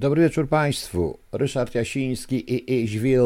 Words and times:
Dobry 0.00 0.22
wieczór 0.22 0.48
Państwu. 0.48 1.18
Ryszard 1.32 1.74
Jasiński 1.74 2.52
i 2.54 2.82
Iźwil 2.84 3.22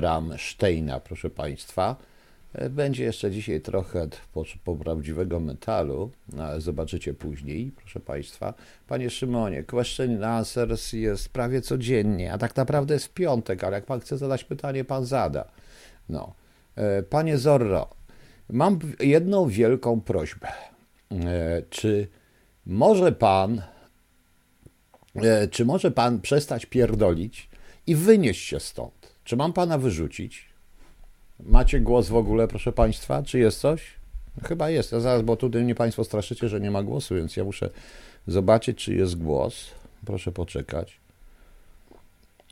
Ramsteina, 0.00 1.00
proszę 1.00 1.30
Państwa. 1.30 1.96
Będzie 2.70 3.04
jeszcze 3.04 3.30
dzisiaj 3.30 3.60
trochę 3.60 4.08
po, 4.32 4.44
po 4.64 4.76
prawdziwego 4.76 5.40
metalu, 5.40 6.10
no, 6.32 6.44
ale 6.44 6.60
zobaczycie 6.60 7.14
później, 7.14 7.72
proszę 7.76 8.00
Państwa. 8.00 8.54
Panie 8.88 9.10
Szymonie, 9.10 9.62
question 9.62 10.24
answers 10.24 10.92
jest 10.92 11.28
prawie 11.28 11.60
codziennie, 11.60 12.32
a 12.32 12.38
tak 12.38 12.56
naprawdę 12.56 12.94
jest 12.94 13.06
w 13.06 13.12
piątek, 13.12 13.64
ale 13.64 13.76
jak 13.76 13.84
Pan 13.84 14.00
chce 14.00 14.18
zadać 14.18 14.44
pytanie, 14.44 14.84
Pan 14.84 15.04
zada. 15.04 15.44
No. 16.08 16.34
E, 16.76 17.02
panie 17.02 17.38
Zorro, 17.38 17.88
mam 18.50 18.78
jedną 19.00 19.48
wielką 19.48 20.00
prośbę. 20.00 20.48
E, 21.12 21.62
czy 21.70 22.08
może 22.66 23.12
Pan 23.12 23.58
E, 23.58 23.75
czy 25.50 25.64
może 25.64 25.90
pan 25.90 26.20
przestać 26.20 26.66
pierdolić 26.66 27.48
i 27.86 27.94
wynieść 27.94 28.44
się 28.48 28.60
stąd? 28.60 29.12
Czy 29.24 29.36
mam 29.36 29.52
pana 29.52 29.78
wyrzucić? 29.78 30.44
Macie 31.40 31.80
głos 31.80 32.08
w 32.08 32.16
ogóle, 32.16 32.48
proszę 32.48 32.72
państwa? 32.72 33.22
Czy 33.22 33.38
jest 33.38 33.60
coś? 33.60 33.94
Chyba 34.44 34.70
jest. 34.70 34.92
Ja 34.92 35.00
zaraz, 35.00 35.22
bo 35.22 35.36
tutaj 35.36 35.62
mnie 35.62 35.74
państwo 35.74 36.04
straszycie, 36.04 36.48
że 36.48 36.60
nie 36.60 36.70
ma 36.70 36.82
głosu, 36.82 37.14
więc 37.14 37.36
ja 37.36 37.44
muszę 37.44 37.70
zobaczyć, 38.26 38.78
czy 38.78 38.94
jest 38.94 39.18
głos. 39.18 39.70
Proszę 40.06 40.32
poczekać. 40.32 41.00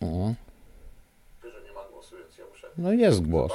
Mhm. 0.03 0.35
No 2.79 2.93
jest 2.93 3.23
głos. 3.23 3.53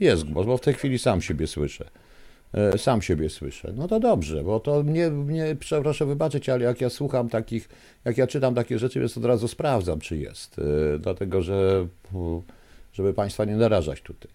Jest 0.00 0.24
głos, 0.24 0.46
bo 0.46 0.56
w 0.56 0.60
tej 0.60 0.74
chwili 0.74 0.98
sam 0.98 1.22
siebie 1.22 1.46
słyszę. 1.46 1.90
E, 2.54 2.78
sam 2.78 3.02
siebie 3.02 3.30
słyszę. 3.30 3.72
No 3.76 3.88
to 3.88 4.00
dobrze, 4.00 4.44
bo 4.44 4.60
to 4.60 4.82
mnie, 4.82 5.10
mnie 5.10 5.56
proszę 5.82 6.06
wybaczyć, 6.06 6.48
ale 6.48 6.64
jak 6.64 6.80
ja 6.80 6.90
słucham 6.90 7.28
takich, 7.28 7.68
jak 8.04 8.18
ja 8.18 8.26
czytam 8.26 8.54
takie 8.54 8.78
rzeczy, 8.78 9.00
więc 9.00 9.18
od 9.18 9.24
razu 9.24 9.48
sprawdzam, 9.48 10.00
czy 10.00 10.16
jest. 10.16 10.58
E, 10.58 10.98
dlatego, 10.98 11.42
że 11.42 11.86
żeby 12.92 13.14
Państwa 13.14 13.44
nie 13.44 13.56
narażać 13.56 14.02
tutaj. 14.02 14.30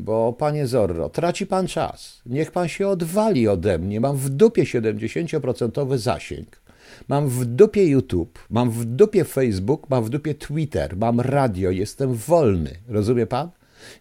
Bo 0.00 0.32
Panie 0.32 0.66
Zorro, 0.66 1.08
traci 1.08 1.46
Pan 1.46 1.66
czas. 1.66 2.22
Niech 2.26 2.52
Pan 2.52 2.68
się 2.68 2.88
odwali 2.88 3.48
ode 3.48 3.78
mnie. 3.78 4.00
Mam 4.00 4.16
w 4.16 4.28
dupie 4.28 4.62
70% 4.62 5.98
zasięg. 5.98 6.60
Mam 7.08 7.28
w 7.28 7.44
dupie 7.44 7.86
YouTube, 7.86 8.38
mam 8.50 8.70
w 8.70 8.84
dupie 8.84 9.24
Facebook, 9.24 9.90
mam 9.90 10.04
w 10.04 10.08
dupie 10.08 10.34
Twitter, 10.34 10.96
mam 10.96 11.20
radio, 11.20 11.70
jestem 11.70 12.14
wolny. 12.14 12.70
Rozumie 12.88 13.26
Pan? 13.26 13.50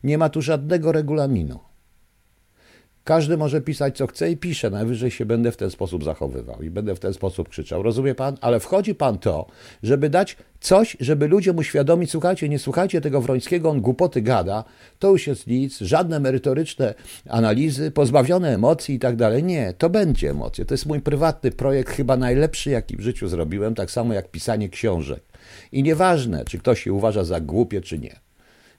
Nie 0.03 0.17
ma 0.17 0.29
tu 0.29 0.41
żadnego 0.41 0.91
regulaminu. 0.91 1.59
Każdy 3.05 3.37
może 3.37 3.61
pisać 3.61 3.97
co 3.97 4.07
chce 4.07 4.31
i 4.31 4.37
pisze. 4.37 4.69
Najwyżej 4.69 5.11
się 5.11 5.25
będę 5.25 5.51
w 5.51 5.57
ten 5.57 5.69
sposób 5.69 6.03
zachowywał 6.03 6.61
i 6.61 6.69
będę 6.69 6.95
w 6.95 6.99
ten 6.99 7.13
sposób 7.13 7.49
krzyczał. 7.49 7.83
Rozumie 7.83 8.15
pan? 8.15 8.37
Ale 8.41 8.59
wchodzi 8.59 8.95
pan 8.95 9.17
to, 9.17 9.45
żeby 9.83 10.09
dać 10.09 10.37
coś, 10.59 10.97
żeby 10.99 11.27
ludziom 11.27 11.57
uświadomić, 11.57 12.11
słuchajcie, 12.11 12.49
nie 12.49 12.59
słuchajcie 12.59 13.01
tego 13.01 13.21
Wrońskiego, 13.21 13.69
on 13.69 13.81
głupoty 13.81 14.21
gada, 14.21 14.63
to 14.99 15.11
już 15.11 15.27
jest 15.27 15.47
nic, 15.47 15.79
żadne 15.79 16.19
merytoryczne 16.19 16.93
analizy, 17.29 17.91
pozbawione 17.91 18.53
emocji 18.53 18.95
i 18.95 18.99
tak 18.99 19.15
dalej. 19.15 19.43
Nie, 19.43 19.73
to 19.77 19.89
będzie 19.89 20.29
emocje. 20.29 20.65
To 20.65 20.73
jest 20.73 20.85
mój 20.85 21.01
prywatny 21.01 21.51
projekt, 21.51 21.93
chyba 21.93 22.17
najlepszy, 22.17 22.69
jaki 22.69 22.97
w 22.97 23.01
życiu 23.01 23.27
zrobiłem, 23.27 23.75
tak 23.75 23.91
samo 23.91 24.13
jak 24.13 24.31
pisanie 24.31 24.69
książek. 24.69 25.23
I 25.71 25.83
nieważne, 25.83 26.45
czy 26.45 26.57
ktoś 26.57 26.83
się 26.83 26.93
uważa 26.93 27.23
za 27.23 27.39
głupie, 27.39 27.81
czy 27.81 27.99
nie. 27.99 28.24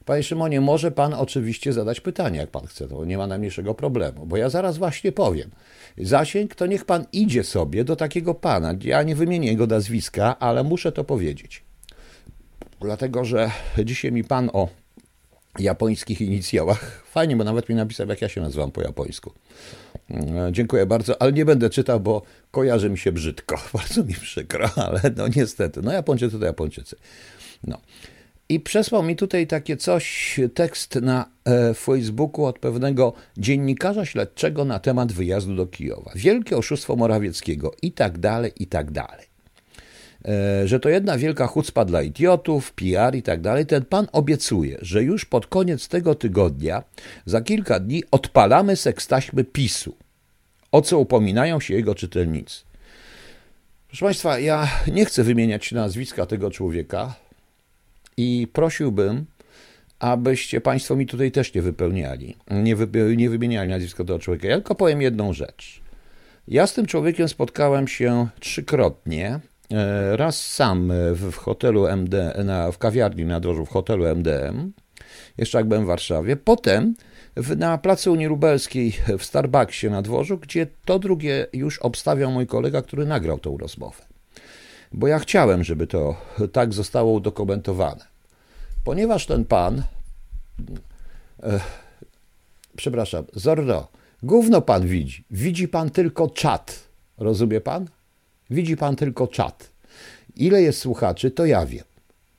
Panie 0.07 0.23
Szymonie, 0.23 0.61
może 0.61 0.91
pan 0.91 1.15
oczywiście 1.15 1.73
zadać 1.73 2.01
pytanie, 2.01 2.39
jak 2.39 2.51
pan 2.51 2.67
chce, 2.67 2.89
to 2.89 3.05
nie 3.05 3.19
ma 3.19 3.27
najmniejszego 3.27 3.75
problemu, 3.75 4.27
bo 4.27 4.37
ja 4.37 4.49
zaraz 4.49 4.79
właśnie 4.79 5.13
powiem. 5.13 5.51
Zasięg 5.99 6.55
to 6.55 6.67
niech 6.67 6.85
pan 6.85 7.07
idzie 7.13 7.45
sobie 7.45 7.85
do 7.85 7.97
takiego 7.97 8.35
pana. 8.35 8.75
Ja 8.85 9.03
nie 9.03 9.17
wymienię 9.17 9.49
jego 9.49 9.67
nazwiska, 9.67 10.39
ale 10.39 10.65
muszę 10.65 10.93
to 10.93 11.05
powiedzieć. 11.05 11.65
Dlatego, 12.81 13.25
że 13.25 13.51
dzisiaj 13.85 14.13
mi 14.13 14.25
pan 14.25 14.51
o 14.53 14.69
japońskich 15.59 16.21
inicjałach. 16.21 17.03
Fajnie, 17.11 17.37
bo 17.37 17.45
nawet 17.45 17.69
mi 17.69 17.75
napisał, 17.75 18.09
jak 18.09 18.23
ja 18.23 18.29
się 18.29 18.41
nazywam 18.41 18.71
po 18.71 18.83
japońsku. 18.83 19.33
E, 20.11 20.49
dziękuję 20.53 20.87
bardzo, 20.87 21.23
ale 21.23 21.33
nie 21.33 21.45
będę 21.45 21.71
czytał, 21.71 22.01
bo 22.01 22.23
kojarzy 22.51 22.91
mi 22.91 22.99
się 22.99 23.13
brzydko. 23.13 23.57
Bardzo 23.75 24.05
mi 24.05 24.15
przykro, 24.15 24.71
ale 24.77 25.01
no 25.17 25.29
niestety. 25.37 25.83
No 25.83 25.93
Japończycy 25.93 26.39
to 26.39 26.45
Japończycy. 26.45 26.97
No. 27.65 27.79
I 28.49 28.61
przesłał 28.61 29.03
mi 29.03 29.17
tutaj 29.17 29.47
takie 29.47 29.77
coś, 29.77 30.41
tekst 30.55 30.95
na 30.95 31.27
e, 31.45 31.75
Facebooku 31.75 32.45
od 32.45 32.59
pewnego 32.59 33.13
dziennikarza 33.39 34.05
śledczego 34.05 34.65
na 34.65 34.79
temat 34.79 35.13
wyjazdu 35.13 35.57
do 35.57 35.67
Kijowa. 35.67 36.13
Wielkie 36.15 36.57
oszustwo 36.57 36.97
Morawieckiego 36.97 37.75
i 37.83 37.93
tak 37.93 38.19
dalej, 38.19 38.53
i 38.57 38.67
tak 38.67 38.91
dalej. 38.91 39.27
E, 40.25 40.69
że 40.69 40.81
to 40.81 40.89
jedna 40.89 41.19
wielka 41.19 41.47
chucpa 41.47 41.85
dla 41.85 42.03
idiotów, 42.03 42.73
PR 42.73 43.15
i 43.15 43.23
tak 43.23 43.41
dalej. 43.41 43.67
Ten 43.67 43.85
pan 43.85 44.07
obiecuje, 44.13 44.79
że 44.83 45.03
już 45.03 45.25
pod 45.25 45.47
koniec 45.47 45.89
tego 45.89 46.15
tygodnia, 46.15 46.83
za 47.25 47.41
kilka 47.41 47.81
dni, 47.81 48.03
odpalamy 48.11 48.77
sekstaśmy 48.77 49.45
PiSu, 49.45 49.97
o 50.73 50.83
co 50.83 50.99
upominają 50.99 51.61
się 51.61 51.75
jego 51.75 51.95
czytelnicy. 51.95 52.65
Proszę 53.89 54.05
Państwa, 54.05 54.39
ja 54.39 54.69
nie 54.93 55.05
chcę 55.05 55.23
wymieniać 55.23 55.73
nazwiska 55.73 56.27
tego 56.27 56.51
człowieka, 56.51 57.15
i 58.17 58.49
prosiłbym, 58.53 59.27
abyście 59.99 60.61
Państwo 60.61 60.97
mi 60.97 61.07
tutaj 61.07 61.33
też 61.33 61.55
nie 61.55 61.63
wypełniali, 61.63 62.37
nie, 62.51 62.77
wy, 62.77 63.17
nie 63.17 63.31
wymieniali 63.31 63.71
nazwiska 63.71 64.05
tego 64.05 64.19
człowieka. 64.19 64.49
Ja 64.49 64.57
tylko 64.57 64.75
powiem 64.75 65.03
jedną 65.03 65.33
rzecz. 65.33 65.81
Ja 66.49 66.67
z 66.67 66.75
tym 66.75 66.87
człowiekiem 66.87 67.29
spotkałem 67.29 67.89
się 67.89 68.29
trzykrotnie. 68.41 69.41
E, 69.73 70.17
raz 70.17 70.47
sam 70.47 70.93
w 71.15 71.37
hotelu 71.37 71.87
MD, 71.87 72.43
na, 72.45 72.73
w 72.73 72.79
kawiarni 72.79 73.25
na 73.25 73.41
dworzu 73.41 73.67
w 73.67 73.69
hotelu 73.69 74.07
MDM, 74.07 74.73
jeszcze 75.39 75.59
jak 75.59 75.69
byłem 75.69 75.85
w 75.85 75.87
Warszawie. 75.87 76.37
Potem 76.37 76.95
w, 77.37 77.57
na 77.57 77.79
placu 77.79 78.13
Unii 78.13 78.27
Lubelskiej 78.27 78.93
w 79.19 79.25
Starbucksie 79.25 79.91
na 79.91 80.03
dworzu, 80.03 80.39
gdzie 80.39 80.67
to 80.85 80.99
drugie 80.99 81.47
już 81.53 81.79
obstawiał 81.79 82.31
mój 82.31 82.47
kolega, 82.47 82.83
który 82.83 83.07
nagrał 83.07 83.39
tą 83.39 83.59
rozmowę 83.59 84.16
bo 84.97 85.07
ja 85.07 85.19
chciałem, 85.19 85.65
żeby 85.65 85.87
to 85.87 86.17
tak 86.53 86.75
zostało 86.75 87.13
udokumentowane. 87.13 88.05
Ponieważ 88.85 89.27
ten 89.27 89.45
pan, 89.45 89.83
e, 91.43 91.61
przepraszam, 92.77 93.25
Zorro, 93.33 93.89
gówno 94.23 94.63
pan 94.63 94.87
widzi. 94.87 95.25
Widzi 95.31 95.69
pan 95.69 95.91
tylko 95.91 96.31
czat. 96.31 96.89
Rozumie 97.19 97.61
pan? 97.61 97.89
Widzi 98.51 98.77
pan 98.77 98.97
tylko 98.97 99.27
czat. 99.27 99.71
Ile 100.37 100.63
jest 100.63 100.79
słuchaczy, 100.79 101.31
to 101.31 101.47
ja 101.47 101.67
wiem. 101.67 101.85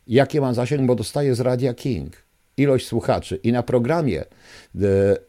Jakie 0.07 0.41
mam 0.41 0.53
zasięg, 0.53 0.88
bo 0.88 0.96
dostaję 0.96 1.35
z 1.35 1.40
Radia 1.40 1.73
King 1.73 2.28
ilość 2.57 2.88
słuchaczy 2.88 3.40
i 3.44 3.51
na 3.51 3.63
programie 3.63 4.22
e, 4.22 4.25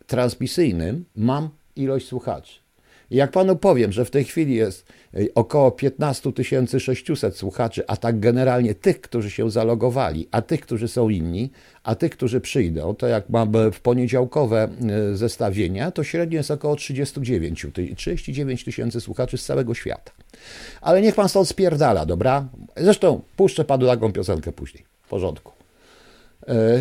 transmisyjnym 0.07 1.05
mam 1.17 1.49
ilość 1.77 2.07
słuchaczy. 2.07 2.68
Jak 3.11 3.31
panu 3.31 3.57
powiem, 3.57 3.93
że 3.93 4.05
w 4.05 4.11
tej 4.11 4.25
chwili 4.25 4.55
jest 4.55 4.87
e, 5.15 5.19
około 5.35 5.71
15 5.71 6.33
600 6.79 7.37
słuchaczy, 7.37 7.85
a 7.87 7.97
tak 7.97 8.21
generalnie 8.21 8.75
tych, 8.75 9.01
którzy 9.01 9.31
się 9.31 9.51
zalogowali, 9.51 10.29
a 10.31 10.43
tych, 10.43 10.61
którzy 10.61 10.89
są 10.89 11.09
inni, 11.09 11.51
a 11.83 11.95
tych, 11.95 12.13
którzy 12.13 12.41
przyjdą, 12.41 12.95
to 12.95 13.07
jak 13.07 13.31
mamy 13.31 13.73
w 13.73 13.81
poniedziałkowe 13.81 14.69
e, 15.13 15.17
zestawienia, 15.17 15.91
to 15.91 16.05
średnio 16.05 16.37
jest 16.37 16.51
około 16.51 16.77
39, 16.77 17.67
39 17.97 18.65
tysięcy 18.65 19.01
słuchaczy 19.01 19.39
z 19.39 19.45
całego 19.45 19.75
świata. 19.75 20.13
Ale 20.81 21.01
niech 21.01 21.15
pan 21.15 21.29
stąd 21.29 21.49
spierdala, 21.49 22.07
dobra? 22.07 22.49
Zresztą 22.77 23.21
puszczę 23.37 23.65
panu 23.65 23.87
taką 23.87 24.13
piosenkę 24.13 24.53
później. 24.53 24.85
W 25.03 25.09
porządku. 25.09 25.53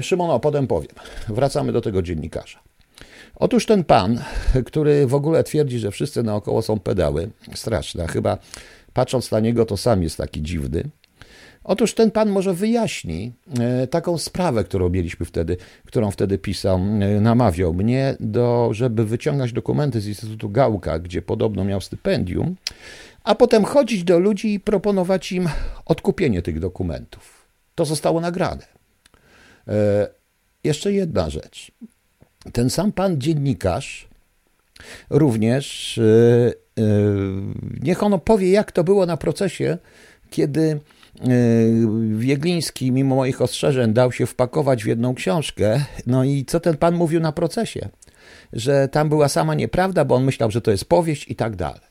Szymon, 0.01 0.31
a 0.31 0.39
potem 0.39 0.67
powiem. 0.67 0.91
Wracamy 1.27 1.71
do 1.71 1.81
tego 1.81 2.01
dziennikarza. 2.01 2.59
Otóż 3.35 3.65
ten 3.65 3.83
pan, 3.83 4.21
który 4.65 5.07
w 5.07 5.13
ogóle 5.13 5.43
twierdzi, 5.43 5.79
że 5.79 5.91
wszyscy 5.91 6.23
naokoło 6.23 6.61
są 6.61 6.79
pedały, 6.79 7.29
straszne, 7.55 8.07
chyba 8.07 8.37
patrząc 8.93 9.31
na 9.31 9.39
niego 9.39 9.65
to 9.65 9.77
sam 9.77 10.03
jest 10.03 10.17
taki 10.17 10.41
dziwny. 10.41 10.83
Otóż 11.63 11.93
ten 11.93 12.11
pan 12.11 12.29
może 12.29 12.53
wyjaśni 12.53 13.31
e, 13.59 13.87
taką 13.87 14.17
sprawę, 14.17 14.63
którą 14.63 14.89
mieliśmy 14.89 15.25
wtedy, 15.25 15.57
którą 15.85 16.11
wtedy 16.11 16.37
pisał, 16.37 16.77
e, 16.77 17.21
namawiał 17.21 17.73
mnie, 17.73 18.15
do, 18.19 18.69
żeby 18.71 19.05
wyciągać 19.05 19.53
dokumenty 19.53 20.01
z 20.01 20.07
Instytutu 20.07 20.49
Gałka, 20.49 20.99
gdzie 20.99 21.21
podobno 21.21 21.63
miał 21.63 21.81
stypendium, 21.81 22.55
a 23.23 23.35
potem 23.35 23.65
chodzić 23.65 24.03
do 24.03 24.19
ludzi 24.19 24.53
i 24.53 24.59
proponować 24.59 25.31
im 25.31 25.49
odkupienie 25.85 26.41
tych 26.41 26.59
dokumentów. 26.59 27.47
To 27.75 27.85
zostało 27.85 28.21
nagrane. 28.21 28.65
E, 29.67 30.07
jeszcze 30.63 30.93
jedna 30.93 31.29
rzecz. 31.29 31.71
Ten 32.53 32.69
sam 32.69 32.91
pan 32.91 33.21
dziennikarz 33.21 34.07
również, 35.09 35.97
e, 35.97 36.01
e, 36.77 36.83
niech 37.81 38.03
on 38.03 38.13
opowie, 38.13 38.51
jak 38.51 38.71
to 38.71 38.83
było 38.83 39.05
na 39.05 39.17
procesie, 39.17 39.77
kiedy 40.29 40.61
e, 40.61 41.27
Wiegliński, 42.17 42.91
mimo 42.91 43.15
moich 43.15 43.41
ostrzeżeń, 43.41 43.93
dał 43.93 44.11
się 44.11 44.25
wpakować 44.25 44.83
w 44.83 44.87
jedną 44.87 45.15
książkę. 45.15 45.85
No 46.07 46.23
i 46.23 46.45
co 46.45 46.59
ten 46.59 46.77
pan 46.77 46.95
mówił 46.95 47.19
na 47.19 47.31
procesie? 47.31 47.89
Że 48.53 48.87
tam 48.87 49.09
była 49.09 49.27
sama 49.27 49.55
nieprawda, 49.55 50.05
bo 50.05 50.15
on 50.15 50.23
myślał, 50.23 50.51
że 50.51 50.61
to 50.61 50.71
jest 50.71 50.85
powieść 50.85 51.25
i 51.29 51.35
tak 51.35 51.55
dalej. 51.55 51.81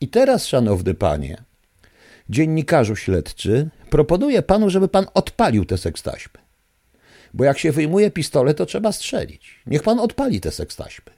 I 0.00 0.08
teraz, 0.08 0.46
szanowny 0.46 0.94
panie, 0.94 1.36
dziennikarzu 2.28 2.96
śledczy, 2.96 3.68
proponuję 3.90 4.42
panu, 4.42 4.70
żeby 4.70 4.88
pan 4.88 5.06
odpalił 5.14 5.64
te 5.64 5.78
sekstaśmy. 5.78 6.43
Bo 7.34 7.44
jak 7.44 7.58
się 7.58 7.72
wyjmuje 7.72 8.10
pistolet, 8.10 8.58
to 8.58 8.66
trzeba 8.66 8.92
strzelić. 8.92 9.60
Niech 9.66 9.82
pan 9.82 10.00
odpali 10.00 10.40
te 10.40 10.50
sekstaśmy. 10.50 11.12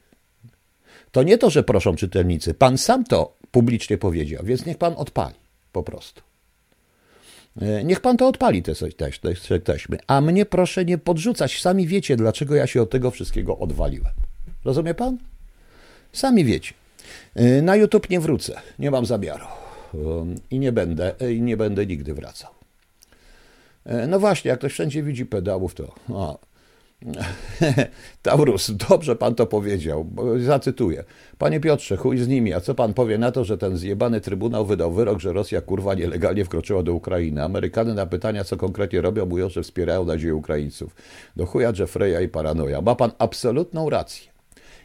To 1.13 1.23
nie 1.23 1.39
to, 1.39 1.51
że 1.51 1.63
proszą 1.63 1.97
czytelnicy. 1.97 2.55
Pan 2.55 2.79
sam 2.79 3.05
to 3.05 3.37
publicznie 3.51 3.99
powiedział, 3.99 4.45
więc 4.45 4.67
niech 4.67 4.79
pan 4.79 4.95
odpali 4.97 5.35
po 5.73 5.83
prostu. 5.83 6.23
E, 7.61 7.85
niech 7.85 8.01
pan 8.01 8.17
to 8.17 8.29
odpali, 8.29 8.63
te, 8.63 8.73
te, 9.49 9.61
taśmy. 9.61 9.99
A 10.07 10.21
mnie 10.21 10.47
proszę 10.47 10.85
nie 10.85 10.99
podrzucać. 10.99 11.61
Sami 11.61 11.87
wiecie, 11.87 12.17
dlaczego 12.17 12.55
ja 12.55 12.67
się 12.67 12.83
od 12.83 12.91
tego 12.91 13.11
wszystkiego 13.11 13.59
odwaliłem. 13.59 14.13
Rozumie 14.65 14.95
pan? 14.95 15.19
Sami 16.13 16.45
wiecie. 16.45 16.75
E, 17.35 17.63
na 17.63 17.77
YouTube 17.77 18.11
nie 18.11 18.21
wrócę. 18.21 18.61
Nie 18.79 18.91
mam 18.91 19.07
zamiaru. 19.07 19.47
E, 19.95 19.99
I 20.51 20.59
nie 20.59 20.73
będę, 20.73 21.15
i 21.31 21.43
nie 21.43 21.57
będę 21.57 21.87
nigdy 21.87 22.15
wracał. 22.15 22.56
No 24.09 24.19
właśnie, 24.19 24.49
jak 24.49 24.59
ktoś 24.59 24.73
wszędzie 24.73 25.03
widzi 25.03 25.27
pedałów, 25.27 25.75
to. 25.75 25.95
A, 26.15 26.37
Taurus, 28.23 28.71
dobrze 28.71 29.17
pan 29.17 29.35
to 29.35 29.47
powiedział. 29.47 30.07
Zacytuję. 30.45 31.05
Panie 31.39 31.61
Piotrze, 31.61 31.97
chuj 31.97 32.19
z 32.19 32.29
nimi, 32.29 32.53
a 32.53 32.61
co 32.61 32.75
pan 32.75 32.95
powie 32.95 33.19
na 33.19 33.33
to, 33.33 33.45
że 33.45 33.59
ten 33.59 33.77
zjebany 33.77 34.21
trybunał 34.21 34.67
wydał 34.67 34.93
wyrok, 34.93 35.21
że 35.21 35.33
Rosja 35.33 35.61
kurwa 35.61 35.95
nielegalnie 35.95 36.45
wkroczyła 36.45 36.83
do 36.83 36.95
Ukrainy? 36.95 37.45
Amerykanie 37.45 37.95
na 37.95 38.07
pytania, 38.07 38.45
co 38.45 38.57
konkretnie 38.57 39.01
robią, 39.01 39.27
mówią, 39.27 39.49
że 39.49 39.63
wspierają 39.63 40.05
nadzieję 40.05 40.35
Ukraińców. 40.35 40.95
Do 41.37 41.47
chuja 41.47 41.73
Jeffreya 41.79 42.25
i 42.25 42.29
paranoja. 42.29 42.81
Ma 42.81 42.95
pan 42.95 43.11
absolutną 43.19 43.91
rację. 43.91 44.36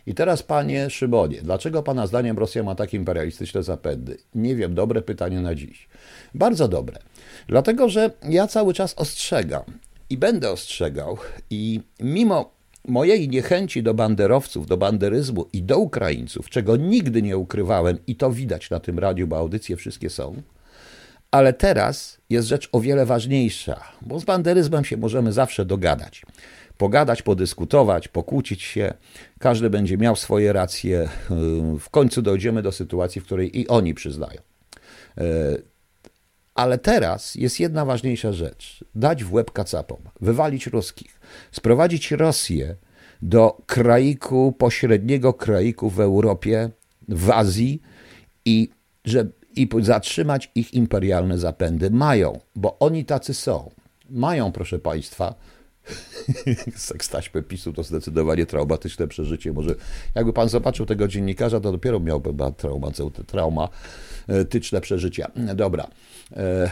I 0.08 0.14
teraz, 0.14 0.44
panie 0.44 0.90
Szymonie, 0.90 1.42
dlaczego 1.42 1.84
pana 1.84 2.08
zdaniem 2.08 2.38
Rosja 2.38 2.64
ma 2.64 2.76
takie 2.76 2.98
imperialistyczne 2.98 3.64
zapędy? 3.64 4.18
Nie 4.36 4.56
wiem, 4.56 4.76
dobre 4.76 5.02
pytanie 5.02 5.40
na 5.42 5.56
dziś. 5.56 5.88
Bardzo 6.36 6.68
dobre. 6.68 7.00
Dlatego, 7.48 7.90
że 7.90 8.12
ja 8.30 8.48
cały 8.48 8.74
czas 8.74 8.94
ostrzegam, 8.98 9.64
i 10.12 10.18
będę 10.18 10.52
ostrzegał. 10.52 11.18
I 11.50 11.82
mimo 12.00 12.52
mojej 12.88 13.30
niechęci 13.30 13.84
do 13.84 13.94
banderowców, 13.94 14.68
do 14.68 14.78
banderyzmu 14.78 15.46
i 15.54 15.64
do 15.64 15.78
Ukraińców, 15.78 16.50
czego 16.50 16.76
nigdy 16.76 17.22
nie 17.22 17.38
ukrywałem, 17.38 17.98
i 18.08 18.16
to 18.16 18.32
widać 18.32 18.70
na 18.70 18.80
tym 18.80 19.00
radiu, 19.00 19.28
bo 19.28 19.38
audycje 19.38 19.76
wszystkie 19.76 20.10
są, 20.10 20.42
ale 21.32 21.54
teraz 21.54 22.18
jest 22.30 22.48
rzecz 22.48 22.70
o 22.72 22.80
wiele 22.80 23.06
ważniejsza, 23.06 23.84
bo 24.02 24.20
z 24.20 24.26
banderyzmem 24.26 24.86
się 24.86 24.98
możemy 24.98 25.34
zawsze 25.34 25.66
dogadać. 25.66 26.22
Pogadać, 26.82 27.22
podyskutować, 27.22 28.08
pokłócić 28.08 28.62
się, 28.62 28.94
każdy 29.40 29.70
będzie 29.70 29.98
miał 29.98 30.16
swoje 30.16 30.54
racje. 30.54 31.10
W 31.80 31.90
końcu 31.92 32.22
dojdziemy 32.22 32.62
do 32.62 32.72
sytuacji, 32.72 33.22
w 33.22 33.26
której 33.26 33.60
i 33.60 33.68
oni 33.68 33.94
przyznają. 33.94 34.42
Ale 36.56 36.78
teraz 36.78 37.36
jest 37.36 37.60
jedna 37.60 37.86
ważniejsza 37.86 38.34
rzecz: 38.34 38.86
dać 38.96 39.24
w 39.24 39.34
łeb 39.34 39.52
kacapom, 39.52 39.98
wywalić 40.22 40.68
ruskich, 40.68 41.20
sprowadzić 41.52 42.12
Rosję 42.12 42.76
do 43.22 43.62
kraiku, 43.66 44.52
pośredniego 44.52 45.34
kraiku 45.34 45.90
w 45.90 46.00
Europie, 46.00 46.70
w 47.08 47.30
Azji 47.30 47.82
i, 48.46 48.70
że, 49.06 49.28
i 49.56 49.70
zatrzymać 49.80 50.52
ich 50.56 50.74
imperialne 50.74 51.38
zapędy. 51.38 51.92
Mają, 51.92 52.40
bo 52.56 52.80
oni 52.80 53.06
tacy 53.06 53.34
są. 53.34 53.72
Mają, 54.10 54.52
proszę 54.52 54.80
Państwa, 54.80 55.36
sekstaśmę 56.76 57.42
PiSu 57.42 57.74
to 57.74 57.84
zdecydowanie 57.84 58.46
traumatyczne 58.46 59.08
przeżycie. 59.08 59.54
Może 59.54 59.76
jakby 60.16 60.34
pan 60.34 60.50
zobaczył 60.50 60.86
tego 60.86 61.08
dziennikarza, 61.08 61.60
to 61.60 61.72
dopiero 61.72 62.00
miałby 62.00 62.34
trauma, 62.58 62.92
traumatyczne 63.28 64.82
przeżycia. 64.82 65.32
Dobra. 65.56 65.88
E, 66.36 66.72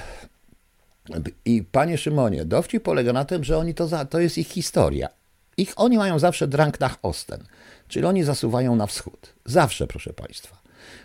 I 1.46 1.64
panie 1.64 1.98
Szymonie, 1.98 2.46
dowcip 2.46 2.84
polega 2.84 3.14
na 3.14 3.26
tym, 3.26 3.44
że 3.44 3.58
oni 3.58 3.74
to, 3.74 3.88
za, 3.88 4.06
to 4.06 4.20
jest 4.20 4.38
ich 4.38 4.48
historia. 4.48 5.10
Ich, 5.58 5.74
oni 5.76 5.98
mają 5.98 6.20
zawsze 6.20 6.48
drang 6.48 6.80
nach 6.80 6.98
Osten, 7.02 7.44
czyli 7.88 8.06
oni 8.06 8.24
zasuwają 8.24 8.76
na 8.76 8.88
wschód. 8.88 9.34
Zawsze, 9.46 9.88
proszę 9.88 10.14
państwa. 10.14 10.59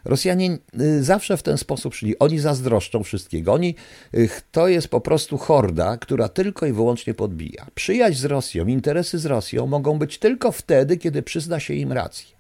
Rosjanie 0.04 0.58
y, 0.80 1.04
zawsze 1.04 1.36
w 1.36 1.42
ten 1.42 1.58
sposób 1.58 1.94
szli. 1.94 2.18
Oni 2.18 2.38
zazdroszczą 2.38 3.02
wszystkiego. 3.02 3.52
Oni, 3.52 3.74
y, 4.14 4.28
to 4.52 4.68
jest 4.68 4.88
po 4.88 5.00
prostu 5.00 5.38
horda, 5.38 5.96
która 5.96 6.28
tylko 6.28 6.66
i 6.66 6.72
wyłącznie 6.72 7.14
podbija. 7.14 7.66
Przyjaźń 7.74 8.18
z 8.18 8.24
Rosją, 8.24 8.66
interesy 8.66 9.18
z 9.18 9.26
Rosją 9.26 9.66
mogą 9.66 9.98
być 9.98 10.18
tylko 10.18 10.52
wtedy, 10.52 10.96
kiedy 10.96 11.22
przyzna 11.22 11.60
się 11.60 11.74
im 11.74 11.92
rację. 11.92 12.36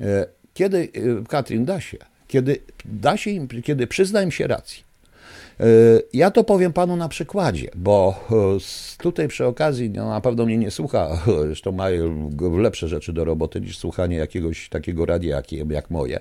E, 0.00 0.26
kiedy, 0.54 0.88
Katrin, 1.28 1.64
da 1.64 1.80
się. 1.80 1.98
Kiedy, 2.28 2.58
da 2.84 3.16
się 3.16 3.30
im, 3.30 3.48
kiedy 3.48 3.86
przyzna 3.86 4.22
im 4.22 4.30
się 4.30 4.46
rację. 4.46 4.85
E, 5.60 5.64
ja 6.12 6.30
to 6.30 6.44
powiem 6.44 6.72
panu 6.72 6.96
na 6.96 7.08
przykładzie, 7.08 7.70
bo 7.74 8.24
e, 8.30 8.34
tutaj 8.98 9.28
przy 9.28 9.46
okazji, 9.46 9.90
no 9.90 10.08
na 10.08 10.20
pewno 10.20 10.46
mnie 10.46 10.58
nie 10.58 10.70
słucha, 10.70 11.22
zresztą 11.46 11.72
mają 11.72 12.30
lepsze 12.58 12.88
rzeczy 12.88 13.12
do 13.12 13.24
roboty 13.24 13.60
niż 13.60 13.78
słuchanie 13.78 14.16
jakiegoś 14.16 14.68
takiego 14.68 15.06
radia 15.06 15.36
jak, 15.36 15.52
jak 15.52 15.90
moje. 15.90 16.20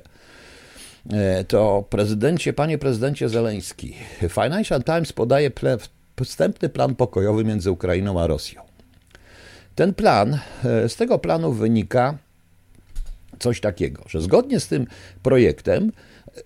E, 1.14 1.44
to 1.44 1.86
prezydencie, 1.90 2.54
panie 2.54 2.78
prezydencie 2.78 3.30
Zeleński, 3.30 3.96
Financial 4.30 4.84
Times 4.84 5.14
podaje 5.14 5.52
ple, 5.52 5.78
wstępny 6.24 6.70
plan 6.70 6.96
pokojowy 6.96 7.44
między 7.44 7.72
Ukrainą 7.72 8.22
a 8.22 8.28
Rosją. 8.28 8.62
Ten 9.76 9.94
plan, 9.94 10.40
z 10.88 10.96
tego 10.96 11.20
planu 11.20 11.52
wynika 11.52 12.18
coś 13.40 13.62
takiego, 13.62 14.04
że 14.08 14.22
zgodnie 14.22 14.60
z 14.60 14.68
tym 14.68 14.88
projektem 15.24 15.92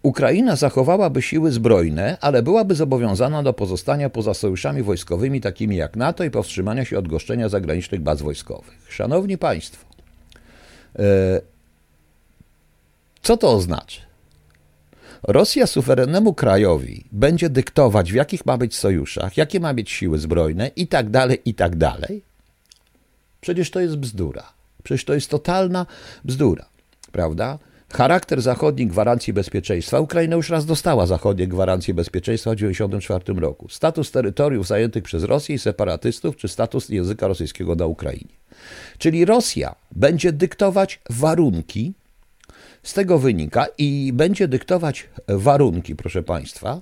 Ukraina 0.04 0.56
zachowałaby 0.56 1.22
siły 1.22 1.52
zbrojne, 1.52 2.18
ale 2.22 2.44
byłaby 2.44 2.76
zobowiązana 2.76 3.44
do 3.44 3.54
pozostania 3.54 4.10
poza 4.10 4.34
sojuszami 4.34 4.84
wojskowymi 4.84 5.42
takimi 5.42 5.76
jak 5.76 5.96
NATO 5.96 6.24
i 6.24 6.32
powstrzymania 6.32 6.86
się 6.86 6.98
od 6.98 7.08
goszczenia 7.08 7.50
zagranicznych 7.50 8.02
baz 8.02 8.22
wojskowych. 8.22 8.78
Szanowni 8.90 9.38
Państwo, 9.38 9.86
e, 11.00 11.42
co 13.22 13.38
to 13.38 13.52
oznacza? 13.52 14.02
Rosja 15.24 15.68
suwerennemu 15.68 16.34
krajowi 16.34 17.06
będzie 17.12 17.50
dyktować, 17.50 18.12
w 18.12 18.16
jakich 18.16 18.46
ma 18.46 18.58
być 18.58 18.76
sojuszach, 18.76 19.38
jakie 19.38 19.60
ma 19.60 19.74
mieć 19.74 19.92
siły 19.92 20.20
zbrojne 20.20 20.72
i 20.76 20.88
tak 20.88 21.10
dalej, 21.10 21.42
i 21.46 21.54
tak 21.54 21.76
dalej. 21.76 22.22
Przecież 23.42 23.72
to 23.72 23.80
jest 23.80 23.96
bzdura. 23.96 24.44
Przecież 24.84 25.06
to 25.06 25.14
jest 25.14 25.30
totalna 25.30 25.86
bzdura, 26.26 26.66
prawda? 27.12 27.60
Charakter 27.94 28.42
zachodniej 28.42 28.88
gwarancji 28.88 29.34
bezpieczeństwa. 29.34 30.00
Ukraina 30.00 30.36
już 30.36 30.50
raz 30.50 30.66
dostała 30.66 31.06
zachodnie 31.06 31.48
gwarancje 31.48 31.94
bezpieczeństwa 31.94 32.52
w 32.52 32.56
1994 32.56 33.40
roku. 33.40 33.70
Status 33.70 34.12
terytoriów 34.12 34.68
zajętych 34.68 35.04
przez 35.04 35.24
Rosję 35.24 35.56
i 35.56 35.60
separatystów, 35.60 36.38
czy 36.38 36.48
status 36.48 36.90
języka 36.90 37.28
rosyjskiego 37.28 37.76
na 37.76 37.86
Ukrainie. 37.86 38.34
Czyli 38.98 39.26
Rosja 39.26 39.76
będzie 39.92 40.32
dyktować 40.32 41.02
warunki, 41.10 41.94
z 42.84 42.94
tego 42.94 43.20
wynika, 43.20 43.66
i 43.78 44.12
będzie 44.14 44.48
dyktować 44.48 45.10
warunki, 45.28 45.96
proszę 45.96 46.24
Państwa, 46.24 46.82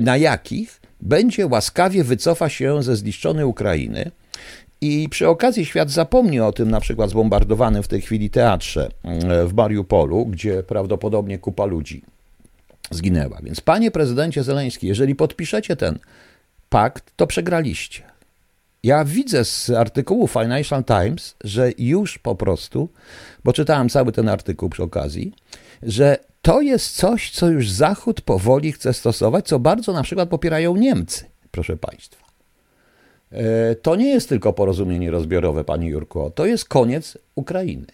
na 0.00 0.16
jakich 0.16 0.80
będzie 1.00 1.46
łaskawie 1.46 2.04
wycofa 2.04 2.48
się 2.48 2.82
ze 2.82 2.96
zniszczonej 2.96 3.44
Ukrainy 3.44 4.10
i 4.84 5.08
przy 5.08 5.28
okazji 5.28 5.66
świat 5.66 5.90
zapomni 5.90 6.40
o 6.40 6.52
tym 6.52 6.70
na 6.70 6.80
przykład 6.80 7.10
zbombardowanym 7.10 7.82
w 7.82 7.88
tej 7.88 8.00
chwili 8.00 8.30
teatrze 8.30 8.88
mm, 9.02 9.48
w 9.48 9.54
Mariupolu, 9.54 10.26
gdzie 10.26 10.62
prawdopodobnie 10.62 11.38
kupa 11.38 11.64
ludzi 11.64 12.02
zginęła. 12.90 13.40
Więc 13.42 13.60
panie 13.60 13.90
prezydencie 13.90 14.42
Zeleński, 14.42 14.86
jeżeli 14.86 15.14
podpiszecie 15.14 15.76
ten 15.76 15.98
pakt, 16.68 17.12
to 17.16 17.26
przegraliście. 17.26 18.02
Ja 18.82 19.04
widzę 19.04 19.44
z 19.44 19.70
artykułu 19.70 20.28
Financial 20.28 20.84
Times, 20.84 21.34
że 21.44 21.70
już 21.78 22.18
po 22.18 22.34
prostu, 22.34 22.88
bo 23.44 23.52
czytałem 23.52 23.88
cały 23.88 24.12
ten 24.12 24.28
artykuł 24.28 24.68
przy 24.68 24.82
okazji, 24.82 25.32
że 25.82 26.18
to 26.42 26.60
jest 26.60 26.96
coś, 26.96 27.30
co 27.30 27.48
już 27.48 27.70
Zachód 27.70 28.20
powoli 28.20 28.72
chce 28.72 28.92
stosować, 28.92 29.46
co 29.46 29.58
bardzo 29.58 29.92
na 29.92 30.02
przykład 30.02 30.28
popierają 30.28 30.76
Niemcy, 30.76 31.24
proszę 31.50 31.76
Państwa. 31.76 32.23
E, 33.34 33.74
to 33.74 33.96
nie 33.96 34.08
jest 34.08 34.28
tylko 34.28 34.52
porozumienie 34.52 35.10
rozbiorowe, 35.10 35.64
pani 35.64 35.86
Jurko, 35.86 36.30
to 36.30 36.46
jest 36.46 36.64
koniec 36.64 37.18
Ukrainy. 37.34 37.86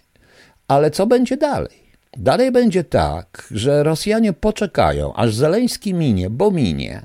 Ale 0.69 0.91
co 0.91 1.07
będzie 1.07 1.37
dalej? 1.37 1.91
Dalej 2.17 2.53
będzie 2.53 2.85
tak, 2.85 3.49
że 3.51 3.83
Rosjanie 3.83 4.33
poczekają, 4.33 5.15
aż 5.15 5.35
Zeleński 5.35 5.95
minie, 5.95 6.31
bo 6.31 6.51
minie, 6.51 7.03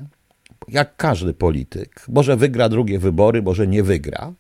jak 0.68 0.96
każdy 0.96 1.34
polityk. 1.34 2.06
Może 2.08 2.38
wygra 2.38 2.70
drugie 2.70 3.00
wybory, 3.00 3.42
może 3.42 3.68
nie 3.68 3.84
wygra. 3.84 4.34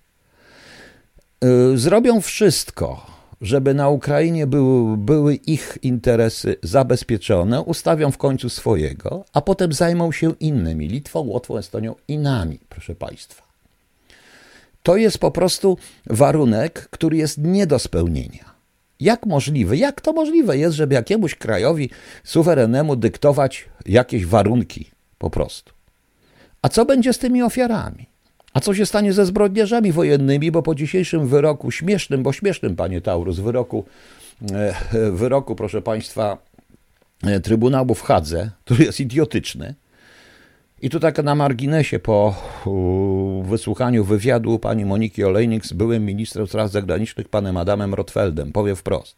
E, 1.41 1.77
zrobią 1.77 2.21
wszystko, 2.21 3.05
żeby 3.41 3.73
na 3.73 3.89
Ukrainie 3.89 4.47
były, 4.47 4.97
były 4.97 5.35
ich 5.35 5.77
interesy 5.81 6.55
zabezpieczone, 6.63 7.61
ustawią 7.61 8.11
w 8.11 8.17
końcu 8.17 8.49
swojego, 8.49 9.25
a 9.33 9.41
potem 9.41 9.73
zajmą 9.73 10.11
się 10.11 10.33
innymi 10.39 10.87
Litwą, 10.87 11.19
Łotwą, 11.19 11.57
Estonią 11.57 11.95
i 12.07 12.17
nami, 12.17 12.59
proszę 12.69 12.95
Państwa. 12.95 13.44
To 14.85 14.97
jest 14.97 15.17
po 15.17 15.31
prostu 15.31 15.77
warunek, 16.07 16.87
który 16.91 17.17
jest 17.17 17.37
nie 17.37 17.67
do 17.67 17.79
spełnienia. 17.79 18.53
Jak 18.99 19.25
możliwe, 19.25 19.77
jak 19.77 20.01
to 20.01 20.13
możliwe 20.13 20.57
jest, 20.57 20.75
żeby 20.75 20.95
jakiemuś 20.95 21.35
krajowi 21.35 21.89
suwerennemu 22.23 22.95
dyktować 22.95 23.65
jakieś 23.85 24.25
warunki 24.25 24.89
Po 25.17 25.29
prostu. 25.29 25.73
A 26.61 26.69
co 26.69 26.85
będzie 26.85 27.13
z 27.13 27.17
tymi 27.17 27.43
ofiarami? 27.43 28.05
A 28.53 28.59
co 28.59 28.73
się 28.73 28.85
stanie 28.85 29.13
ze 29.13 29.25
zbrodniarzami 29.25 29.91
wojennymi, 29.91 30.51
bo 30.51 30.63
po 30.63 30.75
dzisiejszym 30.75 31.27
wyroku, 31.27 31.71
śmiesznym, 31.71 32.23
bo 32.23 32.33
śmiesznym, 32.33 32.75
panie 32.75 33.01
Taurus, 33.01 33.39
wyroku, 33.39 33.85
e, 34.51 34.75
wyroku, 35.11 35.55
proszę 35.55 35.81
państwa, 35.81 36.37
e, 37.23 37.39
Trybunału 37.39 37.95
w 37.95 38.01
Hadze, 38.01 38.51
który 38.65 38.85
jest 38.85 38.99
idiotyczny, 38.99 39.75
i 40.81 40.89
tu 40.89 40.99
tak 40.99 41.23
na 41.23 41.35
marginesie, 41.35 41.99
po 41.99 42.35
wysłuchaniu 43.43 44.03
wywiadu 44.03 44.59
pani 44.59 44.85
Moniki 44.85 45.23
Olejnik 45.23 45.65
z 45.65 45.73
byłym 45.73 46.05
ministrem 46.05 46.47
spraw 46.47 46.71
zagranicznych, 46.71 47.29
panem 47.29 47.57
Adamem 47.57 47.93
Rotfeldem, 47.93 48.51
powiem 48.51 48.75
wprost. 48.75 49.17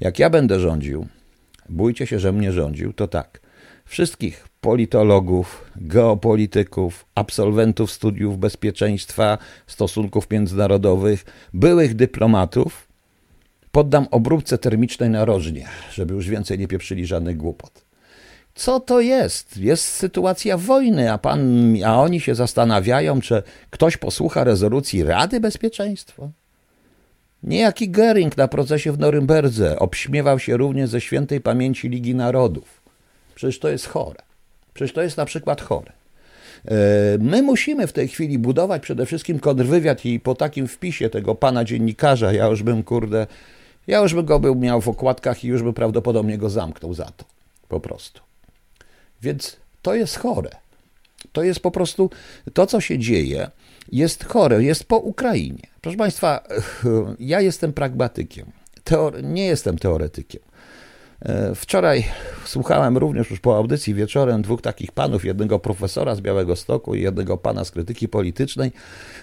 Jak 0.00 0.18
ja 0.18 0.30
będę 0.30 0.60
rządził, 0.60 1.06
bójcie 1.68 2.06
się, 2.06 2.18
że 2.18 2.32
mnie 2.32 2.52
rządził, 2.52 2.92
to 2.92 3.08
tak. 3.08 3.40
Wszystkich 3.84 4.48
politologów, 4.60 5.70
geopolityków, 5.76 7.06
absolwentów 7.14 7.90
studiów 7.92 8.38
bezpieczeństwa, 8.38 9.38
stosunków 9.66 10.30
międzynarodowych, 10.30 11.24
byłych 11.54 11.94
dyplomatów 11.94 12.88
poddam 13.72 14.06
obróbce 14.10 14.58
termicznej 14.58 15.10
narożnie, 15.10 15.68
żeby 15.92 16.14
już 16.14 16.28
więcej 16.28 16.58
nie 16.58 16.68
pieprzyli 16.68 17.06
żadnych 17.06 17.36
głupot. 17.36 17.83
Co 18.54 18.80
to 18.80 19.00
jest? 19.00 19.56
Jest 19.56 19.84
sytuacja 19.84 20.58
wojny, 20.58 21.12
a, 21.12 21.18
pan, 21.18 21.74
a 21.86 22.00
oni 22.00 22.20
się 22.20 22.34
zastanawiają, 22.34 23.20
czy 23.20 23.42
ktoś 23.70 23.96
posłucha 23.96 24.44
rezolucji 24.44 25.04
Rady 25.04 25.40
Bezpieczeństwa. 25.40 26.28
Niejaki 27.42 27.90
Gering 27.90 28.36
na 28.36 28.48
procesie 28.48 28.92
w 28.92 28.98
Norymberdze 28.98 29.78
obśmiewał 29.78 30.38
się 30.38 30.56
również 30.56 30.90
ze 30.90 31.00
świętej 31.00 31.40
pamięci 31.40 31.88
Ligi 31.88 32.14
Narodów. 32.14 32.82
Przecież 33.34 33.58
to 33.58 33.68
jest 33.68 33.86
chore. 33.86 34.20
Przecież 34.74 34.92
to 34.92 35.02
jest 35.02 35.16
na 35.16 35.24
przykład 35.24 35.60
chore. 35.60 35.92
E, 36.64 36.74
my 37.18 37.42
musimy 37.42 37.86
w 37.86 37.92
tej 37.92 38.08
chwili 38.08 38.38
budować 38.38 38.82
przede 38.82 39.06
wszystkim 39.06 39.38
kontrwywiad 39.38 40.04
i 40.04 40.20
po 40.20 40.34
takim 40.34 40.68
wpisie 40.68 41.10
tego 41.10 41.34
pana 41.34 41.64
dziennikarza, 41.64 42.32
ja 42.32 42.46
już 42.46 42.62
bym, 42.62 42.82
kurde, 42.82 43.26
ja 43.86 43.98
już 43.98 44.14
bym 44.14 44.24
go 44.24 44.40
był 44.40 44.54
miał 44.54 44.80
w 44.80 44.88
okładkach 44.88 45.44
i 45.44 45.48
już 45.48 45.62
bym 45.62 45.74
prawdopodobnie 45.74 46.38
go 46.38 46.50
zamknął 46.50 46.94
za 46.94 47.04
to. 47.04 47.24
Po 47.68 47.80
prostu. 47.80 48.23
Więc 49.24 49.56
to 49.82 49.94
jest 49.94 50.18
chore. 50.18 50.50
To 51.32 51.42
jest 51.42 51.60
po 51.60 51.70
prostu 51.70 52.10
to, 52.52 52.66
co 52.66 52.80
się 52.80 52.98
dzieje, 52.98 53.50
jest 53.92 54.24
chore, 54.24 54.62
jest 54.62 54.84
po 54.84 54.96
Ukrainie. 54.96 55.66
Proszę 55.80 55.98
Państwa, 55.98 56.44
ja 57.18 57.40
jestem 57.40 57.72
pragmatykiem, 57.72 58.52
Teore 58.84 59.22
nie 59.22 59.46
jestem 59.46 59.78
teoretykiem. 59.78 60.42
E, 61.22 61.54
wczoraj 61.54 62.04
słuchałem 62.44 62.98
również 62.98 63.30
już 63.30 63.40
po 63.40 63.56
audycji 63.56 63.94
wieczorem 63.94 64.42
dwóch 64.42 64.62
takich 64.62 64.92
panów, 64.92 65.24
jednego 65.24 65.58
profesora 65.58 66.14
z 66.14 66.20
Białego 66.20 66.56
Stoku 66.56 66.94
i 66.94 67.02
jednego 67.02 67.38
pana 67.38 67.64
z 67.64 67.70
krytyki 67.70 68.08
politycznej. 68.08 68.72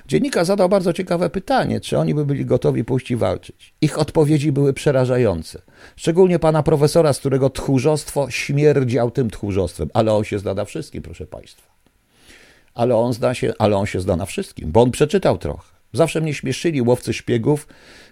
Dziennikarz 0.07 0.48
zadał 0.48 0.69
bardzo 0.69 0.93
ciekawe 0.93 1.29
pytanie, 1.29 1.81
czy 1.81 1.98
oni 1.98 2.15
by 2.15 2.25
byli 2.25 2.45
gotowi 2.45 2.83
pójść 2.83 3.12
i 3.12 3.15
walczyć. 3.15 3.74
Ich 3.81 4.00
odpowiedzi 4.00 4.51
były 4.51 4.74
przerażające. 4.74 5.62
Szczególnie 5.95 6.39
pana 6.39 6.63
profesora, 6.63 7.13
z 7.13 7.19
którego 7.19 7.50
tchórzostwo 7.50 8.29
śmierdział 8.29 9.12
tym 9.12 9.29
tchórzostwem, 9.29 9.89
ale 9.93 10.13
on 10.13 10.24
się 10.24 10.39
zna 10.39 10.53
na 10.53 10.65
wszystkim, 10.65 11.01
proszę 11.01 11.25
państwa. 11.25 11.71
Ale 12.74 12.95
on, 12.95 13.13
zna 13.13 13.33
się, 13.33 13.53
ale 13.60 13.77
on 13.77 13.86
się 13.86 14.01
zna 14.01 14.15
na 14.15 14.25
wszystkim, 14.25 14.71
bo 14.71 14.81
on 14.81 14.91
przeczytał 14.91 15.38
trochę. 15.38 15.71
Zawsze 15.93 16.21
mnie 16.21 16.33
śmieszyli 16.33 16.81
łowcy 16.81 17.13
szpiegów, 17.13 17.67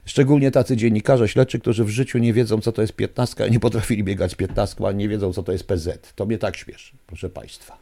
szczególnie 0.09 0.51
tacy 0.51 0.77
dziennikarze 0.77 1.27
śledczy, 1.27 1.59
którzy 1.59 1.83
w 1.83 1.89
życiu 1.89 2.17
nie 2.17 2.33
wiedzą, 2.33 2.61
co 2.61 2.71
to 2.71 2.81
jest 2.81 2.93
piętnastka, 2.93 3.47
nie 3.47 3.59
potrafili 3.59 4.03
biegać 4.03 4.35
piętnastką, 4.35 4.87
a 4.87 4.91
nie 4.91 5.09
wiedzą, 5.09 5.33
co 5.33 5.43
to 5.43 5.51
jest 5.51 5.63
PZ. 5.63 6.13
To 6.15 6.25
mnie 6.25 6.37
tak 6.37 6.57
śmieszy, 6.57 6.93
proszę 7.07 7.29
Państwa. 7.29 7.77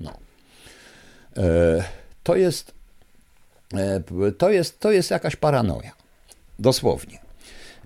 No. 0.00 0.12
E, 1.36 1.84
to 2.22 2.36
jest, 2.36 2.74
e, 3.74 4.02
to 4.38 4.50
jest, 4.50 4.80
to 4.80 4.92
jest 4.92 5.10
jakaś 5.10 5.36
paranoja. 5.36 5.92
Dosłownie. 6.58 7.18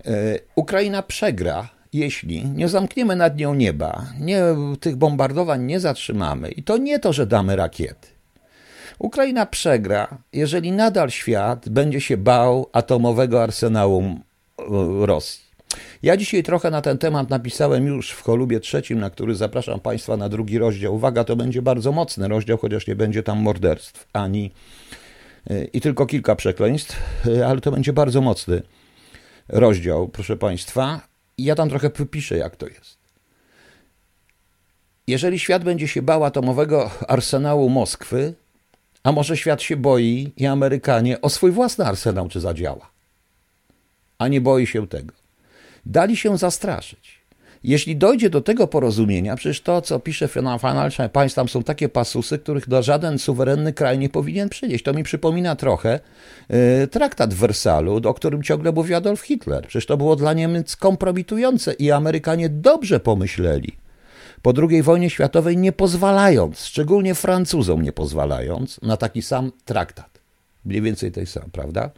E, 0.05 0.39
Ukraina 0.55 1.03
przegra, 1.03 1.69
jeśli 1.93 2.45
nie 2.45 2.69
zamkniemy 2.69 3.15
nad 3.15 3.37
nią 3.37 3.53
nieba, 3.53 4.05
nie, 4.19 4.43
tych 4.79 4.95
bombardowań 4.95 5.63
nie 5.63 5.79
zatrzymamy. 5.79 6.51
I 6.51 6.63
to 6.63 6.77
nie 6.77 6.99
to, 6.99 7.13
że 7.13 7.27
damy 7.27 7.55
rakiety. 7.55 8.16
Ukraina 8.99 9.45
przegra, 9.45 10.17
jeżeli 10.33 10.71
nadal 10.71 11.09
świat 11.09 11.69
będzie 11.69 12.01
się 12.01 12.17
bał 12.17 12.69
atomowego 12.73 13.43
arsenału 13.43 14.01
e, 14.01 14.15
Rosji. 15.05 15.47
Ja 16.03 16.17
dzisiaj 16.17 16.43
trochę 16.43 16.71
na 16.71 16.81
ten 16.81 16.97
temat 16.97 17.29
napisałem 17.29 17.87
już 17.87 18.11
w 18.11 18.21
cholubie 18.21 18.59
trzecim, 18.59 18.99
na 18.99 19.09
który 19.09 19.35
zapraszam 19.35 19.79
Państwa 19.79 20.17
na 20.17 20.29
drugi 20.29 20.57
rozdział. 20.57 20.95
Uwaga, 20.95 21.23
to 21.23 21.35
będzie 21.35 21.61
bardzo 21.61 21.91
mocny 21.91 22.27
rozdział, 22.27 22.57
chociaż 22.57 22.87
nie 22.87 22.95
będzie 22.95 23.23
tam 23.23 23.39
morderstw 23.39 24.07
ani 24.13 24.51
e, 25.49 25.63
i 25.63 25.81
tylko 25.81 26.05
kilka 26.05 26.35
przekleństw, 26.35 26.97
e, 27.27 27.47
ale 27.47 27.61
to 27.61 27.71
będzie 27.71 27.93
bardzo 27.93 28.21
mocny 28.21 28.61
rozdział, 29.49 30.07
proszę 30.07 30.37
Państwa. 30.37 31.01
Ja 31.37 31.55
tam 31.55 31.69
trochę 31.69 31.89
wypiszę, 31.89 32.37
jak 32.37 32.55
to 32.55 32.67
jest. 32.67 32.97
Jeżeli 35.07 35.39
świat 35.39 35.63
będzie 35.63 35.87
się 35.87 36.01
bał 36.01 36.23
atomowego 36.23 36.91
arsenału 37.07 37.69
Moskwy, 37.69 38.33
a 39.07 39.11
może 39.11 39.37
świat 39.37 39.61
się 39.61 39.77
boi 39.77 40.31
i 40.37 40.45
Amerykanie 40.45 41.21
o 41.21 41.29
swój 41.29 41.51
własny 41.51 41.85
arsenał 41.85 42.29
czy 42.29 42.39
zadziała? 42.39 42.91
A 44.17 44.27
nie 44.27 44.41
boi 44.41 44.67
się 44.67 44.87
tego. 44.87 45.13
Dali 45.85 46.17
się 46.17 46.37
zastraszyć. 46.37 47.21
Jeśli 47.63 47.95
dojdzie 47.95 48.29
do 48.29 48.41
tego 48.41 48.67
porozumienia, 48.67 49.35
przecież 49.35 49.61
to, 49.61 49.81
co 49.81 49.99
pisze 49.99 50.27
Financial 50.27 51.09
Times, 51.09 51.33
tam 51.33 51.49
są 51.49 51.63
takie 51.63 51.89
pasusy, 51.89 52.39
których 52.39 52.69
do 52.69 52.83
żaden 52.83 53.19
suwerenny 53.19 53.73
kraj 53.73 53.99
nie 53.99 54.09
powinien 54.09 54.49
przynieść. 54.49 54.83
To 54.83 54.93
mi 54.93 55.03
przypomina 55.03 55.55
trochę 55.55 55.99
y, 56.83 56.87
traktat 56.87 57.33
w 57.33 57.37
Wersalu, 57.37 58.01
o 58.05 58.13
którym 58.13 58.43
ciągle 58.43 58.71
mówi 58.71 58.93
Adolf 58.93 59.21
Hitler. 59.21 59.67
Przecież 59.67 59.85
to 59.85 59.97
było 59.97 60.15
dla 60.15 60.33
Niemiec 60.33 60.75
kompromitujące 60.75 61.73
i 61.73 61.91
Amerykanie 61.91 62.49
dobrze 62.49 62.99
pomyśleli, 62.99 63.77
po 64.47 64.53
II 64.69 64.83
wojnie 64.83 65.09
światowej 65.09 65.57
nie 65.57 65.71
pozwalając, 65.71 66.59
szczególnie 66.59 67.15
Francuzom 67.15 67.81
nie 67.81 67.91
pozwalając, 67.91 68.81
na 68.81 68.97
taki 68.97 69.21
sam 69.21 69.51
traktat. 69.65 70.19
Mniej 70.65 70.81
więcej 70.81 71.11
tej 71.11 71.25
sam, 71.25 71.43
prawda? 71.51 71.89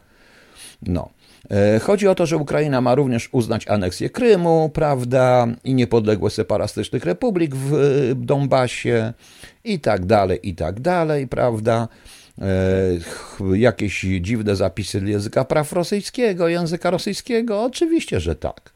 No. 0.82 1.08
E, 1.50 1.78
chodzi 1.78 2.08
o 2.08 2.14
to, 2.14 2.26
że 2.26 2.36
Ukraina 2.36 2.80
ma 2.80 2.94
również 2.94 3.28
uznać 3.32 3.68
aneksję 3.68 4.10
Krymu, 4.10 4.70
prawda, 4.74 5.46
i 5.64 5.74
niepodległe 5.74 6.30
separatystycznych 6.30 7.04
republik 7.04 7.56
w 7.56 7.72
Donbasie 8.16 9.12
i 9.64 9.80
tak 9.80 10.06
dalej, 10.06 10.38
i 10.42 10.54
tak 10.54 10.80
dalej, 10.80 11.28
prawda. 11.28 11.88
E, 12.38 13.56
jakieś 13.56 14.06
dziwne 14.20 14.56
zapisy 14.56 15.02
języka 15.04 15.44
praw 15.44 15.72
rosyjskiego, 15.72 16.48
języka 16.48 16.90
rosyjskiego? 16.90 17.62
Oczywiście, 17.62 18.20
że 18.20 18.36
tak. 18.36 18.72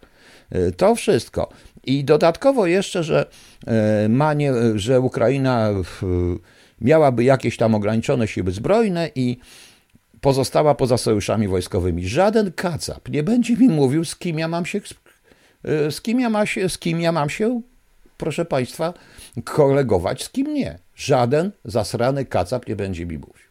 E, 0.50 0.72
to 0.72 0.94
wszystko. 0.94 1.48
I 1.86 2.04
dodatkowo 2.04 2.66
jeszcze, 2.66 3.04
że, 3.04 3.26
e, 3.66 4.08
ma 4.08 4.34
nie, 4.34 4.52
że 4.74 5.00
Ukraina 5.00 5.70
miałaby 6.80 7.24
jakieś 7.24 7.56
tam 7.56 7.74
ograniczone 7.74 8.28
siły 8.28 8.52
zbrojne 8.52 9.10
i 9.14 9.38
pozostała 10.20 10.74
poza 10.74 10.98
sojuszami 10.98 11.48
wojskowymi. 11.48 12.08
Żaden 12.08 12.52
kacap 12.52 13.08
nie 13.08 13.22
będzie 13.22 13.56
mi 13.56 13.68
mówił, 13.68 14.04
z 14.04 14.16
kim 14.16 14.38
ja 14.38 14.48
mam 14.48 14.66
się, 14.66 14.80
e, 15.64 15.90
z 15.90 16.00
kim 16.00 16.20
ja, 16.20 16.30
ma 16.30 16.46
się, 16.46 16.68
z 16.68 16.78
kim 16.78 17.00
ja 17.00 17.12
mam 17.12 17.30
się, 17.30 17.60
proszę 18.16 18.44
Państwa, 18.44 18.94
kolegować, 19.44 20.24
z 20.24 20.30
kim 20.30 20.54
nie. 20.54 20.78
Żaden 20.96 21.50
zasrany 21.64 22.24
kacap 22.24 22.68
nie 22.68 22.76
będzie 22.76 23.06
mi 23.06 23.18
mówił. 23.18 23.44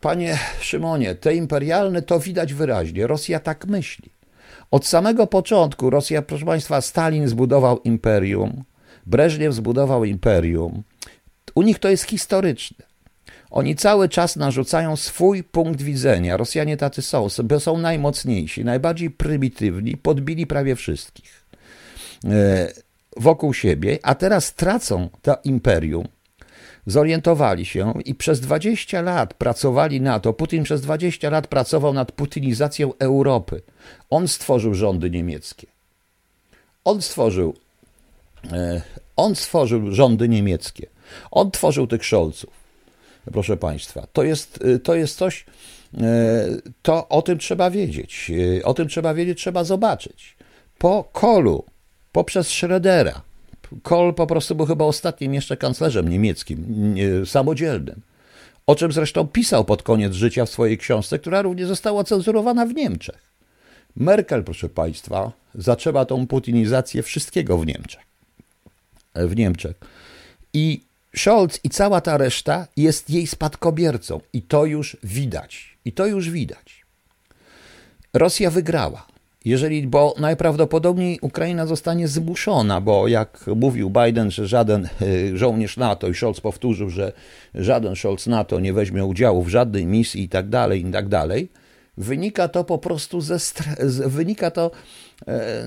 Panie 0.00 0.38
Szymonie, 0.60 1.14
te 1.14 1.34
imperialne 1.34 2.02
to 2.02 2.20
widać 2.20 2.54
wyraźnie. 2.54 3.06
Rosja 3.06 3.40
tak 3.40 3.66
myśli. 3.66 4.10
Od 4.74 4.86
samego 4.86 5.26
początku 5.26 5.90
Rosja, 5.90 6.22
proszę 6.22 6.46
Państwa, 6.46 6.80
Stalin 6.80 7.28
zbudował 7.28 7.80
imperium, 7.80 8.64
Breżniew 9.06 9.54
zbudował 9.54 10.04
imperium. 10.04 10.82
U 11.54 11.62
nich 11.62 11.78
to 11.78 11.88
jest 11.88 12.04
historyczne. 12.04 12.84
Oni 13.50 13.76
cały 13.76 14.08
czas 14.08 14.36
narzucają 14.36 14.96
swój 14.96 15.42
punkt 15.44 15.82
widzenia. 15.82 16.36
Rosjanie 16.36 16.76
tacy 16.76 17.02
są, 17.02 17.26
są 17.58 17.78
najmocniejsi, 17.78 18.64
najbardziej 18.64 19.10
prymitywni, 19.10 19.96
podbili 19.96 20.46
prawie 20.46 20.76
wszystkich 20.76 21.44
e, 22.24 22.72
wokół 23.16 23.54
siebie, 23.54 23.98
a 24.02 24.14
teraz 24.14 24.54
tracą 24.54 25.08
to 25.22 25.36
imperium 25.44 26.08
zorientowali 26.86 27.64
się 27.66 27.94
i 28.04 28.14
przez 28.14 28.40
20 28.40 29.02
lat 29.02 29.34
pracowali 29.34 30.00
na 30.00 30.20
to. 30.20 30.32
Putin 30.32 30.64
przez 30.64 30.80
20 30.80 31.30
lat 31.30 31.46
pracował 31.46 31.92
nad 31.92 32.12
putinizacją 32.12 32.92
Europy. 32.98 33.62
On 34.10 34.28
stworzył 34.28 34.74
rządy 34.74 35.10
niemieckie. 35.10 35.66
On 36.84 37.02
stworzył, 37.02 37.54
e, 38.52 38.82
on 39.16 39.34
stworzył 39.34 39.92
rządy 39.92 40.28
niemieckie. 40.28 40.86
On 41.30 41.50
tworzył 41.50 41.86
tych 41.86 42.06
Scholzów. 42.06 42.64
Proszę 43.32 43.56
Państwa, 43.56 44.06
to 44.12 44.22
jest, 44.22 44.64
e, 44.64 44.78
to 44.78 44.94
jest 44.94 45.18
coś, 45.18 45.46
e, 45.98 46.02
to 46.82 47.08
o 47.08 47.22
tym 47.22 47.38
trzeba 47.38 47.70
wiedzieć. 47.70 48.30
O 48.64 48.74
tym 48.74 48.88
trzeba 48.88 49.14
wiedzieć, 49.14 49.38
trzeba 49.38 49.64
zobaczyć. 49.64 50.36
Po 50.78 51.04
Kolu, 51.12 51.64
poprzez 52.12 52.48
Schrödera, 52.48 53.20
Kohl 53.82 54.14
po 54.14 54.26
prostu 54.26 54.54
był 54.54 54.66
chyba 54.66 54.84
ostatnim 54.84 55.34
jeszcze 55.34 55.56
kanclerzem 55.56 56.08
niemieckim, 56.08 56.94
samodzielnym. 57.26 58.00
O 58.66 58.74
czym 58.74 58.92
zresztą 58.92 59.26
pisał 59.26 59.64
pod 59.64 59.82
koniec 59.82 60.14
życia 60.14 60.44
w 60.46 60.50
swojej 60.50 60.78
książce, 60.78 61.18
która 61.18 61.42
również 61.42 61.68
została 61.68 62.04
cenzurowana 62.04 62.66
w 62.66 62.74
Niemczech. 62.74 63.34
Merkel, 63.96 64.44
proszę 64.44 64.68
Państwa, 64.68 65.32
zaczęła 65.54 66.04
tą 66.04 66.26
putinizację 66.26 67.02
wszystkiego 67.02 67.58
w 67.58 67.66
Niemczech. 67.66 68.02
W 69.14 69.36
Niemczech. 69.36 69.76
I 70.52 70.80
Scholz 71.16 71.60
i 71.64 71.70
cała 71.70 72.00
ta 72.00 72.16
reszta 72.16 72.66
jest 72.76 73.10
jej 73.10 73.26
spadkobiercą. 73.26 74.20
I 74.32 74.42
to 74.42 74.64
już 74.64 74.96
widać. 75.02 75.78
I 75.84 75.92
to 75.92 76.06
już 76.06 76.30
widać. 76.30 76.84
Rosja 78.14 78.50
wygrała. 78.50 79.06
Jeżeli, 79.44 79.86
bo 79.86 80.14
najprawdopodobniej 80.18 81.18
Ukraina 81.22 81.66
zostanie 81.66 82.08
zmuszona, 82.08 82.80
bo 82.80 83.08
jak 83.08 83.44
mówił 83.56 83.90
Biden, 83.90 84.30
że 84.30 84.46
żaden 84.46 84.84
e, 84.84 85.36
żołnierz 85.36 85.76
NATO 85.76 86.08
i 86.08 86.14
Scholz 86.14 86.40
powtórzył, 86.40 86.90
że 86.90 87.12
żaden 87.54 87.96
Scholz 87.96 88.26
NATO 88.26 88.60
nie 88.60 88.72
weźmie 88.72 89.04
udziału 89.04 89.42
w 89.42 89.48
żadnej 89.48 89.86
misji 89.86 90.22
i 90.22 90.28
tak 90.28 90.48
dalej, 90.48 90.86
i 90.86 90.92
tak 90.92 91.08
dalej, 91.08 91.48
wynika 91.96 92.48
to 92.48 92.64
po 92.64 92.78
prostu 92.78 93.20
ze, 93.20 93.38
wynika 94.06 94.50
to, 94.50 94.70
e, 95.28 95.64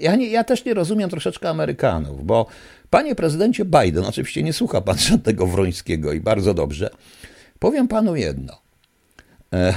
ja, 0.00 0.16
nie, 0.16 0.26
ja 0.26 0.44
też 0.44 0.64
nie 0.64 0.74
rozumiem 0.74 1.10
troszeczkę 1.10 1.48
Amerykanów, 1.48 2.26
bo 2.26 2.46
panie 2.90 3.14
prezydencie 3.14 3.64
Biden, 3.64 4.04
oczywiście 4.04 4.42
nie 4.42 4.52
słucha 4.52 4.80
pan 4.80 4.98
żadnego 4.98 5.46
Wrońskiego 5.46 6.12
i 6.12 6.20
bardzo 6.20 6.54
dobrze, 6.54 6.90
powiem 7.58 7.88
panu 7.88 8.16
jedno, 8.16 8.58
e, 9.52 9.74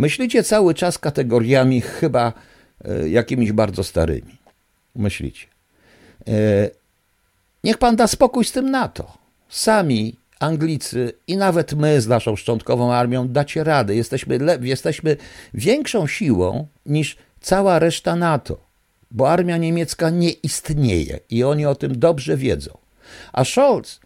Myślicie 0.00 0.42
cały 0.42 0.74
czas 0.74 0.98
kategoriami 0.98 1.80
chyba 1.80 2.32
e, 2.84 3.08
jakimiś 3.08 3.52
bardzo 3.52 3.84
starymi. 3.84 4.36
Myślicie. 4.96 5.46
E, 6.28 6.32
niech 7.64 7.78
pan 7.78 7.96
da 7.96 8.06
spokój 8.06 8.44
z 8.44 8.52
tym 8.52 8.70
NATO. 8.70 9.18
Sami 9.48 10.16
Anglicy 10.38 11.12
i 11.26 11.36
nawet 11.36 11.74
my 11.74 12.00
z 12.00 12.08
naszą 12.08 12.36
szczątkową 12.36 12.92
armią 12.92 13.28
dacie 13.28 13.64
radę. 13.64 13.94
Jesteśmy, 13.94 14.38
jesteśmy 14.60 15.16
większą 15.54 16.06
siłą 16.06 16.66
niż 16.86 17.16
cała 17.40 17.78
reszta 17.78 18.16
NATO, 18.16 18.60
bo 19.10 19.30
armia 19.30 19.56
niemiecka 19.56 20.10
nie 20.10 20.30
istnieje 20.30 21.20
i 21.30 21.44
oni 21.44 21.66
o 21.66 21.74
tym 21.74 21.98
dobrze 21.98 22.36
wiedzą. 22.36 22.78
A 23.32 23.44
Scholz, 23.44 24.00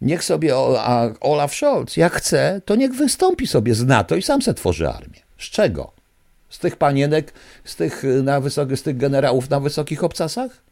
niech 0.00 0.24
sobie, 0.24 0.54
a 0.78 1.08
Olaf 1.20 1.54
Scholz, 1.54 1.96
jak 1.96 2.12
chce, 2.12 2.60
to 2.64 2.76
niech 2.76 2.92
wystąpi 2.92 3.46
sobie 3.46 3.74
z 3.74 3.84
NATO 3.84 4.16
i 4.16 4.22
sam 4.22 4.42
se 4.42 4.54
tworzy 4.54 4.88
armię. 4.88 5.29
Z 5.40 5.44
czego? 5.44 5.92
Z 6.48 6.58
tych 6.58 6.76
panienek, 6.76 7.32
z 7.64 7.76
tych, 7.76 8.04
y, 8.04 8.22
na 8.22 8.40
wysoki, 8.40 8.76
z 8.76 8.82
tych 8.82 8.96
generałów 8.96 9.50
na 9.50 9.60
wysokich 9.60 10.04
obcasach? 10.04 10.62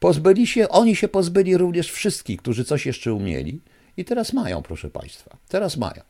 Pozbyli 0.00 0.46
się, 0.46 0.68
oni 0.68 0.96
się 0.96 1.08
pozbyli 1.08 1.56
również 1.56 1.92
wszystkich, 1.92 2.38
którzy 2.38 2.64
coś 2.64 2.86
jeszcze 2.86 3.12
umieli 3.12 3.60
i 3.96 4.04
teraz 4.04 4.32
mają, 4.32 4.62
proszę 4.62 4.90
Państwa, 4.90 5.36
teraz 5.48 5.76
mają. 5.76 6.02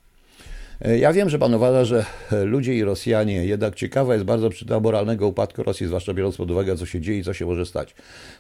E, 0.81 0.99
ja 0.99 1.13
wiem, 1.13 1.31
że 1.31 1.39
Pan 1.39 1.55
uważa, 1.55 1.85
że 1.85 2.05
e, 2.33 2.45
ludzie 2.45 2.75
i 2.75 2.85
Rosjanie, 2.85 3.47
jednak 3.47 3.75
ciekawa 3.75 4.15
jest 4.15 4.27
bardzo 4.27 4.51
przy 4.51 4.67
moralnego 4.81 5.29
upadku 5.29 5.63
Rosji, 5.63 5.87
zwłaszcza 5.87 6.15
biorąc 6.15 6.37
pod 6.37 6.51
uwagę, 6.51 6.77
co 6.77 6.87
się 6.87 7.01
dzieje 7.01 7.19
i 7.19 7.25
co 7.25 7.35
się 7.35 7.47
może 7.47 7.67
stać. 7.67 7.95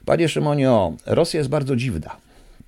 Panie 0.04 0.28
Szymonie, 0.28 0.70
o, 0.70 0.92
Rosja 1.06 1.38
jest 1.38 1.50
bardzo 1.50 1.76
dziwna. 1.76 2.16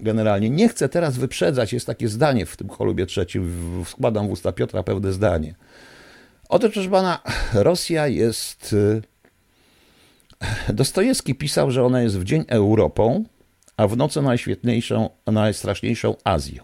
Generalnie 0.00 0.50
nie 0.50 0.68
chcę 0.68 0.88
teraz 0.88 1.18
wyprzedzać, 1.18 1.72
jest 1.72 1.86
takie 1.86 2.08
zdanie 2.08 2.46
w 2.46 2.56
tym 2.56 2.68
cholubie 2.68 3.06
trzecim, 3.06 3.52
składam 3.86 4.28
w 4.28 4.30
usta 4.30 4.52
Piotra 4.52 4.82
pewne 4.82 5.12
zdanie. 5.12 5.54
Otóż, 6.48 6.70
proszę 6.72 6.90
pana, 6.90 7.22
Rosja 7.52 8.08
jest. 8.08 8.72
Y, 8.72 9.02
Dostojewski 10.72 11.34
pisał, 11.34 11.70
że 11.70 11.84
ona 11.84 12.02
jest 12.02 12.18
w 12.18 12.24
dzień 12.24 12.44
Europą, 12.48 13.24
a 13.76 13.88
w 13.88 13.96
nocy 13.96 14.22
najświetniejszą, 14.22 15.10
najstraszniejszą 15.26 16.14
Azją. 16.24 16.62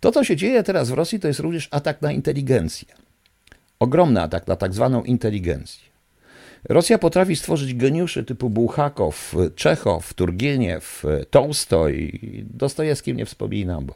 To, 0.00 0.12
co 0.12 0.24
się 0.24 0.36
dzieje 0.36 0.62
teraz 0.62 0.90
w 0.90 0.92
Rosji, 0.92 1.20
to 1.20 1.28
jest 1.28 1.40
również 1.40 1.68
atak 1.70 2.02
na 2.02 2.12
inteligencję. 2.12 2.88
Ogromny 3.78 4.22
atak 4.22 4.46
na 4.46 4.56
tak 4.56 4.74
zwaną 4.74 5.02
inteligencję. 5.02 5.92
Rosja 6.64 6.98
potrafi 6.98 7.36
stworzyć 7.36 7.74
geniuszy 7.74 8.24
typu 8.24 8.50
Bułhakow, 8.50 9.34
Czechow, 9.56 10.14
Turgieniew, 10.14 11.04
Tolstoj. 11.30 12.20
Dostojewskim 12.54 13.16
nie 13.16 13.26
wspominam, 13.26 13.86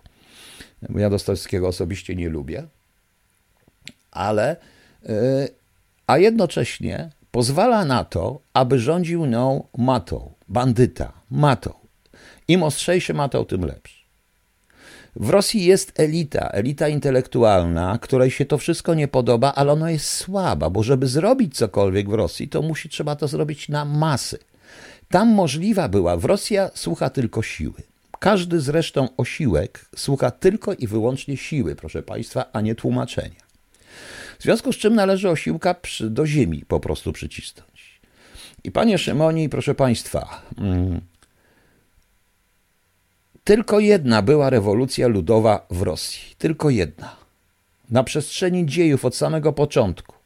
bo 0.89 0.99
ja 0.99 1.11
Dostojewskiego 1.11 1.69
osobiście 1.69 2.15
nie 2.15 2.29
lubię. 2.29 2.67
Ale 4.11 4.57
a 6.07 6.19
jednocześnie 6.19 7.11
pozwala 7.31 7.85
na 7.85 8.05
to, 8.05 8.41
aby 8.55 8.79
rządził 8.79 9.27
nią 9.27 9.65
matą, 9.79 10.33
bandyta, 10.49 11.13
matą. 11.31 11.73
Im 12.49 12.63
ostrzejszy 12.63 13.15
matą, 13.15 13.45
tym 13.45 13.65
lepszy. 13.65 13.97
W 15.17 15.31
Rosji 15.31 15.65
jest 15.65 16.01
elita, 16.01 16.49
elita 16.49 16.89
intelektualna, 16.89 17.99
której 18.03 18.31
się 18.31 18.45
to 18.45 18.59
wszystko 18.59 18.95
nie 18.95 19.09
podoba, 19.09 19.53
ale 19.55 19.73
ona 19.73 19.91
jest 19.91 20.11
słaba, 20.11 20.71
bo 20.71 20.83
żeby 20.83 21.07
zrobić 21.07 21.57
cokolwiek 21.57 22.09
w 22.09 22.15
Rosji, 22.15 22.49
to 22.49 22.63
musi 22.63 22.89
trzeba 22.89 23.17
to 23.17 23.29
zrobić 23.29 23.69
na 23.69 23.85
masy. 23.85 24.39
Tam 25.09 25.29
możliwa 25.29 25.89
była, 25.89 26.17
w 26.17 26.25
Rosja 26.25 26.71
słucha 26.75 27.11
tylko 27.11 27.43
siły. 27.43 27.83
Każdy 28.19 28.61
zresztą 28.61 29.09
osiłek 29.17 29.87
słucha 29.97 30.31
tylko 30.31 30.75
i 30.75 30.87
wyłącznie 30.87 31.37
siły, 31.37 31.77
proszę 31.77 32.03
Państwa, 32.03 32.45
a 32.53 32.61
nie 32.61 32.75
tłumaczenia. 32.75 33.46
W 34.39 34.43
związku 34.43 34.73
z 34.73 34.77
czym 34.77 34.95
należy 34.95 35.31
osiłka 35.31 35.75
do 36.01 36.27
ziemi 36.27 36.65
po 36.69 36.81
prostu 36.81 37.13
przycisnąć. 37.13 38.01
I 38.65 38.71
panie 38.71 38.99
Szymoni, 38.99 39.49
proszę 39.49 39.75
państwa, 39.75 40.43
mm, 40.59 41.01
tylko 43.45 43.81
jedna 43.81 44.23
była 44.23 44.51
rewolucja 44.51 45.09
ludowa 45.09 45.67
w 45.71 45.83
Rosji. 45.83 46.35
Tylko 46.39 46.71
jedna. 46.71 47.17
Na 47.91 48.05
przestrzeni 48.05 48.67
dziejów 48.67 49.05
od 49.05 49.17
samego 49.17 49.53
początku. 49.53 50.17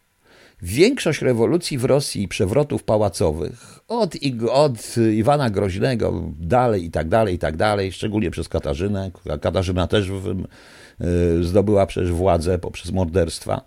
Większość 0.62 1.22
rewolucji 1.22 1.78
w 1.78 1.84
Rosji 1.84 2.22
i 2.22 2.28
przewrotów 2.28 2.82
pałacowych, 2.82 3.80
od, 3.88 4.14
od 4.50 4.96
Iwana 5.12 5.50
Groźnego 5.50 6.22
dalej 6.40 6.84
i 6.84 6.90
tak 6.90 7.08
dalej, 7.08 7.34
i 7.34 7.38
tak 7.38 7.56
dalej, 7.56 7.92
szczególnie 7.92 8.30
przez 8.30 8.48
Katarzynę, 8.48 9.10
Katarzyna 9.40 9.86
też 9.86 10.10
w, 10.10 10.28
y, 10.28 11.44
zdobyła 11.44 11.86
przecież 11.86 12.12
władzę 12.12 12.58
poprzez 12.58 12.92
morderstwa, 12.92 13.60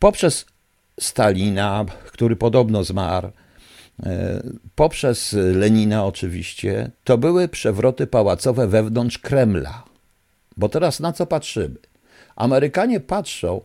poprzez 0.00 0.46
Stalina, 1.00 1.84
który 2.06 2.36
podobno 2.36 2.84
zmarł, 2.84 3.30
e, 4.02 4.42
poprzez 4.74 5.32
Lenina 5.32 6.04
oczywiście, 6.04 6.90
to 7.04 7.18
były 7.18 7.48
przewroty 7.48 8.06
pałacowe 8.06 8.68
wewnątrz 8.68 9.18
Kremla. 9.18 9.84
Bo 10.56 10.68
teraz 10.68 11.00
na 11.00 11.12
co 11.12 11.26
patrzymy? 11.26 11.76
Amerykanie 12.36 13.00
patrzą 13.00 13.60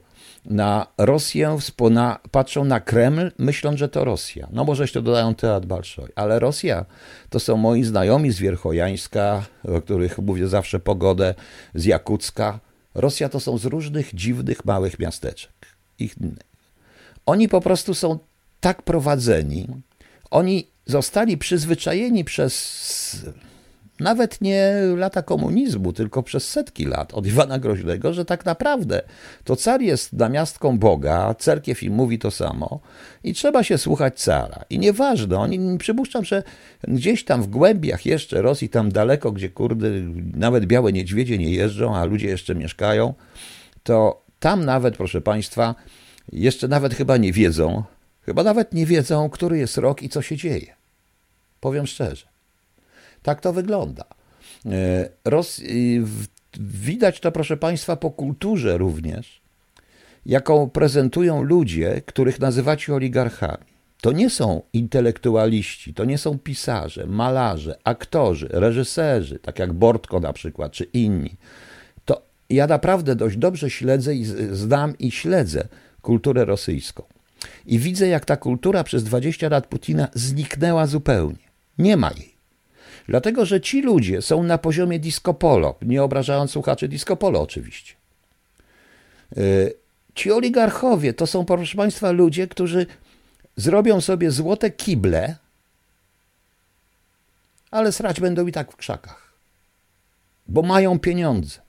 na 0.45 0.87
Rosję, 0.97 1.57
na, 1.91 2.19
patrzą 2.31 2.65
na 2.65 2.79
Kreml, 2.79 3.31
myśląc, 3.37 3.79
że 3.79 3.89
to 3.89 4.05
Rosja. 4.05 4.47
No 4.51 4.63
może 4.63 4.83
jeszcze 4.83 5.01
dodają 5.01 5.35
teatr 5.35 5.67
Balszoj, 5.67 6.11
ale 6.15 6.39
Rosja 6.39 6.85
to 7.29 7.39
są 7.39 7.57
moi 7.57 7.83
znajomi 7.83 8.31
z 8.31 8.39
Wierchojańska, 8.39 9.43
o 9.63 9.81
których 9.81 10.17
mówię 10.19 10.47
zawsze 10.47 10.79
pogodę, 10.79 11.35
z 11.75 11.85
Jakucka. 11.85 12.59
Rosja 12.95 13.29
to 13.29 13.39
są 13.39 13.57
z 13.57 13.65
różnych 13.65 14.15
dziwnych 14.15 14.65
małych 14.65 14.99
miasteczek 14.99 15.74
ich 15.99 16.15
Oni 17.25 17.49
po 17.49 17.61
prostu 17.61 17.93
są 17.93 18.19
tak 18.59 18.81
prowadzeni, 18.81 19.67
oni 20.31 20.67
zostali 20.85 21.37
przyzwyczajeni 21.37 22.23
przez 22.23 23.25
nawet 23.99 24.41
nie 24.41 24.73
lata 24.95 25.21
komunizmu, 25.21 25.93
tylko 25.93 26.23
przez 26.23 26.49
setki 26.49 26.85
lat 26.85 27.13
od 27.13 27.27
Iwana 27.27 27.59
Groźnego, 27.59 28.13
że 28.13 28.25
tak 28.25 28.45
naprawdę 28.45 29.01
to 29.43 29.55
car 29.55 29.81
jest 29.81 30.13
namiastką 30.13 30.79
Boga, 30.79 31.35
cerkiew 31.39 31.83
im 31.83 31.93
mówi 31.93 32.19
to 32.19 32.31
samo 32.31 32.79
i 33.23 33.33
trzeba 33.33 33.63
się 33.63 33.77
słuchać 33.77 34.19
cara. 34.19 34.65
I 34.69 34.79
nieważne, 34.79 35.37
oni 35.37 35.77
przypuszczam, 35.77 36.25
że 36.25 36.43
gdzieś 36.87 37.25
tam 37.25 37.43
w 37.43 37.47
głębiach 37.47 38.05
jeszcze 38.05 38.41
Rosji, 38.41 38.69
tam 38.69 38.91
daleko, 38.91 39.31
gdzie 39.31 39.49
kurde, 39.49 39.87
nawet 40.33 40.65
białe 40.65 40.93
niedźwiedzie 40.93 41.37
nie 41.37 41.51
jeżdżą, 41.51 41.95
a 41.95 42.05
ludzie 42.05 42.27
jeszcze 42.27 42.55
mieszkają, 42.55 43.13
to 43.83 44.24
tam 44.45 44.65
nawet, 44.65 44.97
proszę 44.97 45.21
Państwa, 45.21 45.75
jeszcze 46.31 46.67
nawet 46.67 46.93
chyba 46.93 47.17
nie 47.17 47.33
wiedzą, 47.33 47.83
chyba 48.21 48.43
nawet 48.43 48.73
nie 48.73 48.85
wiedzą, 48.85 49.29
który 49.29 49.57
jest 49.57 49.77
rok 49.77 50.03
i 50.03 50.09
co 50.09 50.21
się 50.21 50.37
dzieje. 50.37 50.75
Powiem 51.59 51.87
szczerze. 51.87 52.27
Tak 53.23 53.41
to 53.41 53.53
wygląda. 53.53 54.05
E, 54.65 55.09
Roz... 55.25 55.61
Widać 56.59 57.19
to, 57.19 57.31
proszę 57.31 57.57
Państwa, 57.57 57.95
po 57.95 58.11
kulturze 58.11 58.77
również, 58.77 59.41
jaką 60.25 60.69
prezentują 60.69 61.43
ludzie, 61.43 62.01
których 62.05 62.39
nazywacie 62.39 62.93
oligarchami. 62.93 63.65
To 64.01 64.11
nie 64.11 64.29
są 64.29 64.61
intelektualiści, 64.73 65.93
to 65.93 66.05
nie 66.05 66.17
są 66.17 66.39
pisarze, 66.39 67.05
malarze, 67.07 67.77
aktorzy, 67.83 68.47
reżyserzy, 68.51 69.39
tak 69.39 69.59
jak 69.59 69.73
Bortko 69.73 70.19
na 70.19 70.33
przykład, 70.33 70.71
czy 70.71 70.83
inni 70.83 71.35
ja 72.49 72.67
naprawdę 72.67 73.15
dość 73.15 73.37
dobrze 73.37 73.69
śledzę 73.69 74.15
i 74.15 74.25
znam 74.51 74.97
i 74.97 75.11
śledzę 75.11 75.67
kulturę 76.01 76.45
rosyjską. 76.45 77.03
I 77.65 77.79
widzę, 77.79 78.07
jak 78.07 78.25
ta 78.25 78.37
kultura 78.37 78.83
przez 78.83 79.03
20 79.03 79.49
lat 79.49 79.67
Putina 79.67 80.07
zniknęła 80.13 80.87
zupełnie. 80.87 81.45
Nie 81.77 81.97
ma 81.97 82.11
jej. 82.11 82.35
Dlatego, 83.07 83.45
że 83.45 83.61
ci 83.61 83.81
ludzie 83.81 84.21
są 84.21 84.43
na 84.43 84.57
poziomie 84.57 84.99
disco 84.99 85.33
polo, 85.33 85.75
nie 85.81 86.03
obrażając 86.03 86.51
słuchaczy 86.51 86.87
disco 86.87 87.15
polo 87.15 87.41
oczywiście. 87.41 87.93
Y, 89.37 89.73
ci 90.15 90.31
oligarchowie 90.31 91.13
to 91.13 91.27
są, 91.27 91.45
proszę 91.45 91.77
Państwa, 91.77 92.11
ludzie, 92.11 92.47
którzy 92.47 92.85
zrobią 93.55 94.01
sobie 94.01 94.31
złote 94.31 94.71
kible, 94.71 95.35
ale 97.71 97.91
srać 97.91 98.19
będą 98.19 98.47
i 98.47 98.51
tak 98.51 98.71
w 98.71 98.75
krzakach, 98.75 99.33
bo 100.47 100.61
mają 100.61 100.99
pieniądze, 100.99 101.59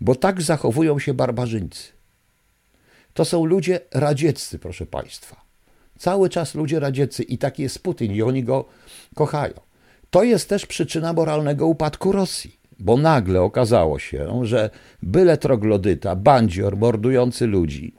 bo 0.00 0.14
tak 0.14 0.42
zachowują 0.42 0.98
się 0.98 1.14
barbarzyńcy. 1.14 1.92
To 3.14 3.24
są 3.24 3.44
ludzie 3.44 3.80
radzieccy, 3.94 4.58
proszę 4.58 4.86
Państwa. 4.86 5.44
Cały 5.98 6.28
czas 6.28 6.54
ludzie 6.54 6.80
radzieccy 6.80 7.22
i 7.22 7.38
taki 7.38 7.62
jest 7.62 7.82
Putin 7.82 8.12
i 8.12 8.22
oni 8.22 8.44
go 8.44 8.64
kochają. 9.14 9.54
To 10.10 10.22
jest 10.22 10.48
też 10.48 10.66
przyczyna 10.66 11.12
moralnego 11.12 11.66
upadku 11.66 12.12
Rosji, 12.12 12.56
bo 12.78 12.96
nagle 12.96 13.42
okazało 13.42 13.98
się, 13.98 14.40
że 14.42 14.70
byle 15.02 15.38
troglodyta, 15.38 16.16
bandzior 16.16 16.76
mordujący 16.76 17.46
ludzi, 17.46 17.94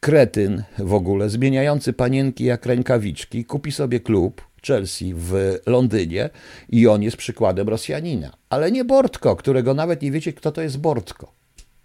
kretyn 0.00 0.62
w 0.78 0.94
ogóle, 0.94 1.30
zmieniający 1.30 1.92
panienki 1.92 2.44
jak 2.44 2.66
rękawiczki, 2.66 3.44
kupi 3.44 3.72
sobie 3.72 4.00
klub 4.00 4.42
Chelsea 4.66 5.14
w 5.16 5.58
Londynie 5.66 6.30
i 6.68 6.86
on 6.86 7.02
jest 7.02 7.16
przykładem 7.16 7.68
Rosjanina. 7.68 8.36
Ale 8.50 8.72
nie 8.72 8.84
Bortko, 8.84 9.36
którego 9.36 9.74
nawet 9.74 10.02
nie 10.02 10.10
wiecie, 10.10 10.32
kto 10.32 10.52
to 10.52 10.62
jest 10.62 10.78
Bortko, 10.78 11.32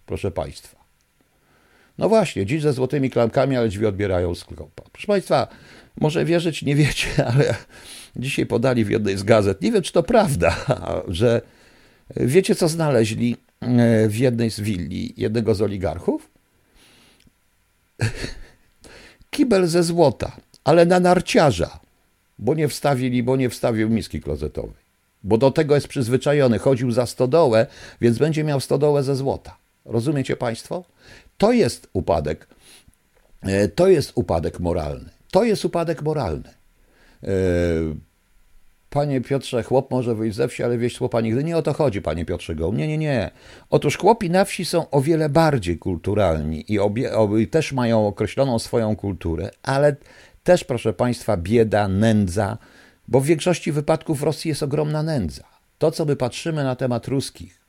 proszę 0.06 0.32
Państwa. 0.32 0.80
No 1.98 2.10
właśnie, 2.10 2.46
dziś 2.46 2.62
ze 2.62 2.74
złotymi 2.74 3.10
klamkami, 3.10 3.58
ale 3.58 3.68
drzwi 3.68 3.86
odbierają 3.86 4.36
z. 4.36 4.46
Proszę 4.92 5.08
Państwa, 5.08 5.48
może 6.00 6.26
wierzyć, 6.26 6.62
nie 6.62 6.76
wiecie, 6.76 7.08
ale 7.34 7.56
dzisiaj 8.16 8.46
podali 8.46 8.86
w 8.86 8.90
jednej 8.90 9.18
z 9.18 9.24
gazet, 9.24 9.62
nie 9.62 9.72
wiem 9.72 9.82
czy 9.82 9.94
to 9.94 10.04
prawda, 10.04 10.56
że 11.08 11.42
wiecie 12.16 12.56
co 12.56 12.68
znaleźli 12.68 13.38
e, 13.62 14.10
w 14.10 14.18
jednej 14.18 14.52
z 14.52 14.60
willi 14.60 15.14
jednego 15.18 15.56
z 15.56 15.62
oligarchów? 15.62 16.30
Kibel 19.32 19.68
ze 19.68 19.84
złota, 19.84 20.32
ale 20.64 20.86
na 20.86 21.00
narciarza, 21.00 21.80
bo 22.40 22.56
nie 22.56 22.68
wstawili, 22.68 23.24
bo 23.24 23.36
nie 23.36 23.50
wstawił 23.50 23.90
miski 23.90 24.22
klozetowej. 24.22 24.90
Bo 25.24 25.38
do 25.38 25.52
tego 25.52 25.76
jest 25.76 25.88
przyzwyczajony, 25.88 26.60
chodził 26.60 26.92
za 26.92 27.06
stodołę, 27.06 27.68
więc 28.02 28.18
będzie 28.18 28.44
miał 28.44 28.60
stodołę 28.60 29.04
ze 29.04 29.16
złota. 29.16 29.58
Rozumiecie 29.86 30.36
Państwo? 30.36 30.84
To 31.38 31.52
jest 31.52 31.88
upadek. 31.94 32.48
E, 33.42 33.68
to 33.68 33.88
jest 33.88 34.12
upadek 34.16 34.60
moralny. 34.60 35.10
To 35.32 35.44
jest 35.44 35.66
upadek 35.66 36.02
moralny. 36.02 36.50
E, 37.24 37.30
panie 38.90 39.22
Piotrze, 39.22 39.64
chłop 39.64 39.92
może 39.92 40.16
wyjść 40.16 40.38
ze 40.38 40.48
wsi, 40.48 40.64
ale 40.64 40.78
wieść 40.78 40.98
chłopa 40.98 41.22
nigdy. 41.22 41.44
Nie 41.44 41.58
o 41.58 41.62
to 41.62 41.74
chodzi, 41.74 42.02
panie 42.02 42.26
Piotrze 42.26 42.56
Go. 42.56 42.72
Nie, 42.74 42.88
nie, 42.88 42.98
nie. 42.98 43.32
Otóż 43.70 43.98
chłopi 43.98 44.30
na 44.30 44.46
wsi 44.46 44.66
są 44.66 44.90
o 44.90 45.02
wiele 45.02 45.30
bardziej 45.30 45.78
kulturalni 45.78 46.66
i 46.68 46.80
obie, 46.80 47.14
obie, 47.14 47.48
też 47.48 47.74
mają 47.74 48.08
określoną 48.08 48.60
swoją 48.60 48.96
kulturę, 48.96 49.52
ale 49.64 49.96
też, 50.44 50.64
proszę 50.64 50.94
państwa, 50.94 51.38
bieda, 51.38 51.88
nędza, 51.88 52.58
bo 53.08 53.20
w 53.20 53.26
większości 53.26 53.72
wypadków 53.72 54.20
w 54.20 54.24
Rosji 54.24 54.50
jest 54.50 54.64
ogromna 54.64 55.04
nędza. 55.04 55.44
To, 55.78 55.92
co 55.92 56.06
my 56.06 56.16
patrzymy 56.16 56.64
na 56.64 56.76
temat 56.76 57.08
ruskich, 57.08 57.60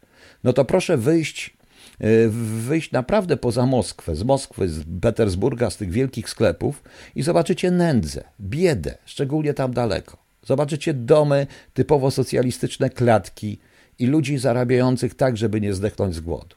no 0.44 0.52
to 0.52 0.64
proszę 0.64 0.96
wyjść 0.96 1.60
E, 2.00 2.28
wyjść 2.68 2.92
naprawdę 2.92 3.36
poza 3.36 3.66
Moskwę, 3.66 4.16
z 4.16 4.22
Moskwy, 4.22 4.68
z 4.68 4.84
Petersburga, 5.00 5.70
z 5.70 5.76
tych 5.76 5.90
wielkich 5.90 6.30
sklepów 6.30 6.82
i 7.14 7.22
zobaczycie 7.22 7.70
nędzę, 7.70 8.24
biedę, 8.40 8.98
szczególnie 9.04 9.54
tam 9.54 9.74
daleko. 9.74 10.16
Zobaczycie 10.42 10.94
domy 10.94 11.46
typowo 11.74 12.10
socjalistyczne, 12.10 12.90
klatki 12.90 13.58
i 13.98 14.06
ludzi 14.06 14.38
zarabiających 14.38 15.14
tak, 15.14 15.36
żeby 15.36 15.60
nie 15.60 15.74
zdechnąć 15.74 16.14
z 16.14 16.20
głodu. 16.20 16.56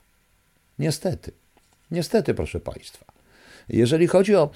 Niestety, 0.79 1.31
niestety, 1.91 2.33
proszę 2.33 2.59
Państwa. 2.59 3.12
Jeżeli 3.69 4.07
chodzi 4.07 4.35
o. 4.35 4.49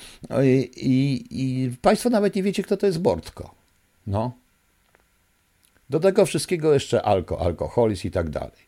I, 0.43 1.23
i, 1.31 1.71
Państwo 1.81 2.09
nawet 2.09 2.35
nie 2.35 2.43
wiecie, 2.43 2.63
kto 2.63 2.77
to 2.77 2.85
jest 2.85 3.01
Bortko. 3.01 3.55
No. 4.07 4.31
Do 5.89 5.99
tego 5.99 6.25
wszystkiego 6.25 6.73
jeszcze 6.73 7.01
alko, 7.01 7.41
alkoholizm 7.41 8.07
i 8.07 8.11
tak 8.11 8.29
dalej. 8.29 8.67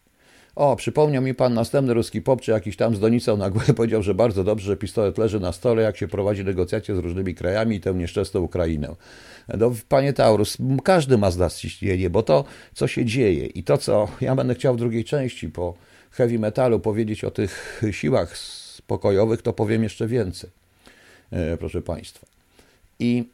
O, 0.56 0.76
przypomniał 0.76 1.24
mi 1.24 1.34
pan 1.34 1.54
następny 1.54 1.94
ruski 1.94 2.22
pop, 2.22 2.42
czy 2.42 2.52
jakiś 2.52 2.78
tam 2.78 2.96
z 2.96 3.00
donicą 3.00 3.38
na 3.38 3.50
głowie 3.50 3.74
powiedział, 3.74 4.04
że 4.04 4.14
bardzo 4.14 4.44
dobrze, 4.44 4.66
że 4.66 4.78
pistolet 4.78 5.18
leży 5.18 5.40
na 5.40 5.52
stole, 5.52 5.82
jak 5.82 5.98
się 5.98 6.08
prowadzi 6.08 6.46
negocjacje 6.46 6.96
z 6.96 7.00
różnymi 7.00 7.36
krajami 7.36 7.76
i 7.76 7.80
tę 7.82 7.94
nieszczęsną 7.94 8.42
Ukrainę. 8.42 8.96
No, 9.58 9.72
panie 9.90 10.14
Taurus, 10.14 10.58
każdy 10.84 11.18
ma 11.18 11.32
z 11.32 11.38
nas 11.38 11.60
ciśnienie, 11.60 12.10
bo 12.10 12.24
to, 12.24 12.44
co 12.74 12.88
się 12.88 13.06
dzieje 13.06 13.46
i 13.46 13.64
to, 13.64 13.78
co 13.78 14.08
ja 14.22 14.36
będę 14.36 14.56
chciał 14.56 14.74
w 14.74 14.78
drugiej 14.78 15.04
części 15.04 15.50
po 15.50 15.74
heavy 16.12 16.40
metalu 16.40 16.80
powiedzieć 16.80 17.24
o 17.24 17.32
tych 17.32 17.82
siłach 17.92 18.38
spokojowych, 18.90 19.42
to 19.42 19.54
powiem 19.54 19.84
jeszcze 19.84 20.08
więcej, 20.08 20.50
e, 21.32 21.58
proszę 21.58 21.82
państwa. 21.82 22.28
I 23.00 23.26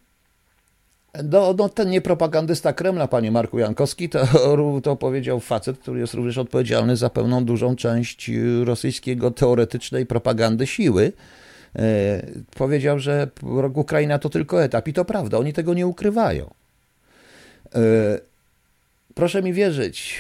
no, 1.24 1.54
no, 1.58 1.70
ten 1.70 1.89
niepropagandysta 1.89 2.74
Kremla, 2.74 3.08
panie 3.08 3.32
Marku 3.32 3.60
Jankowski, 3.60 4.10
to, 4.10 4.28
to 4.84 4.96
powiedział 4.96 5.39
facet, 5.39 5.78
który 5.78 6.00
jest 6.00 6.13
również 6.13 6.38
odpowiedzialny 6.38 6.98
za 6.98 7.10
pełną 7.10 7.46
dużą 7.46 7.76
część 7.76 8.32
rosyjskiego 8.63 9.32
teoretycznej 9.32 10.06
propagandy 10.06 10.68
siły. 10.68 11.12
E, 11.76 12.26
powiedział, 12.58 13.00
że 13.00 13.28
Ukraina 13.74 14.20
to 14.20 14.30
tylko 14.30 14.63
etap 14.63 14.88
i 14.88 14.94
to 14.94 15.06
prawda, 15.06 15.38
oni 15.38 15.54
tego 15.54 15.74
nie 15.74 15.88
ukrywają. 15.88 16.54
E, 17.76 17.80
proszę 19.13 19.41
mi 19.41 19.54
wierzyć, 19.54 20.20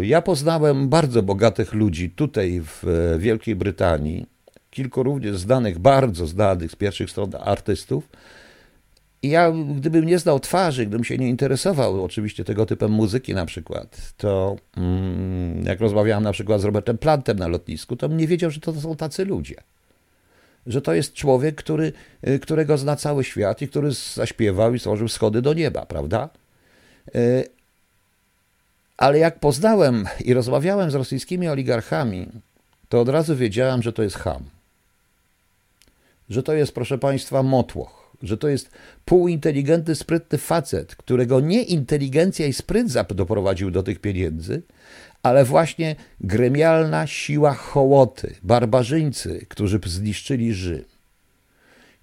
e, 0.00 0.06
ja 0.06 0.22
poznałem 0.22 0.88
bardzo 0.88 1.22
bogatych 1.22 1.74
ludzi 1.74 2.10
tutaj 2.10 2.60
w 2.64 2.84
Wielkiej 3.18 3.56
Brytanii, 3.56 4.33
kilku 4.74 5.02
również 5.02 5.36
znanych, 5.36 5.78
bardzo 5.78 6.26
znanych 6.26 6.72
z 6.72 6.76
pierwszych 6.76 7.10
stron 7.10 7.30
artystów, 7.40 8.08
i 9.24 9.28
ja, 9.28 9.52
gdybym 9.76 10.04
nie 10.04 10.18
znał 10.18 10.40
twarzy, 10.40 10.86
gdybym 10.86 11.04
się 11.04 11.18
nie 11.18 11.28
interesował 11.28 12.04
oczywiście 12.04 12.44
tego 12.44 12.66
typem 12.66 12.90
muzyki 12.90 13.34
na 13.34 13.46
przykład, 13.46 14.12
to 14.16 14.56
mm, 14.76 15.64
jak 15.64 15.80
rozmawiałem 15.80 16.24
na 16.24 16.32
przykład 16.32 16.60
z 16.60 16.64
Robertem 16.64 16.98
Plantem 16.98 17.38
na 17.38 17.48
lotnisku, 17.48 17.96
to 17.96 18.08
bym 18.08 18.18
nie 18.18 18.26
wiedział, 18.26 18.50
że 18.50 18.60
to 18.60 18.72
są 18.72 18.96
tacy 18.96 19.24
ludzie. 19.24 19.54
Że 20.66 20.82
to 20.82 20.94
jest 20.94 21.14
człowiek, 21.14 21.54
który, 21.54 21.92
y, 22.28 22.38
którego 22.38 22.78
zna 22.78 22.96
cały 22.96 23.24
świat 23.24 23.62
i 23.62 23.68
który 23.68 23.92
zaśpiewał 23.92 24.74
i 24.74 24.78
stworzył 24.78 25.08
schody 25.08 25.42
do 25.42 25.54
nieba, 25.54 25.86
prawda? 25.86 26.28
Y, 27.16 27.44
ale 28.96 29.18
jak 29.18 29.40
poznałem 29.40 30.04
i 30.24 30.34
rozmawiałem 30.34 30.90
z 30.90 30.94
rosyjskimi 30.94 31.48
oligarchami, 31.48 32.26
to 32.88 33.00
od 33.00 33.08
razu 33.08 33.36
wiedziałem, 33.36 33.82
że 33.82 33.92
to 33.92 34.02
jest 34.02 34.16
ham. 34.16 34.44
Że 36.28 36.42
to 36.42 36.52
jest, 36.52 36.72
proszę 36.72 36.98
Państwa, 36.98 37.42
motłoch 37.42 38.04
że 38.22 38.36
to 38.36 38.48
jest 38.48 38.70
półinteligentny, 39.04 39.94
sprytny 39.94 40.38
facet, 40.38 40.96
którego 40.96 41.40
nie 41.40 41.62
inteligencja 41.62 42.46
i 42.46 42.52
spryt 42.52 42.92
doprowadził 43.14 43.70
do 43.70 43.82
tych 43.82 43.98
pieniędzy, 43.98 44.62
ale 45.22 45.44
właśnie 45.44 45.96
gremialna 46.20 47.06
siła 47.06 47.54
hołoty, 47.54 48.34
barbarzyńcy, 48.42 49.46
którzy 49.48 49.80
zniszczyli 49.86 50.54
Rzym. 50.54 50.84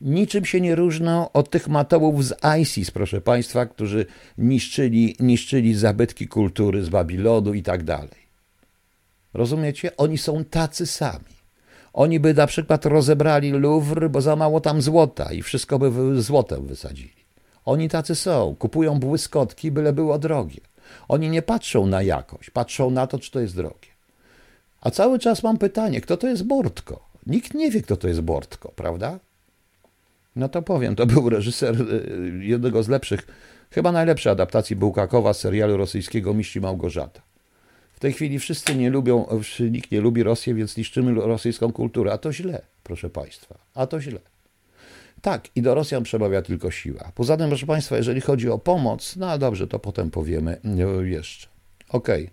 Niczym 0.01 0.45
się 0.45 0.61
nie 0.61 0.75
różnią 0.75 1.31
od 1.31 1.49
tych 1.49 1.67
matołów 1.67 2.25
z 2.25 2.33
ISIS, 2.61 2.91
proszę 2.91 3.21
Państwa, 3.21 3.65
którzy 3.65 4.05
niszczyli, 4.37 5.15
niszczyli 5.19 5.75
zabytki 5.75 6.27
kultury 6.27 6.83
z 6.83 6.89
Babilonu 6.89 7.53
i 7.53 7.63
tak 7.63 7.83
dalej. 7.83 8.21
Rozumiecie? 9.33 9.97
Oni 9.97 10.17
są 10.17 10.45
tacy 10.45 10.87
sami. 10.87 11.40
Oni 11.93 12.19
by 12.19 12.33
na 12.33 12.47
przykład 12.47 12.85
rozebrali 12.85 13.51
Louvre, 13.51 14.09
bo 14.09 14.21
za 14.21 14.35
mało 14.35 14.61
tam 14.61 14.81
złota 14.81 15.33
i 15.33 15.41
wszystko 15.41 15.79
by 15.79 16.21
złotem 16.21 16.67
wysadzili. 16.67 17.21
Oni 17.65 17.89
tacy 17.89 18.15
są, 18.15 18.55
kupują 18.59 18.99
błyskotki, 18.99 19.71
byle 19.71 19.93
było 19.93 20.19
drogie. 20.19 20.59
Oni 21.07 21.29
nie 21.29 21.41
patrzą 21.41 21.85
na 21.85 22.01
jakość, 22.01 22.49
patrzą 22.49 22.91
na 22.91 23.07
to, 23.07 23.19
czy 23.19 23.31
to 23.31 23.39
jest 23.39 23.55
drogie. 23.55 23.91
A 24.81 24.91
cały 24.91 25.19
czas 25.19 25.43
mam 25.43 25.57
pytanie, 25.57 26.01
kto 26.01 26.17
to 26.17 26.27
jest 26.27 26.43
Bortko? 26.43 26.99
Nikt 27.27 27.53
nie 27.53 27.71
wie, 27.71 27.81
kto 27.81 27.97
to 27.97 28.07
jest 28.07 28.21
Bortko, 28.21 28.71
prawda? 28.75 29.19
No 30.35 30.49
to 30.49 30.61
powiem, 30.61 30.95
to 30.95 31.05
był 31.05 31.29
reżyser 31.29 31.81
y, 31.81 32.45
jednego 32.45 32.83
z 32.83 32.89
lepszych, 32.89 33.27
chyba 33.71 33.91
najlepszej 33.91 34.31
adaptacji 34.31 34.75
Bułkakowa 34.75 35.33
z 35.33 35.39
serialu 35.39 35.77
rosyjskiego 35.77 36.33
Miści 36.33 36.61
Małgorzata 36.61 37.21
tej 38.01 38.13
chwili 38.13 38.39
wszyscy 38.39 38.75
nie 38.75 38.89
lubią, 38.89 39.25
nikt 39.59 39.91
nie 39.91 40.01
lubi 40.01 40.23
Rosję, 40.23 40.53
więc 40.53 40.77
niszczymy 40.77 41.13
rosyjską 41.13 41.71
kulturę. 41.71 42.11
A 42.13 42.17
to 42.17 42.33
źle, 42.33 42.61
proszę 42.83 43.09
Państwa. 43.09 43.55
A 43.75 43.87
to 43.87 44.01
źle. 44.01 44.19
Tak, 45.21 45.47
i 45.55 45.61
do 45.61 45.75
Rosjan 45.75 46.03
przemawia 46.03 46.41
tylko 46.41 46.71
siła. 46.71 47.11
Poza 47.15 47.37
tym, 47.37 47.49
proszę 47.49 47.65
Państwa, 47.65 47.97
jeżeli 47.97 48.21
chodzi 48.21 48.49
o 48.49 48.57
pomoc, 48.57 49.15
no 49.15 49.37
dobrze, 49.37 49.67
to 49.67 49.79
potem 49.79 50.11
powiemy 50.11 50.57
jeszcze. 51.03 51.47
Okej. 51.89 52.29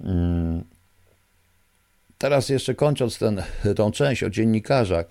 Okay. 0.00 0.12
Mm. 0.12 0.64
Teraz 2.18 2.48
jeszcze 2.48 2.74
kończąc 2.74 3.18
ten, 3.18 3.42
tą 3.76 3.90
część 3.90 4.22
o 4.22 4.30
dziennikarzach, 4.30 5.06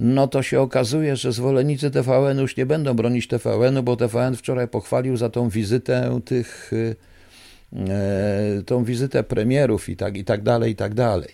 no 0.00 0.28
to 0.28 0.42
się 0.42 0.60
okazuje, 0.60 1.16
że 1.16 1.32
zwolennicy 1.32 1.90
TVN 1.90 2.38
już 2.38 2.56
nie 2.56 2.66
będą 2.66 2.94
bronić 2.94 3.28
TVN-u, 3.28 3.82
bo 3.82 3.96
TVN 3.96 4.36
wczoraj 4.36 4.68
pochwalił 4.68 5.16
za 5.16 5.30
tą 5.30 5.48
wizytę 5.48 6.20
tych 6.24 6.70
e, 6.72 7.11
tą 8.66 8.84
wizytę 8.84 9.24
premierów 9.24 9.88
i 9.88 9.96
tak, 9.96 10.16
i 10.16 10.24
tak 10.24 10.42
dalej, 10.42 10.72
i 10.72 10.76
tak 10.76 10.94
dalej. 10.94 11.28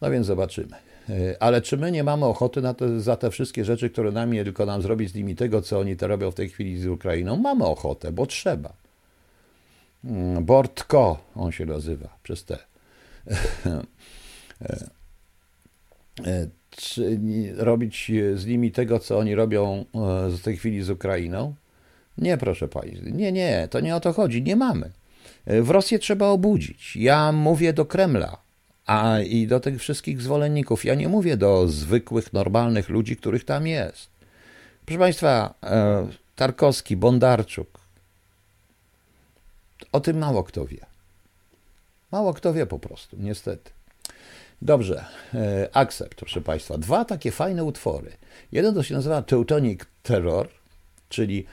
No 0.00 0.10
więc 0.10 0.26
zobaczymy. 0.26 0.76
E, 1.08 1.42
ale 1.42 1.62
czy 1.62 1.76
my 1.76 1.92
nie 1.92 2.04
mamy 2.04 2.24
ochoty 2.24 2.62
na 2.62 2.74
te, 2.74 3.00
za 3.00 3.16
te 3.16 3.30
wszystkie 3.30 3.64
rzeczy, 3.64 3.90
które 3.90 4.12
nam 4.12 4.32
nie 4.32 4.44
tylko 4.44 4.66
nam 4.66 4.82
zrobić 4.82 5.10
z 5.10 5.14
nimi 5.14 5.36
tego, 5.36 5.62
co 5.62 5.78
oni 5.78 5.96
to 5.96 6.06
robią 6.06 6.30
w 6.30 6.34
tej 6.34 6.48
chwili 6.48 6.80
z 6.80 6.86
Ukrainą? 6.86 7.36
Mamy 7.36 7.64
ochotę, 7.64 8.12
bo 8.12 8.26
trzeba. 8.26 8.72
Mm, 10.04 10.44
Bortko, 10.44 11.24
on 11.34 11.52
się 11.52 11.66
nazywa, 11.66 12.08
przez 12.22 12.44
te. 12.44 12.58
Czy 16.70 17.20
robić 17.56 18.12
z 18.34 18.46
nimi 18.46 18.72
tego, 18.72 18.98
co 18.98 19.18
oni 19.18 19.34
robią 19.34 19.84
w 20.28 20.40
tej 20.42 20.56
chwili 20.56 20.82
z 20.82 20.90
Ukrainą? 20.90 21.54
Nie, 22.18 22.36
proszę 22.36 22.68
Państwa. 22.68 23.10
Nie, 23.10 23.32
nie, 23.32 23.68
to 23.70 23.80
nie 23.80 23.96
o 23.96 24.00
to 24.00 24.12
chodzi. 24.12 24.42
Nie 24.42 24.56
mamy. 24.56 24.90
W 25.46 25.70
Rosję 25.70 25.98
trzeba 25.98 26.26
obudzić. 26.26 26.96
Ja 26.96 27.32
mówię 27.32 27.72
do 27.72 27.84
Kremla 27.84 28.42
a 28.86 29.20
i 29.20 29.46
do 29.46 29.60
tych 29.60 29.80
wszystkich 29.80 30.22
zwolenników. 30.22 30.84
Ja 30.84 30.94
nie 30.94 31.08
mówię 31.08 31.36
do 31.36 31.68
zwykłych, 31.68 32.32
normalnych 32.32 32.88
ludzi, 32.88 33.16
których 33.16 33.44
tam 33.44 33.66
jest. 33.66 34.10
Proszę 34.86 34.98
Państwa, 34.98 35.54
e, 35.62 36.06
Tarkowski, 36.36 36.96
Bondarczuk. 36.96 37.78
O 39.92 40.00
tym 40.00 40.18
mało 40.18 40.44
kto 40.44 40.66
wie. 40.66 40.86
Mało 42.12 42.34
kto 42.34 42.52
wie 42.52 42.66
po 42.66 42.78
prostu, 42.78 43.16
niestety. 43.20 43.70
Dobrze, 44.62 45.04
e, 45.34 45.68
Accept, 45.76 46.14
proszę 46.14 46.40
Państwa. 46.40 46.78
Dwa 46.78 47.04
takie 47.04 47.30
fajne 47.30 47.64
utwory. 47.64 48.12
Jeden 48.52 48.74
to 48.74 48.82
się 48.82 48.94
nazywa 48.94 49.22
Teutonic 49.22 49.80
Terror, 50.02 50.48
czyli 51.08 51.46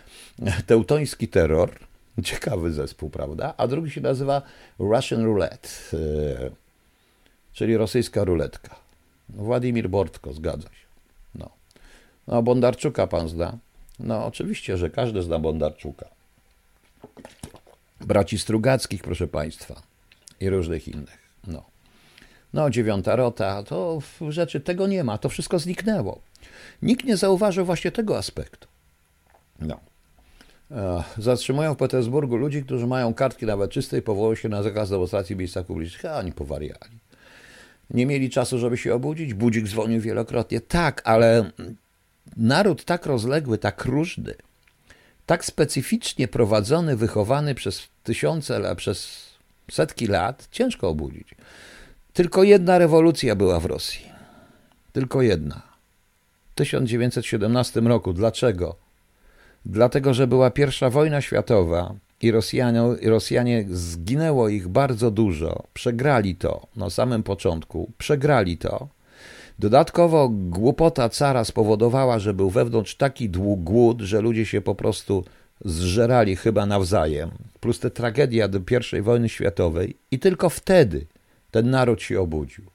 teutoński 0.66 1.28
terror. 1.28 1.89
Ciekawy 2.24 2.72
zespół, 2.72 3.10
prawda? 3.10 3.54
A 3.58 3.68
drugi 3.68 3.92
się 3.92 4.02
nazywa 4.02 4.42
Russian 4.80 5.24
Roulette, 5.24 5.70
e, 5.94 6.50
czyli 7.54 7.78
rosyjska 7.78 8.24
ruletka. 8.24 8.76
Władimir 9.30 9.90
Bortko, 9.90 10.34
zgadza 10.34 10.70
się. 10.70 10.86
No. 11.36 11.50
no, 12.28 12.44
Bondarczuka 12.44 13.08
pan 13.08 13.30
zna? 13.30 13.58
No, 14.00 14.26
oczywiście, 14.26 14.78
że 14.78 14.90
każdy 14.90 15.24
zna 15.24 15.40
Bondarczuka. 15.40 16.06
Braci 18.02 18.40
Strugackich, 18.40 19.02
proszę 19.02 19.28
państwa, 19.28 19.82
i 20.40 20.50
różnych 20.50 20.88
innych. 20.88 21.20
No. 21.48 21.64
No, 22.54 22.70
dziewiąta 22.70 23.16
rota, 23.16 23.64
to 23.64 24.00
rzeczy 24.30 24.60
tego 24.60 24.88
nie 24.88 25.04
ma, 25.04 25.18
to 25.18 25.30
wszystko 25.30 25.60
zniknęło. 25.60 26.22
Nikt 26.82 27.06
nie 27.06 27.18
zauważył 27.18 27.66
właśnie 27.66 27.92
tego 27.92 28.18
aspektu. 28.18 28.68
No. 29.60 29.80
E, 30.72 31.04
zatrzymują 31.18 31.74
w 31.74 31.78
Petersburgu 31.78 32.36
ludzi, 32.36 32.64
którzy 32.64 32.88
mają 32.88 33.14
kartki 33.14 33.46
nawet 33.46 33.72
czyste 33.72 33.98
i 33.98 34.02
powołują 34.02 34.36
się 34.36 34.50
na 34.50 34.64
zakaz 34.64 34.90
demonstracji 34.90 35.36
w 35.36 35.40
miejscach 35.40 35.66
publicznych. 35.66 36.06
A 36.06 36.18
oni 36.18 36.32
powariali. 36.32 37.00
Nie 37.90 38.06
mieli 38.06 38.30
czasu, 38.30 38.60
żeby 38.60 38.78
się 38.78 38.94
obudzić. 38.94 39.34
Budzik 39.34 39.68
dzwonił 39.68 40.02
wielokrotnie. 40.02 40.62
Tak, 40.62 41.02
ale 41.06 41.52
naród 42.38 42.86
tak 42.86 43.06
rozległy, 43.06 43.58
tak 43.58 43.86
różny, 43.86 44.34
tak 45.26 45.46
specyficznie 45.46 46.28
prowadzony, 46.28 46.96
wychowany 46.96 47.56
przez 47.56 47.88
tysiące, 48.04 48.76
przez 48.76 49.30
setki 49.72 50.08
lat, 50.08 50.48
ciężko 50.52 50.90
obudzić. 50.90 51.28
Tylko 52.14 52.44
jedna 52.44 52.78
rewolucja 52.78 53.36
była 53.36 53.60
w 53.60 53.66
Rosji. 53.66 54.06
Tylko 54.94 55.22
jedna. 55.22 55.62
W 56.52 56.56
1917 56.56 57.82
roku. 57.82 58.14
Dlaczego? 58.14 58.89
Dlatego, 59.66 60.14
że 60.14 60.28
była 60.28 60.52
pierwsza 60.52 60.90
wojna 60.90 61.22
światowa 61.22 61.96
i 62.22 62.32
Rosjanie, 62.32 62.82
Rosjanie 63.04 63.66
zginęło 63.70 64.50
ich 64.50 64.68
bardzo 64.68 65.12
dużo. 65.12 65.64
Przegrali 65.74 66.36
to 66.36 66.68
na 66.76 66.90
samym 66.90 67.24
początku. 67.24 67.92
Przegrali 67.98 68.58
to. 68.58 68.88
Dodatkowo 69.60 70.30
głupota 70.30 71.10
cara 71.10 71.44
spowodowała, 71.44 72.20
że 72.20 72.34
był 72.34 72.50
wewnątrz 72.50 72.96
taki 72.96 73.30
głód, 73.30 74.02
że 74.02 74.22
ludzie 74.22 74.46
się 74.46 74.62
po 74.62 74.76
prostu 74.76 75.26
zżerali 75.66 76.36
chyba 76.36 76.66
nawzajem. 76.66 77.32
Plus 77.60 77.80
te 77.80 77.90
tragedia 77.92 78.50
I 78.98 79.02
wojny 79.02 79.30
światowej. 79.30 79.98
I 80.12 80.20
tylko 80.20 80.50
wtedy 80.50 81.06
ten 81.52 81.70
naród 81.70 82.02
się 82.02 82.22
obudził. 82.22 82.66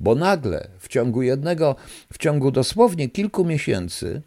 Bo 0.00 0.14
nagle 0.14 0.68
w 0.78 0.88
ciągu 0.88 1.22
jednego, 1.22 1.76
w 2.12 2.18
ciągu 2.18 2.50
dosłownie 2.50 3.08
kilku 3.08 3.44
miesięcy 3.44 4.22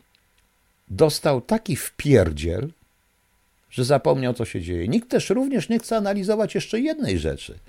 dostał 0.88 1.42
taki 1.42 1.76
wpierdziel, 1.76 2.72
że 3.70 3.86
zapomniał, 3.86 4.34
co 4.34 4.46
się 4.46 4.62
dzieje. 4.62 4.88
Nikt 4.88 5.10
też 5.10 5.30
również 5.30 5.70
nie 5.70 5.80
chce 5.80 5.98
analizować 5.98 6.56
jeszcze 6.56 6.80
jednej 6.80 7.20
rzeczy. 7.20 7.60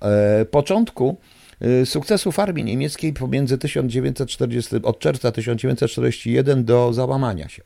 E, 0.00 0.44
początku 0.44 1.16
e, 1.60 1.86
sukcesów 1.86 2.38
armii 2.38 2.64
niemieckiej 2.64 3.12
pomiędzy 3.12 3.58
1940, 3.58 4.76
od 4.82 4.98
czerwca 4.98 5.32
1941 5.32 6.64
do 6.64 6.92
załamania 6.92 7.48
się. 7.48 7.62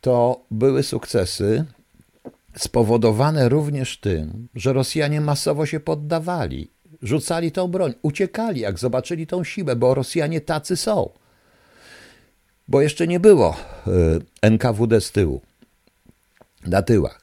To 0.00 0.44
były 0.50 0.82
sukcesy 0.82 1.64
spowodowane 2.56 3.48
również 3.48 3.98
tym, 3.98 4.48
że 4.54 4.72
Rosjanie 4.72 5.20
masowo 5.20 5.66
się 5.66 5.80
poddawali, 5.80 6.70
rzucali 7.02 7.52
tą 7.52 7.68
broń, 7.68 7.94
uciekali, 8.02 8.60
jak 8.60 8.78
zobaczyli 8.78 9.26
tą 9.26 9.44
siłę, 9.44 9.76
bo 9.76 9.94
Rosjanie 9.94 10.40
tacy 10.40 10.76
są. 10.76 11.10
Bo 12.70 12.80
jeszcze 12.80 13.06
nie 13.06 13.20
było 13.20 13.56
e, 13.86 14.50
NKWD 14.50 15.00
z 15.00 15.12
tyłu 15.12 15.40
na 16.66 16.82
tyłach. 16.82 17.20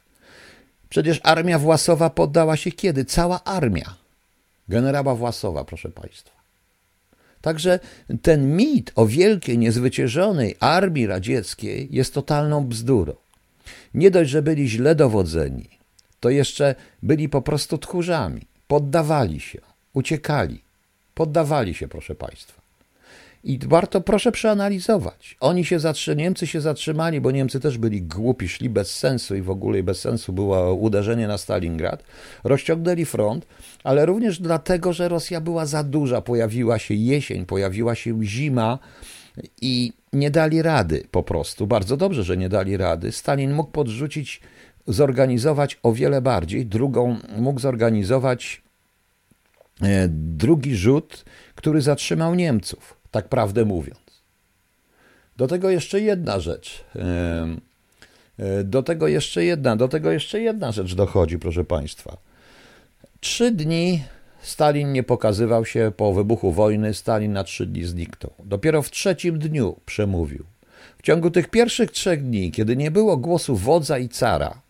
Przecież 0.90 1.20
armia 1.24 1.60
Własowa 1.60 2.10
poddała 2.10 2.58
się 2.58 2.72
kiedy? 2.72 3.06
Cała 3.06 3.44
armia 3.44 3.96
generała 4.70 5.16
Własowa, 5.16 5.64
proszę 5.64 5.90
Państwa. 5.90 6.38
Także 7.42 7.80
ten 8.22 8.56
mit 8.56 8.92
o 8.96 9.06
wielkiej, 9.06 9.58
niezwyciężonej 9.58 10.56
armii 10.60 11.08
radzieckiej 11.08 11.88
jest 11.92 12.14
totalną 12.14 12.66
bzdurą. 12.66 13.14
Nie 13.94 14.12
dość, 14.12 14.30
że 14.30 14.42
byli 14.42 14.70
źle 14.70 14.96
dowodzeni, 14.96 15.70
to 16.20 16.30
jeszcze 16.30 16.76
byli 17.04 17.30
po 17.30 17.42
prostu 17.42 17.78
tchórzami. 17.78 18.42
Poddawali 18.68 19.40
się, 19.40 19.62
uciekali. 19.94 20.62
Poddawali 21.16 21.74
się, 21.74 21.88
proszę 21.88 22.16
Państwa. 22.16 22.57
I 23.44 23.60
warto, 23.68 24.02
proszę 24.02 24.32
przeanalizować. 24.32 25.38
Oni 25.40 25.66
się 25.66 25.80
zatrzymali, 25.80 26.24
Niemcy 26.24 26.48
się 26.48 26.62
zatrzymali, 26.62 27.22
bo 27.22 27.32
Niemcy 27.32 27.60
też 27.60 27.78
byli 27.78 28.02
głupi, 28.02 28.50
szli 28.50 28.70
bez 28.70 28.96
sensu 28.96 29.36
i 29.36 29.42
w 29.42 29.50
ogóle 29.50 29.84
bez 29.84 30.00
sensu 30.00 30.34
było 30.34 30.74
uderzenie 30.74 31.28
na 31.28 31.38
Stalingrad. 31.38 32.04
Rozciągnęli 32.44 33.06
front, 33.06 33.48
ale 33.84 34.06
również 34.06 34.40
dlatego, 34.40 34.94
że 34.94 35.10
Rosja 35.10 35.42
była 35.42 35.66
za 35.66 35.84
duża. 35.84 36.22
Pojawiła 36.22 36.80
się 36.80 36.94
jesień, 36.94 37.46
pojawiła 37.46 37.96
się 37.96 38.24
zima 38.24 38.80
i 39.62 39.94
nie 40.14 40.32
dali 40.32 40.62
rady 40.62 41.04
po 41.12 41.24
prostu. 41.24 41.68
Bardzo 41.68 41.98
dobrze, 41.98 42.24
że 42.24 42.38
nie 42.38 42.50
dali 42.50 42.78
rady. 42.78 43.12
Stalin 43.12 43.54
mógł 43.54 43.72
podrzucić, 43.72 44.42
zorganizować 44.88 45.80
o 45.84 45.94
wiele 45.94 46.22
bardziej. 46.22 46.66
Drugą 46.66 47.18
mógł 47.38 47.60
zorganizować 47.60 48.62
e, 49.82 50.08
drugi 50.12 50.76
rzut, 50.76 51.26
który 51.56 51.82
zatrzymał 51.82 52.36
Niemców 52.36 52.97
tak 53.12 53.28
prawdę 53.28 53.66
mówiąc. 53.66 54.00
Do 55.38 55.48
tego 55.48 55.70
jeszcze 55.70 56.02
jedna 56.02 56.40
rzecz. 56.40 56.84
E, 56.96 58.64
do 58.64 58.84
tego 58.84 59.08
jeszcze 59.08 59.46
jedna, 59.46 59.76
do 59.76 59.88
tego 59.88 60.12
jeszcze 60.12 60.42
jedna 60.42 60.72
rzecz 60.72 60.96
dochodzi, 60.96 61.40
proszę 61.40 61.64
Państwa. 61.64 62.18
Trzy 63.20 63.52
dni 63.52 64.04
Stalin 64.42 64.94
nie 64.94 65.04
pokazywał 65.04 65.66
się 65.66 65.92
po 65.98 66.14
wybuchu 66.14 66.52
wojny, 66.52 66.94
Stalin 66.94 67.34
na 67.34 67.44
trzy 67.44 67.66
dni 67.66 67.84
zniknął. 67.84 68.34
Dopiero 68.44 68.82
w 68.82 68.92
trzecim 68.92 69.40
dniu 69.40 69.76
przemówił. 69.86 70.46
W 70.98 71.02
ciągu 71.02 71.32
tych 71.32 71.50
pierwszych 71.50 71.92
trzech 71.92 72.24
dni, 72.24 72.52
kiedy 72.52 72.78
nie 72.78 72.92
było 72.92 73.18
głosu 73.18 73.56
wodza 73.56 73.98
i 73.98 74.10
cara, 74.10 74.62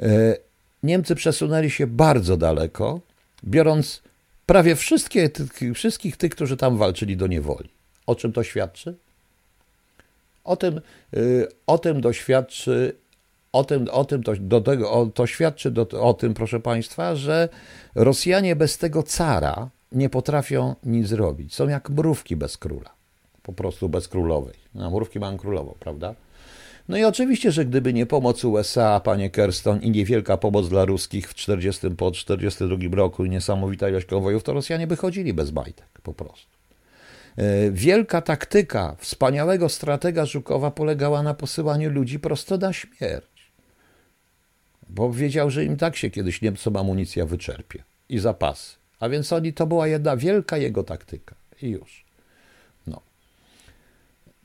e, 0.00 0.36
Niemcy 0.82 1.14
przesunęli 1.14 1.70
się 1.70 1.86
bardzo 1.86 2.36
daleko, 2.36 3.00
biorąc 3.44 4.02
prawie 4.48 4.76
wszystkie, 4.76 5.30
wszystkich 5.74 6.16
tych, 6.16 6.30
którzy 6.32 6.56
tam 6.56 6.76
walczyli 6.76 7.16
do 7.16 7.26
niewoli. 7.26 7.68
O 8.06 8.14
czym 8.14 8.32
to 8.32 8.42
świadczy? 8.42 8.96
O 10.44 10.56
tym, 10.56 10.80
y, 11.16 11.48
o 11.66 11.78
tym 11.78 12.00
doświadczy, 12.00 12.96
o 13.52 13.64
tym, 13.64 13.86
o 13.92 14.04
tym 14.04 14.22
to, 14.22 14.32
do 14.40 14.60
tego, 14.60 14.92
o, 14.92 15.06
to 15.06 15.26
świadczy 15.26 15.70
do, 15.70 15.88
o 15.88 16.14
tym, 16.14 16.34
proszę 16.34 16.60
Państwa, 16.60 17.16
że 17.16 17.48
Rosjanie 17.94 18.56
bez 18.56 18.78
tego 18.78 19.02
cara 19.02 19.68
nie 19.92 20.08
potrafią 20.08 20.74
nic 20.84 21.08
zrobić. 21.08 21.54
Są 21.54 21.68
jak 21.68 21.90
mrówki 21.90 22.36
bez 22.36 22.56
króla. 22.56 22.90
Po 23.42 23.52
prostu 23.52 23.88
bez 23.88 24.08
królowej. 24.08 24.54
No, 24.74 24.90
mrówki 24.90 25.18
mają 25.18 25.36
królową, 25.36 25.74
prawda? 25.80 26.14
No 26.88 26.96
i 26.96 27.04
oczywiście, 27.04 27.52
że 27.52 27.64
gdyby 27.64 27.92
nie 27.92 28.06
pomoc 28.06 28.44
USA, 28.44 29.00
panie 29.00 29.30
Kerston, 29.30 29.80
i 29.80 29.90
niewielka 29.90 30.36
pomoc 30.36 30.68
dla 30.68 30.84
ruskich 30.84 31.30
w 31.30 31.34
40, 31.34 31.80
po 31.90 32.10
1942 32.10 32.96
roku 32.96 33.24
i 33.24 33.30
niesamowita 33.30 33.88
ilość 33.88 34.06
konwojów, 34.06 34.42
to 34.42 34.52
Rosjanie 34.52 34.86
by 34.86 34.96
chodzili 34.96 35.34
bez 35.34 35.50
bajtek 35.50 35.88
po 36.02 36.14
prostu. 36.14 36.58
E, 37.36 37.70
wielka 37.70 38.22
taktyka 38.22 38.96
wspaniałego 38.98 39.68
stratega 39.68 40.26
Żukowa 40.26 40.70
polegała 40.70 41.22
na 41.22 41.34
posyłaniu 41.34 41.90
ludzi 41.90 42.18
prosto 42.18 42.56
na 42.56 42.72
śmierć. 42.72 43.52
bo 44.88 45.12
wiedział, 45.12 45.50
że 45.50 45.64
im 45.64 45.76
tak 45.76 45.96
się 45.96 46.10
kiedyś 46.10 46.42
Niemcom 46.42 46.76
amunicja 46.76 47.26
wyczerpie 47.26 47.82
i 48.08 48.18
zapasy. 48.18 48.76
A 49.00 49.08
więc 49.08 49.32
oni, 49.32 49.52
to 49.52 49.66
była 49.66 49.88
jedna 49.88 50.16
wielka 50.16 50.56
jego 50.56 50.82
taktyka. 50.82 51.34
I 51.62 51.68
już. 51.68 52.04
No. 52.86 53.00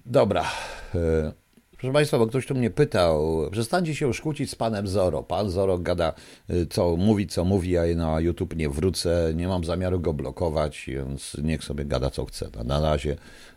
Dobra. 0.06 0.46
Proszę 1.84 1.94
Państwa, 1.94 2.18
bo 2.18 2.28
ktoś 2.28 2.48
tu 2.48 2.56
mnie 2.56 2.70
pytał, 2.70 3.42
przestańcie 3.52 3.96
się 3.96 4.08
już 4.08 4.22
kłócić 4.22 4.50
z 4.52 4.56
panem 4.56 4.88
Zoro. 4.88 5.24
Pan 5.24 5.50
Zoro 5.50 5.78
gada, 5.78 6.14
e, 6.50 6.66
co 6.66 6.96
mówi, 6.98 7.28
co 7.28 7.46
mówi, 7.46 7.72
ja 7.72 7.82
na 7.96 8.20
YouTube 8.20 8.56
nie 8.56 8.70
wrócę, 8.70 9.34
nie 9.36 9.48
mam 9.48 9.64
zamiaru 9.64 10.00
go 10.00 10.14
blokować, 10.14 10.86
więc 10.88 11.38
niech 11.44 11.64
sobie 11.64 11.86
gada, 11.86 12.10
co 12.10 12.26
chce. 12.26 12.50
Na 12.66 12.82
razie 12.82 13.16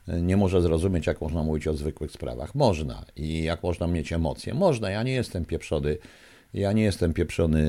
e, 0.09 0.23
nie 0.23 0.37
może 0.37 0.63
zrozumieć, 0.63 1.07
jak 1.07 1.21
można 1.21 1.43
mówić 1.43 1.67
o 1.67 1.75
zwykłych 1.75 2.11
sprawach. 2.11 2.55
Można 2.55 3.05
i 3.17 3.43
jak 3.43 3.63
można 3.63 3.87
mieć 3.87 4.13
emocje. 4.13 4.55
Można, 4.55 4.91
ja 4.91 5.03
nie 5.03 5.13
jestem 5.13 5.45
pieprzony, 5.45 5.99
ja 6.55 6.73
nie 6.73 6.83
jestem 6.83 7.13
pieprzony 7.13 7.65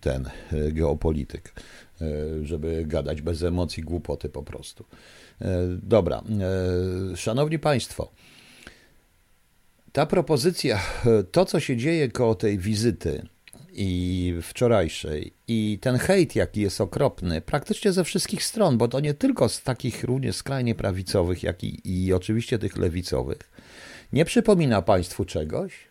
ten 0.00 0.30
geopolityk. 0.72 1.52
E, 2.00 2.06
żeby 2.42 2.84
gadać 2.86 3.22
bez 3.22 3.42
emocji, 3.42 3.82
głupoty 3.82 4.28
po 4.28 4.42
prostu. 4.42 4.84
Dobra, 5.82 6.22
szanowni 7.14 7.58
Państwo, 7.58 8.08
ta 9.94 10.06
propozycja, 10.06 10.80
to 11.32 11.44
co 11.44 11.60
się 11.60 11.76
dzieje 11.76 12.08
koło 12.08 12.34
tej 12.34 12.58
wizyty 12.58 13.26
i 13.72 14.34
wczorajszej 14.42 15.32
i 15.48 15.78
ten 15.80 15.98
hejt, 15.98 16.36
jaki 16.36 16.60
jest 16.60 16.80
okropny, 16.80 17.40
praktycznie 17.40 17.92
ze 17.92 18.04
wszystkich 18.04 18.44
stron, 18.44 18.78
bo 18.78 18.88
to 18.88 19.00
nie 19.00 19.14
tylko 19.14 19.48
z 19.48 19.62
takich 19.62 20.04
również 20.04 20.36
skrajnie 20.36 20.74
prawicowych, 20.74 21.42
jak 21.42 21.64
i, 21.64 21.80
i 21.84 22.12
oczywiście 22.12 22.58
tych 22.58 22.76
lewicowych, 22.76 23.50
nie 24.12 24.24
przypomina 24.24 24.82
Państwu 24.82 25.24
czegoś? 25.24 25.88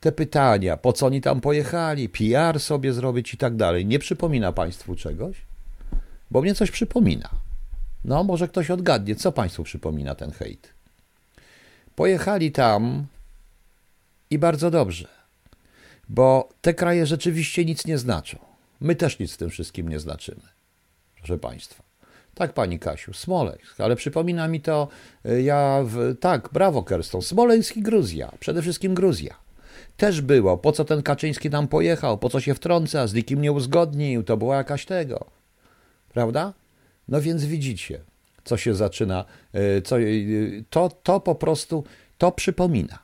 te 0.00 0.12
pytania, 0.12 0.76
po 0.76 0.92
co 0.92 1.06
oni 1.06 1.20
tam 1.20 1.40
pojechali, 1.40 2.08
PR 2.08 2.60
sobie 2.60 2.92
zrobić 2.92 3.34
i 3.34 3.36
tak 3.36 3.56
dalej, 3.56 3.86
nie 3.86 3.98
przypomina 3.98 4.52
Państwu 4.52 4.96
czegoś? 4.96 5.36
Bo 6.30 6.42
mnie 6.42 6.54
coś 6.54 6.70
przypomina. 6.70 7.30
No, 8.04 8.24
może 8.24 8.48
ktoś 8.48 8.70
odgadnie, 8.70 9.16
co 9.16 9.32
Państwu 9.32 9.64
przypomina 9.64 10.14
ten 10.14 10.30
hejt. 10.30 10.75
Pojechali 11.96 12.52
tam 12.52 13.06
i 14.30 14.38
bardzo 14.38 14.70
dobrze, 14.70 15.08
bo 16.08 16.48
te 16.60 16.74
kraje 16.74 17.06
rzeczywiście 17.06 17.64
nic 17.64 17.86
nie 17.86 17.98
znaczą. 17.98 18.38
My 18.80 18.96
też 18.96 19.18
nic 19.18 19.32
w 19.32 19.36
tym 19.36 19.50
wszystkim 19.50 19.88
nie 19.88 20.00
znaczymy, 20.00 20.42
proszę 21.16 21.38
Państwa. 21.38 21.82
Tak, 22.34 22.52
pani 22.52 22.78
Kasiu, 22.78 23.12
Smoleńsk, 23.12 23.80
ale 23.80 23.96
przypomina 23.96 24.48
mi 24.48 24.60
to, 24.60 24.88
y, 25.26 25.42
ja, 25.42 25.82
w, 25.84 26.16
tak, 26.20 26.48
brawo 26.52 26.82
Kerston, 26.82 27.22
Smoleńsk 27.22 27.76
i 27.76 27.82
Gruzja, 27.82 28.32
przede 28.40 28.62
wszystkim 28.62 28.94
Gruzja 28.94 29.46
też 29.96 30.20
było. 30.20 30.58
Po 30.58 30.72
co 30.72 30.84
ten 30.84 31.02
Kaczyński 31.02 31.50
tam 31.50 31.68
pojechał? 31.68 32.18
Po 32.18 32.30
co 32.30 32.40
się 32.40 32.54
wtrąca? 32.54 33.06
Z 33.06 33.14
nikim 33.14 33.42
nie 33.42 33.52
uzgodnił? 33.52 34.22
To 34.22 34.36
była 34.36 34.56
jakaś 34.56 34.86
tego. 34.86 35.26
Prawda? 36.08 36.52
No 37.08 37.20
więc 37.20 37.44
widzicie, 37.44 38.00
co 38.46 38.56
się 38.56 38.74
zaczyna. 38.74 39.24
E, 39.52 39.82
co, 39.82 40.00
e, 40.00 40.02
to, 40.70 40.90
to 41.02 41.20
po 41.20 41.34
prostu 41.34 41.84
to 42.18 42.32
przypomina. 42.32 42.98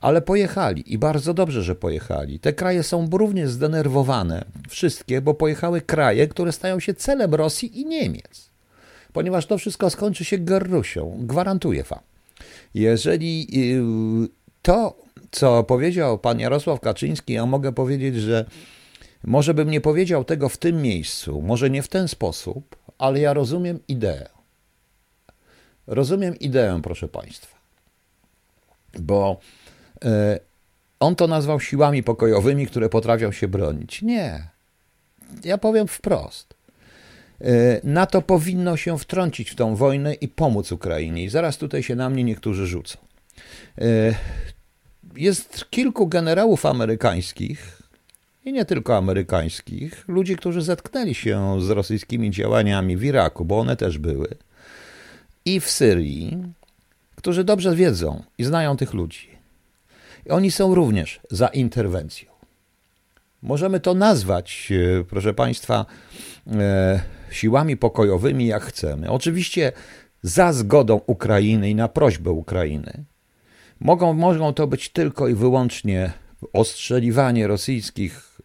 Ale 0.00 0.22
pojechali 0.22 0.92
i 0.92 0.98
bardzo 0.98 1.34
dobrze, 1.34 1.62
że 1.62 1.74
pojechali. 1.74 2.40
Te 2.40 2.52
kraje 2.52 2.82
są 2.82 3.08
równie 3.12 3.48
zdenerwowane, 3.48 4.44
wszystkie, 4.68 5.20
bo 5.20 5.34
pojechały 5.34 5.80
kraje, 5.80 6.28
które 6.28 6.52
stają 6.52 6.80
się 6.80 6.94
celem 6.94 7.34
Rosji 7.34 7.80
i 7.80 7.86
Niemiec. 7.86 8.50
Ponieważ 9.12 9.46
to 9.46 9.58
wszystko 9.58 9.90
skończy 9.90 10.24
się 10.24 10.38
Gerrusią, 10.38 11.18
gwarantuję 11.20 11.82
wam. 11.82 12.00
Jeżeli 12.74 13.46
y, 13.54 14.28
to 14.62 14.96
co 15.30 15.64
powiedział 15.64 16.18
pan 16.18 16.40
Jarosław 16.40 16.80
Kaczyński, 16.80 17.32
ja 17.32 17.46
mogę 17.46 17.72
powiedzieć, 17.72 18.16
że 18.16 18.44
może 19.24 19.54
bym 19.54 19.70
nie 19.70 19.80
powiedział 19.80 20.24
tego 20.24 20.48
w 20.48 20.56
tym 20.56 20.82
miejscu, 20.82 21.42
może 21.42 21.70
nie 21.70 21.82
w 21.82 21.88
ten 21.88 22.08
sposób, 22.08 22.76
ale 22.98 23.20
ja 23.20 23.32
rozumiem 23.32 23.78
ideę. 23.88 24.37
Rozumiem 25.88 26.38
ideę, 26.38 26.80
proszę 26.82 27.08
państwa. 27.08 27.58
Bo 28.98 29.40
e, 30.04 30.40
on 31.00 31.16
to 31.16 31.26
nazwał 31.26 31.60
siłami 31.60 32.02
pokojowymi, 32.02 32.66
które 32.66 32.88
potrafią 32.88 33.32
się 33.32 33.48
bronić. 33.48 34.02
Nie. 34.02 34.48
Ja 35.44 35.58
powiem 35.58 35.88
wprost. 35.88 36.54
E, 37.40 37.80
NATO 37.84 38.22
powinno 38.22 38.76
się 38.76 38.98
wtrącić 38.98 39.50
w 39.50 39.54
tą 39.54 39.76
wojnę 39.76 40.14
i 40.14 40.28
pomóc 40.28 40.72
Ukrainie. 40.72 41.24
I 41.24 41.28
zaraz 41.28 41.56
tutaj 41.56 41.82
się 41.82 41.94
na 41.94 42.10
mnie 42.10 42.24
niektórzy 42.24 42.66
rzucą. 42.66 42.98
E, 43.78 44.14
jest 45.16 45.70
kilku 45.70 46.06
generałów 46.06 46.66
amerykańskich 46.66 47.82
i 48.44 48.52
nie 48.52 48.64
tylko 48.64 48.96
amerykańskich, 48.96 50.08
ludzi, 50.08 50.36
którzy 50.36 50.62
zetknęli 50.62 51.14
się 51.14 51.62
z 51.62 51.70
rosyjskimi 51.70 52.30
działaniami 52.30 52.96
w 52.96 53.04
Iraku, 53.04 53.44
bo 53.44 53.58
one 53.58 53.76
też 53.76 53.98
były, 53.98 54.28
i 55.54 55.60
w 55.60 55.70
Syrii, 55.70 56.38
którzy 57.16 57.44
dobrze 57.44 57.76
wiedzą 57.76 58.22
i 58.38 58.44
znają 58.44 58.76
tych 58.76 58.94
ludzi. 58.94 59.28
I 60.26 60.30
oni 60.30 60.50
są 60.50 60.74
również 60.74 61.20
za 61.30 61.48
interwencją. 61.48 62.30
Możemy 63.42 63.80
to 63.80 63.94
nazwać, 63.94 64.72
e, 64.72 65.04
proszę 65.04 65.34
Państwa, 65.34 65.86
e, 66.46 67.00
siłami 67.30 67.76
pokojowymi, 67.76 68.46
jak 68.46 68.62
chcemy. 68.62 69.10
Oczywiście 69.10 69.72
za 70.22 70.52
zgodą 70.52 71.00
Ukrainy 71.06 71.70
i 71.70 71.74
na 71.74 71.88
prośbę 71.88 72.30
Ukrainy. 72.30 73.04
Mogą, 73.80 74.12
mogą 74.12 74.52
to 74.52 74.66
być 74.66 74.88
tylko 74.88 75.28
i 75.28 75.34
wyłącznie 75.34 76.12
ostrzeliwanie 76.52 77.46
rosyjskich 77.46 78.40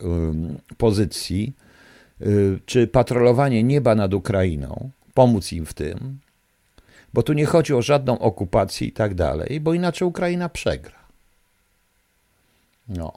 pozycji, 0.77 1.53
y, 2.21 2.59
czy 2.65 2.87
patrolowanie 2.87 3.63
nieba 3.63 3.95
nad 3.95 4.13
Ukrainą, 4.13 4.89
pomóc 5.13 5.53
im 5.53 5.65
w 5.65 5.73
tym, 5.73 6.19
bo 7.13 7.23
tu 7.23 7.33
nie 7.33 7.45
chodzi 7.45 7.73
o 7.73 7.81
żadną 7.81 8.19
okupację 8.19 8.87
i 8.87 8.91
tak 8.91 9.15
dalej, 9.15 9.59
bo 9.59 9.73
inaczej 9.73 10.07
Ukraina 10.07 10.49
przegra. 10.49 10.99
No. 12.89 13.13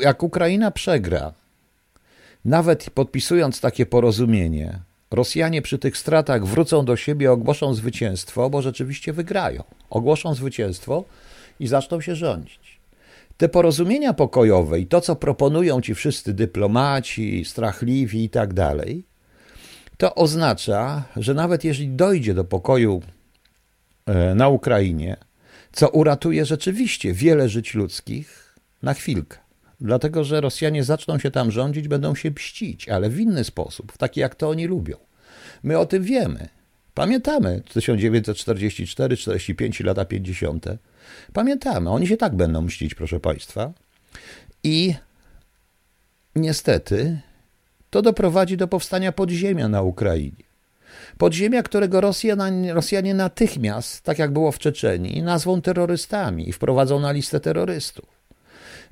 Jak 0.00 0.22
Ukraina 0.22 0.70
przegra, 0.70 1.32
nawet 2.44 2.90
podpisując 2.90 3.60
takie 3.60 3.86
porozumienie, 3.86 4.80
Rosjanie 5.10 5.62
przy 5.62 5.78
tych 5.78 5.96
stratach 5.96 6.46
wrócą 6.46 6.84
do 6.84 6.96
siebie, 6.96 7.32
ogłoszą 7.32 7.74
zwycięstwo, 7.74 8.50
bo 8.50 8.62
rzeczywiście 8.62 9.12
wygrają. 9.12 9.64
Ogłoszą 9.90 10.34
zwycięstwo 10.34 11.04
i 11.60 11.66
zaczną 11.66 12.00
się 12.00 12.14
rządzić. 12.14 12.78
Te 13.36 13.48
porozumienia 13.48 14.12
pokojowe 14.12 14.80
i 14.80 14.86
to, 14.86 15.00
co 15.00 15.16
proponują 15.16 15.80
ci 15.80 15.94
wszyscy 15.94 16.34
dyplomaci, 16.34 17.44
strachliwi 17.44 18.24
i 18.24 18.30
tak 18.30 18.54
dalej, 18.54 19.04
to 19.96 20.14
oznacza, 20.14 21.04
że 21.16 21.34
nawet 21.34 21.64
jeżeli 21.64 21.88
dojdzie 21.88 22.34
do 22.34 22.44
pokoju 22.44 23.02
e, 24.06 24.34
na 24.34 24.48
Ukrainie, 24.48 25.16
co 25.72 25.88
uratuje 25.88 26.44
rzeczywiście 26.44 27.12
wiele 27.12 27.48
żyć 27.48 27.74
ludzkich 27.74 28.54
na 28.82 28.94
chwilkę. 28.94 29.38
Dlatego, 29.80 30.24
że 30.24 30.40
Rosjanie 30.40 30.84
zaczną 30.84 31.18
się 31.18 31.30
tam 31.30 31.50
rządzić, 31.50 31.88
będą 31.88 32.14
się 32.14 32.30
pścić, 32.30 32.88
ale 32.88 33.10
w 33.10 33.20
inny 33.20 33.44
sposób, 33.44 33.92
w 33.92 33.98
taki 33.98 34.20
jak 34.20 34.34
to 34.34 34.48
oni 34.48 34.66
lubią. 34.66 34.96
My 35.62 35.78
o 35.78 35.86
tym 35.86 36.02
wiemy. 36.02 36.48
Pamiętamy 36.94 37.62
1944, 37.68 39.16
45 39.16 39.80
lata 39.80 40.04
50. 40.04 40.66
Pamiętamy, 41.32 41.90
oni 41.90 42.06
się 42.06 42.16
tak 42.16 42.36
będą 42.36 42.62
mścić, 42.62 42.94
proszę 42.94 43.20
Państwa. 43.20 43.72
I 44.64 44.94
niestety 46.36 47.20
to 47.96 48.02
doprowadzi 48.02 48.56
do 48.56 48.68
powstania 48.68 49.12
podziemia 49.12 49.68
na 49.68 49.82
Ukrainie. 49.82 50.44
Podziemia, 51.18 51.62
którego 51.62 52.00
Rosjanie, 52.74 53.14
natychmiast, 53.14 54.02
tak 54.02 54.18
jak 54.18 54.32
było 54.32 54.52
w 54.52 54.58
Czeczeni, 54.58 55.22
nazwą 55.22 55.62
terrorystami 55.62 56.48
i 56.48 56.52
wprowadzą 56.52 57.00
na 57.00 57.12
listę 57.12 57.40
terrorystów. 57.40 58.04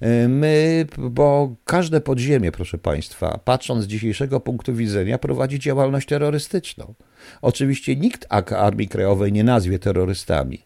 E, 0.00 0.28
my, 0.28 0.86
bo 0.98 1.55
każde 1.64 2.00
podziemie, 2.00 2.52
proszę 2.52 2.78
Państwa, 2.78 3.38
patrząc 3.44 3.84
z 3.84 3.86
dzisiejszego 3.86 4.40
punktu 4.40 4.74
widzenia, 4.74 5.18
prowadzi 5.18 5.59
działalność 5.59 6.09
terrorystyczną. 6.09 6.94
Oczywiście 7.42 7.96
nikt 7.96 8.26
Armii 8.52 8.88
Krajowej 8.88 9.32
nie 9.32 9.44
nazwie 9.44 9.78
terrorystami, 9.78 10.59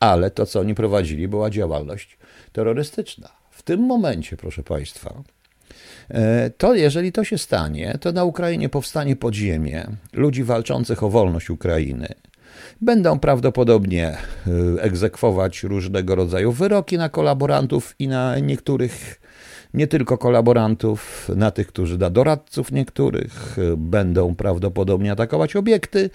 ale 0.00 0.30
to, 0.30 0.46
co 0.46 0.60
oni 0.60 0.74
prowadzili, 0.74 1.28
była 1.28 1.50
działalność 1.50 2.18
terrorystyczna. 2.52 3.28
W 3.50 3.62
tym 3.62 3.80
momencie, 3.80 4.36
proszę 4.36 4.62
Państwa, 4.62 5.22
to 6.58 6.74
jeżeli 6.74 7.12
to 7.12 7.24
się 7.24 7.38
stanie, 7.38 7.98
to 8.00 8.12
na 8.12 8.24
Ukrainie 8.24 8.68
powstanie 8.68 9.16
podziemie 9.16 9.86
ludzi 10.12 10.44
walczących 10.44 11.02
o 11.02 11.10
wolność 11.10 11.50
Ukrainy, 11.50 12.08
Będą 12.80 13.18
prawdopodobnie 13.18 14.16
y, 14.46 14.80
egzekwować 14.80 15.62
różnego 15.62 16.14
rodzaju 16.14 16.52
wyroki 16.52 16.98
na 16.98 17.08
kolaborantów 17.08 17.94
i 17.98 18.08
na 18.08 18.38
niektórych, 18.38 19.20
nie 19.74 19.86
tylko 19.86 20.18
kolaborantów, 20.18 21.30
na 21.36 21.50
tych, 21.50 21.66
którzy 21.66 21.98
na 21.98 22.10
doradców 22.10 22.72
niektórych, 22.72 23.58
y, 23.58 23.76
będą 23.76 24.34
prawdopodobnie 24.34 25.12
atakować 25.12 25.56
obiekty. 25.56 26.10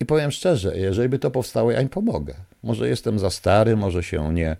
I 0.00 0.06
powiem 0.06 0.30
szczerze, 0.30 0.78
jeżeli 0.78 1.08
by 1.08 1.18
to 1.18 1.30
powstało, 1.30 1.70
ja 1.70 1.80
im 1.80 1.88
pomogę. 1.88 2.34
Może 2.62 2.88
jestem 2.88 3.18
za 3.18 3.30
stary, 3.30 3.76
może 3.76 4.02
się 4.02 4.34
nie, 4.34 4.56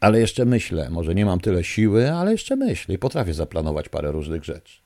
ale 0.00 0.20
jeszcze 0.20 0.44
myślę. 0.44 0.90
Może 0.90 1.14
nie 1.14 1.26
mam 1.26 1.40
tyle 1.40 1.64
siły, 1.64 2.12
ale 2.12 2.32
jeszcze 2.32 2.56
myślę 2.56 2.94
i 2.94 2.98
potrafię 2.98 3.34
zaplanować 3.34 3.88
parę 3.88 4.12
różnych 4.12 4.44
rzeczy. 4.44 4.78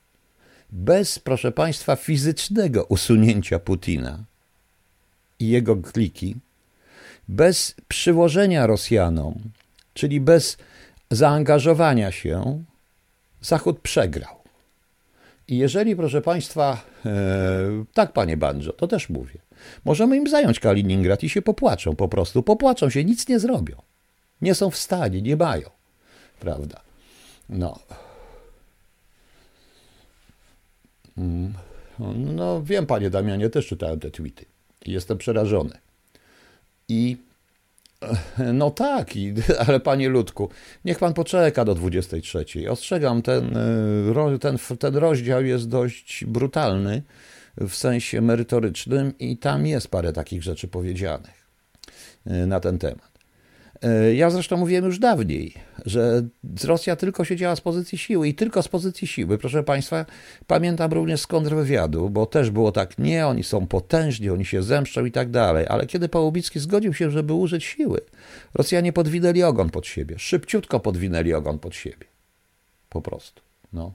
Bez, 0.72 1.18
proszę 1.18 1.52
Państwa, 1.52 1.96
fizycznego 1.96 2.84
usunięcia 2.84 3.58
Putina 3.58 4.24
i 5.38 5.48
jego 5.48 5.76
kliki, 5.76 6.36
bez 7.28 7.74
przyłożenia 7.88 8.66
Rosjanom, 8.66 9.34
czyli 9.94 10.20
bez 10.20 10.56
zaangażowania 11.10 12.12
się, 12.12 12.64
Zachód 13.42 13.78
przegrał. 13.78 14.36
I 15.48 15.58
jeżeli, 15.58 15.96
proszę 15.96 16.22
Państwa, 16.22 16.82
e, 17.06 17.10
tak, 17.94 18.12
panie 18.12 18.36
Banjo, 18.36 18.72
to 18.72 18.88
też 18.88 19.08
mówię, 19.08 19.38
możemy 19.84 20.16
im 20.16 20.28
zająć 20.28 20.60
Kaliningrad 20.60 21.22
i 21.22 21.28
się 21.28 21.42
popłaczą 21.42 21.96
po 21.96 22.08
prostu, 22.08 22.42
popłaczą 22.42 22.90
się, 22.90 23.04
nic 23.04 23.28
nie 23.28 23.38
zrobią. 23.38 23.76
Nie 24.42 24.54
są 24.54 24.70
w 24.70 24.76
stanie, 24.76 25.22
nie 25.22 25.36
mają, 25.36 25.70
prawda? 26.40 26.80
No. 27.48 27.78
Mm. 31.18 31.54
No, 32.16 32.62
wiem, 32.62 32.86
panie 32.86 33.10
Damianie, 33.10 33.50
też 33.50 33.66
czytałem 33.66 34.00
te 34.00 34.10
tweety. 34.10 34.44
Jestem 34.86 35.18
przerażony. 35.18 35.78
I 36.88 37.16
no 38.52 38.70
tak, 38.70 39.16
i, 39.16 39.34
ale 39.66 39.80
panie 39.80 40.08
Ludku, 40.08 40.50
niech 40.84 40.98
pan 40.98 41.14
poczeka 41.14 41.64
do 41.64 41.74
23. 41.74 42.70
Ostrzegam, 42.70 43.22
ten, 43.22 43.56
e, 43.56 44.38
ten, 44.38 44.58
ten 44.78 44.96
rozdział 44.96 45.44
jest 45.44 45.68
dość 45.68 46.24
brutalny 46.24 47.02
w 47.56 47.74
sensie 47.74 48.20
merytorycznym 48.20 49.18
i 49.18 49.36
tam 49.36 49.66
jest 49.66 49.88
parę 49.88 50.12
takich 50.12 50.42
rzeczy 50.42 50.68
powiedzianych 50.68 51.46
e, 52.26 52.46
na 52.46 52.60
ten 52.60 52.78
temat. 52.78 53.09
E, 53.82 54.14
ja 54.14 54.30
zresztą 54.30 54.56
mówiłem 54.56 54.84
już 54.84 54.98
dawniej, 54.98 55.54
że 55.86 56.22
Rosja 56.64 56.96
tylko 56.96 57.24
siedziała 57.24 57.56
z 57.56 57.60
pozycji 57.60 57.98
siły 57.98 58.28
i 58.28 58.34
tylko 58.34 58.62
z 58.62 58.68
pozycji 58.68 59.06
siły. 59.06 59.38
Proszę 59.38 59.62
Państwa, 59.62 60.06
pamiętam 60.46 60.92
również 60.92 61.20
z 61.20 61.26
kontrwywiadu, 61.26 62.10
bo 62.10 62.26
też 62.26 62.50
było 62.50 62.72
tak, 62.72 62.98
nie, 62.98 63.26
oni 63.26 63.44
są 63.44 63.66
potężni, 63.66 64.30
oni 64.30 64.44
się 64.44 64.62
zemszczą 64.62 65.04
i 65.04 65.12
tak 65.12 65.30
dalej, 65.30 65.66
ale 65.68 65.86
kiedy 65.86 66.08
Pałubicki 66.08 66.60
zgodził 66.60 66.94
się, 66.94 67.10
żeby 67.10 67.32
użyć 67.32 67.64
siły, 67.64 68.00
Rosjanie 68.54 68.92
podwinęli 68.92 69.42
ogon 69.42 69.70
pod 69.70 69.86
siebie, 69.86 70.18
szybciutko 70.18 70.80
podwinęli 70.80 71.34
ogon 71.34 71.58
pod 71.58 71.74
siebie. 71.74 72.06
Po 72.88 73.02
prostu, 73.02 73.42
no. 73.72 73.92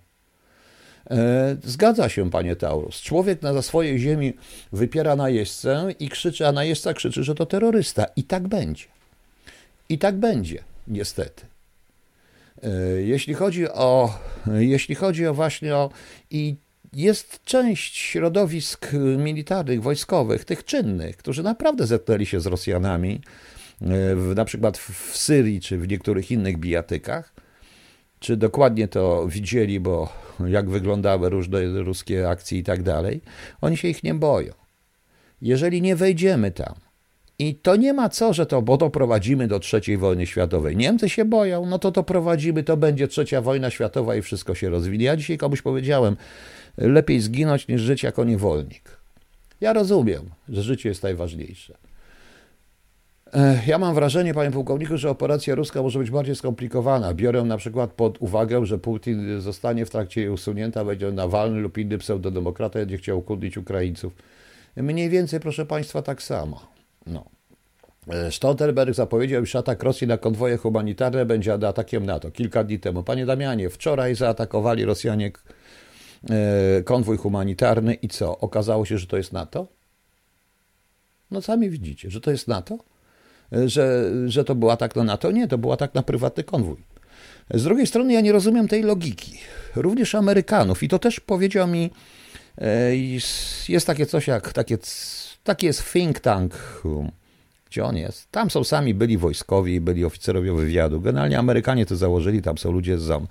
E, 1.11 1.57
zgadza 1.63 2.09
się, 2.09 2.29
panie 2.31 2.55
Taurus. 2.55 3.01
Człowiek 3.01 3.41
na 3.41 3.61
swojej 3.61 3.99
ziemi 3.99 4.33
wypiera 4.73 5.15
najeźdźcę 5.15 5.87
i 5.99 6.09
krzyczy, 6.09 6.47
a 6.47 6.51
najeźdźca 6.51 6.93
krzyczy, 6.93 7.23
że 7.23 7.35
to 7.35 7.45
terrorysta. 7.45 8.05
I 8.15 8.23
tak 8.23 8.47
będzie. 8.47 8.94
I 9.89 9.97
tak 9.97 10.15
będzie, 10.15 10.63
niestety. 10.87 11.45
E, 12.63 12.69
jeśli 13.01 13.33
chodzi 13.33 13.69
o, 13.69 14.19
jeśli 14.47 14.95
chodzi 14.95 15.27
o 15.27 15.33
właśnie 15.33 15.75
o, 15.75 15.89
i 16.31 16.55
jest 16.93 17.43
część 17.43 17.97
środowisk 17.97 18.91
militarnych, 19.17 19.81
wojskowych, 19.81 20.45
tych 20.45 20.65
czynnych, 20.65 21.17
którzy 21.17 21.43
naprawdę 21.43 21.87
zetknęli 21.87 22.25
się 22.25 22.39
z 22.39 22.45
Rosjanami, 22.45 23.21
e, 23.81 24.15
w, 24.15 24.33
na 24.35 24.45
przykład 24.45 24.77
w 24.77 25.17
Syrii 25.17 25.61
czy 25.61 25.77
w 25.77 25.87
niektórych 25.87 26.31
innych 26.31 26.57
bijatykach, 26.57 27.33
czy 28.19 28.37
dokładnie 28.37 28.87
to 28.87 29.27
widzieli, 29.27 29.79
bo 29.79 30.13
jak 30.47 30.69
wyglądały 30.69 31.29
różne 31.29 31.83
ruskie 31.83 32.29
akcje 32.29 32.59
i 32.59 32.63
tak 32.63 32.83
dalej, 32.83 33.21
oni 33.61 33.77
się 33.77 33.87
ich 33.87 34.03
nie 34.03 34.13
boją. 34.13 34.53
Jeżeli 35.41 35.81
nie 35.81 35.95
wejdziemy 35.95 36.51
tam, 36.51 36.75
i 37.39 37.55
to 37.55 37.75
nie 37.75 37.93
ma 37.93 38.09
co, 38.09 38.33
że 38.33 38.45
to, 38.45 38.61
bo 38.61 38.77
to 38.77 38.89
prowadzimy 38.89 39.47
do 39.47 39.59
trzeciej 39.59 39.97
wojny 39.97 40.27
światowej. 40.27 40.77
Niemcy 40.77 41.09
się 41.09 41.25
boją, 41.25 41.65
no 41.65 41.79
to 41.79 41.91
to 41.91 42.03
prowadzimy, 42.03 42.63
to 42.63 42.77
będzie 42.77 43.07
trzecia 43.07 43.41
wojna 43.41 43.69
światowa 43.69 44.15
i 44.15 44.21
wszystko 44.21 44.55
się 44.55 44.69
rozwinie. 44.69 45.05
Ja 45.05 45.17
dzisiaj 45.17 45.37
komuś 45.37 45.61
powiedziałem, 45.61 46.15
lepiej 46.77 47.21
zginąć 47.21 47.67
niż 47.67 47.81
żyć 47.81 48.03
jako 48.03 48.23
niewolnik. 48.23 48.97
Ja 49.61 49.73
rozumiem, 49.73 50.29
że 50.49 50.63
życie 50.63 50.89
jest 50.89 51.03
najważniejsze. 51.03 51.77
Ja 53.67 53.77
mam 53.77 53.95
wrażenie, 53.95 54.33
panie 54.33 54.51
pułkowniku, 54.51 54.97
że 54.97 55.09
operacja 55.09 55.55
ruska 55.55 55.81
może 55.81 55.99
być 55.99 56.11
bardziej 56.11 56.35
skomplikowana. 56.35 57.13
Biorę 57.13 57.43
na 57.43 57.57
przykład 57.57 57.91
pod 57.91 58.21
uwagę, 58.21 58.65
że 58.65 58.77
Putin 58.77 59.41
zostanie 59.41 59.85
w 59.85 59.89
trakcie 59.89 60.21
jej 60.21 60.29
usunięta, 60.29 60.85
będzie 60.85 61.11
Nawalny 61.11 61.59
lub 61.59 61.77
inny 61.77 61.97
pseudodemokrata, 61.97 62.79
będzie 62.79 62.97
chciał 62.97 63.21
kudlić 63.21 63.57
Ukraińców. 63.57 64.13
Mniej 64.77 65.09
więcej, 65.09 65.39
proszę 65.39 65.65
państwa, 65.65 66.01
tak 66.01 66.23
samo. 66.23 66.74
No. 67.07 67.25
E, 68.07 68.31
Stoltenberg 68.31 68.95
zapowiedział, 68.95 69.43
iż 69.43 69.55
atak 69.55 69.83
Rosji 69.83 70.07
na 70.07 70.17
konwoje 70.17 70.57
humanitarne 70.57 71.25
będzie 71.25 71.53
atakiem 71.53 72.05
NATO 72.05 72.31
kilka 72.31 72.63
dni 72.63 72.79
temu. 72.79 73.03
Panie 73.03 73.25
Damianie, 73.25 73.69
wczoraj 73.69 74.15
zaatakowali 74.15 74.85
Rosjanie 74.85 75.31
e, 76.29 76.83
konwój 76.83 77.17
humanitarny 77.17 77.93
i 77.93 78.07
co? 78.07 78.37
Okazało 78.37 78.85
się, 78.85 78.97
że 78.97 79.07
to 79.07 79.17
jest 79.17 79.33
NATO? 79.33 79.67
No 81.31 81.41
sami 81.41 81.69
widzicie, 81.69 82.11
że 82.11 82.21
to 82.21 82.31
jest 82.31 82.47
NATO? 82.47 82.77
E, 83.53 83.69
że, 83.69 84.11
że 84.27 84.43
to 84.43 84.55
był 84.55 84.69
atak 84.69 84.95
na 84.95 85.03
NATO? 85.03 85.31
Nie, 85.31 85.47
to 85.47 85.57
był 85.57 85.71
atak 85.71 85.93
na 85.93 86.03
prywatny 86.03 86.43
konwój. 86.43 86.77
Z 87.53 87.63
drugiej 87.63 87.87
strony 87.87 88.13
ja 88.13 88.21
nie 88.21 88.31
rozumiem 88.31 88.67
tej 88.67 88.83
logiki. 88.83 89.39
Również 89.75 90.15
Amerykanów. 90.15 90.83
I 90.83 90.87
to 90.87 90.99
też 90.99 91.19
powiedział 91.19 91.67
mi, 91.67 91.91
jest 93.69 93.87
takie 93.87 94.05
coś 94.05 94.27
jak 94.27 94.53
takie 94.53 94.77
Taki 95.45 95.65
jest 95.65 95.93
think 95.93 96.19
tank. 96.19 96.53
Gdzie 97.69 97.85
on 97.85 97.97
jest? 97.97 98.31
Tam 98.31 98.49
są 98.49 98.63
sami 98.63 98.93
byli 98.93 99.17
wojskowi, 99.17 99.81
byli 99.81 100.05
oficerowie 100.05 100.53
wywiadu. 100.53 101.01
Generalnie 101.01 101.39
Amerykanie 101.39 101.85
to 101.85 101.95
założyli, 101.95 102.41
tam 102.41 102.57
są 102.57 102.71
ludzie 102.71 102.97
z, 102.97 103.23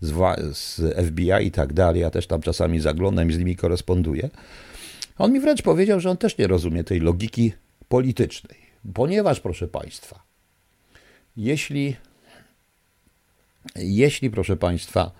z, 0.00 0.12
z 0.56 0.80
FBI 1.06 1.46
i 1.46 1.50
tak 1.50 1.72
dalej. 1.72 2.00
Ja 2.00 2.10
też 2.10 2.26
tam 2.26 2.42
czasami 2.42 2.80
zaglądam 2.80 3.30
i 3.30 3.32
z 3.32 3.38
nimi 3.38 3.56
koresponduję. 3.56 4.30
On 5.18 5.32
mi 5.32 5.40
wręcz 5.40 5.62
powiedział, 5.62 6.00
że 6.00 6.10
on 6.10 6.16
też 6.16 6.38
nie 6.38 6.46
rozumie 6.46 6.84
tej 6.84 7.00
logiki 7.00 7.52
politycznej. 7.88 8.58
Ponieważ, 8.94 9.40
proszę 9.40 9.68
Państwa, 9.68 10.22
jeśli, 11.36 11.96
jeśli 13.76 14.30
proszę 14.30 14.56
Państwa, 14.56 15.10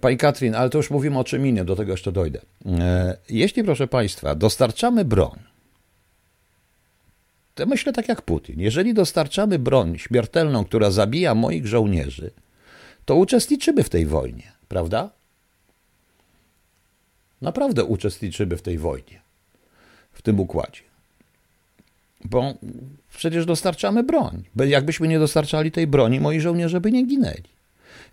pani 0.00 0.16
Katrin, 0.16 0.54
ale 0.54 0.70
to 0.70 0.78
już 0.78 0.90
mówimy 0.90 1.18
o 1.18 1.24
czym 1.24 1.46
innym, 1.46 1.66
do 1.66 1.76
tego 1.76 1.92
jeszcze 1.92 2.12
dojdę. 2.12 2.40
E, 2.66 3.16
jeśli, 3.30 3.64
proszę 3.64 3.86
Państwa, 3.86 4.34
dostarczamy 4.34 5.04
broń, 5.04 5.38
to 7.54 7.66
myślę 7.66 7.92
tak 7.92 8.08
jak 8.08 8.22
Putin. 8.22 8.60
Jeżeli 8.60 8.94
dostarczamy 8.94 9.58
broń 9.58 9.98
śmiertelną, 9.98 10.64
która 10.64 10.90
zabija 10.90 11.34
moich 11.34 11.66
żołnierzy, 11.66 12.30
to 13.04 13.16
uczestniczymy 13.16 13.82
w 13.82 13.88
tej 13.88 14.06
wojnie, 14.06 14.52
prawda? 14.68 15.10
Naprawdę 17.42 17.84
uczestniczymy 17.84 18.56
w 18.56 18.62
tej 18.62 18.78
wojnie, 18.78 19.20
w 20.12 20.22
tym 20.22 20.40
układzie. 20.40 20.80
Bo 22.24 22.54
przecież 23.16 23.46
dostarczamy 23.46 24.02
broń. 24.02 24.44
Jakbyśmy 24.66 25.08
nie 25.08 25.18
dostarczali 25.18 25.72
tej 25.72 25.86
broni, 25.86 26.20
moi 26.20 26.40
żołnierze 26.40 26.80
by 26.80 26.92
nie 26.92 27.06
ginęli. 27.06 27.53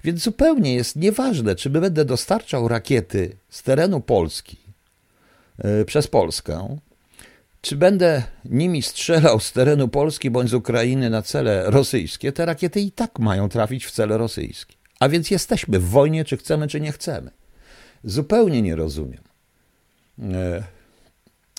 Więc 0.04 0.22
zupełnie 0.24 0.74
jest 0.74 0.96
nieważne, 0.96 1.56
czy 1.56 1.70
będę 1.70 2.06
dostarczał 2.06 2.68
rakiety 2.68 3.38
z 3.50 3.64
terenu 3.64 4.02
Polski 4.02 4.58
yy, 5.64 5.86
przez 5.86 6.08
Polskę, 6.08 6.78
czy 7.62 7.76
będę 7.76 8.24
nimi 8.46 8.82
strzelał 8.82 9.40
z 9.40 9.52
terenu 9.52 9.88
Polski 9.88 10.32
bądź 10.32 10.50
z 10.50 10.54
Ukrainy 10.54 11.10
na 11.10 11.22
cele 11.22 11.72
rosyjskie, 11.72 12.32
te 12.32 12.46
rakiety 12.46 12.82
i 12.82 12.92
tak 12.92 13.20
mają 13.20 13.50
trafić 13.50 13.86
w 13.86 13.92
cele 13.92 14.18
rosyjskie. 14.18 14.76
A 15.00 15.10
więc 15.10 15.32
jesteśmy 15.32 15.80
w 15.80 15.90
wojnie, 15.90 16.26
czy 16.26 16.38
chcemy, 16.38 16.68
czy 16.68 16.82
nie 16.82 16.92
chcemy. 16.92 17.32
Zupełnie 18.04 18.62
nie 18.62 18.76
rozumiem. 18.76 19.24
Yy, 20.18 20.64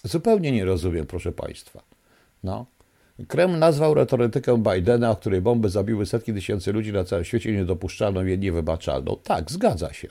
zupełnie 0.05 0.53
nie 0.53 0.65
rozumiem, 0.65 1.07
proszę 1.07 1.33
Państwa. 1.33 1.83
No. 2.43 2.67
Kreml 3.29 3.59
nazwał 3.59 3.95
retorykę 3.95 4.63
Bidena, 4.63 5.11
o 5.11 5.17
której 5.17 5.41
bomby 5.41 5.69
zabiły 5.69 6.07
setki 6.07 6.35
tysięcy 6.35 6.73
ludzi 6.73 6.93
na 6.93 7.05
całym 7.05 7.25
świecie, 7.25 7.53
niedopuszczalną 7.53 8.27
i 8.27 8.39
niewybaczalną. 8.39 9.17
Tak, 9.23 9.51
zgadza 9.51 9.93
się. 9.93 10.09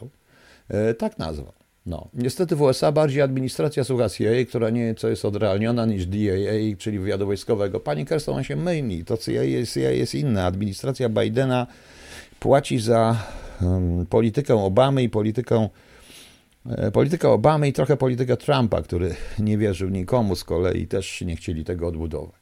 E, 0.69 0.93
tak 0.93 1.19
nazwał. 1.19 1.53
No. 1.85 2.07
Niestety 2.13 2.55
w 2.55 2.61
USA 2.61 2.91
bardziej 2.91 3.21
administracja 3.21 3.83
słucha 3.83 4.09
CIA, 4.09 4.45
która 4.49 4.69
nie 4.69 4.95
co 4.95 5.09
jest 5.09 5.25
odrealniona 5.25 5.85
niż 5.85 6.05
DAA, 6.05 6.77
czyli 6.77 6.99
wywiadu 6.99 7.25
wojskowego. 7.25 7.79
Pani 7.79 8.05
Kerston, 8.05 8.35
on 8.35 8.43
się 8.43 8.55
myli. 8.55 9.05
To 9.05 9.17
CIA 9.17 9.65
CIA 9.73 9.91
jest 9.91 10.15
inna. 10.15 10.45
Administracja 10.45 11.09
Bidena 11.09 11.67
płaci 12.39 12.79
za 12.79 13.15
um, 13.61 14.05
politykę 14.05 14.55
Obamy 14.55 15.03
i 15.03 15.09
politykę 15.09 15.69
e, 16.69 16.91
politykę 16.91 17.29
Obamy 17.29 17.67
i 17.67 17.73
trochę 17.73 17.97
politykę 17.97 18.37
Trumpa, 18.37 18.81
który 18.81 19.15
nie 19.39 19.57
wierzył 19.57 19.89
nikomu 19.89 20.35
z 20.35 20.43
kolei, 20.43 20.87
też 20.87 21.21
nie 21.21 21.35
chcieli 21.35 21.65
tego 21.65 21.87
odbudować. 21.87 22.40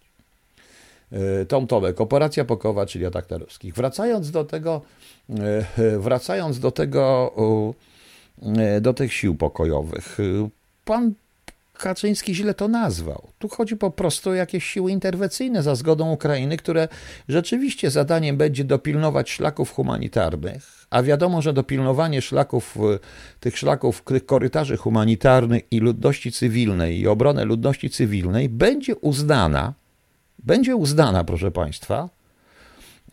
E, 1.11 1.45
Tom 1.45 1.67
Tomek, 1.67 2.01
operacja 2.01 2.45
pokowa, 2.45 2.85
czyli 2.85 3.05
atak 3.05 3.29
na 3.29 3.37
ruskich. 3.37 3.73
Wracając 3.73 4.31
do 4.31 4.45
tego, 4.45 4.81
e, 5.29 5.99
wracając 5.99 6.59
do 6.59 6.71
tego, 6.71 7.33
e, 8.57 8.81
do 8.81 8.93
tych 8.93 9.13
sił 9.13 9.35
pokojowych. 9.35 10.17
Pan 10.85 11.13
Kaczyński 11.73 12.35
źle 12.35 12.53
to 12.53 12.67
nazwał. 12.67 13.27
Tu 13.39 13.49
chodzi 13.49 13.75
po 13.75 13.91
prostu 13.91 14.29
o 14.29 14.33
jakieś 14.33 14.63
siły 14.63 14.91
interwencyjne 14.91 15.63
za 15.63 15.75
zgodą 15.75 16.11
Ukrainy, 16.11 16.57
które 16.57 16.87
rzeczywiście 17.29 17.91
zadaniem 17.91 18.37
będzie 18.37 18.63
dopilnować 18.63 19.29
szlaków 19.31 19.71
humanitarnych, 19.71 20.85
a 20.89 21.03
wiadomo, 21.03 21.41
że 21.41 21.53
dopilnowanie 21.53 22.21
szlaków, 22.21 22.77
tych 23.39 23.57
szlaków, 23.57 24.01
tych 24.01 24.25
korytarzy 24.25 24.77
humanitarnych 24.77 25.61
i 25.71 25.79
ludności 25.79 26.31
cywilnej 26.31 26.99
i 26.99 27.07
obronę 27.07 27.45
ludności 27.45 27.89
cywilnej 27.89 28.49
będzie 28.49 28.95
uznana, 28.95 29.73
będzie 30.43 30.75
uznana, 30.75 31.23
proszę 31.23 31.51
Państwa, 31.51 32.09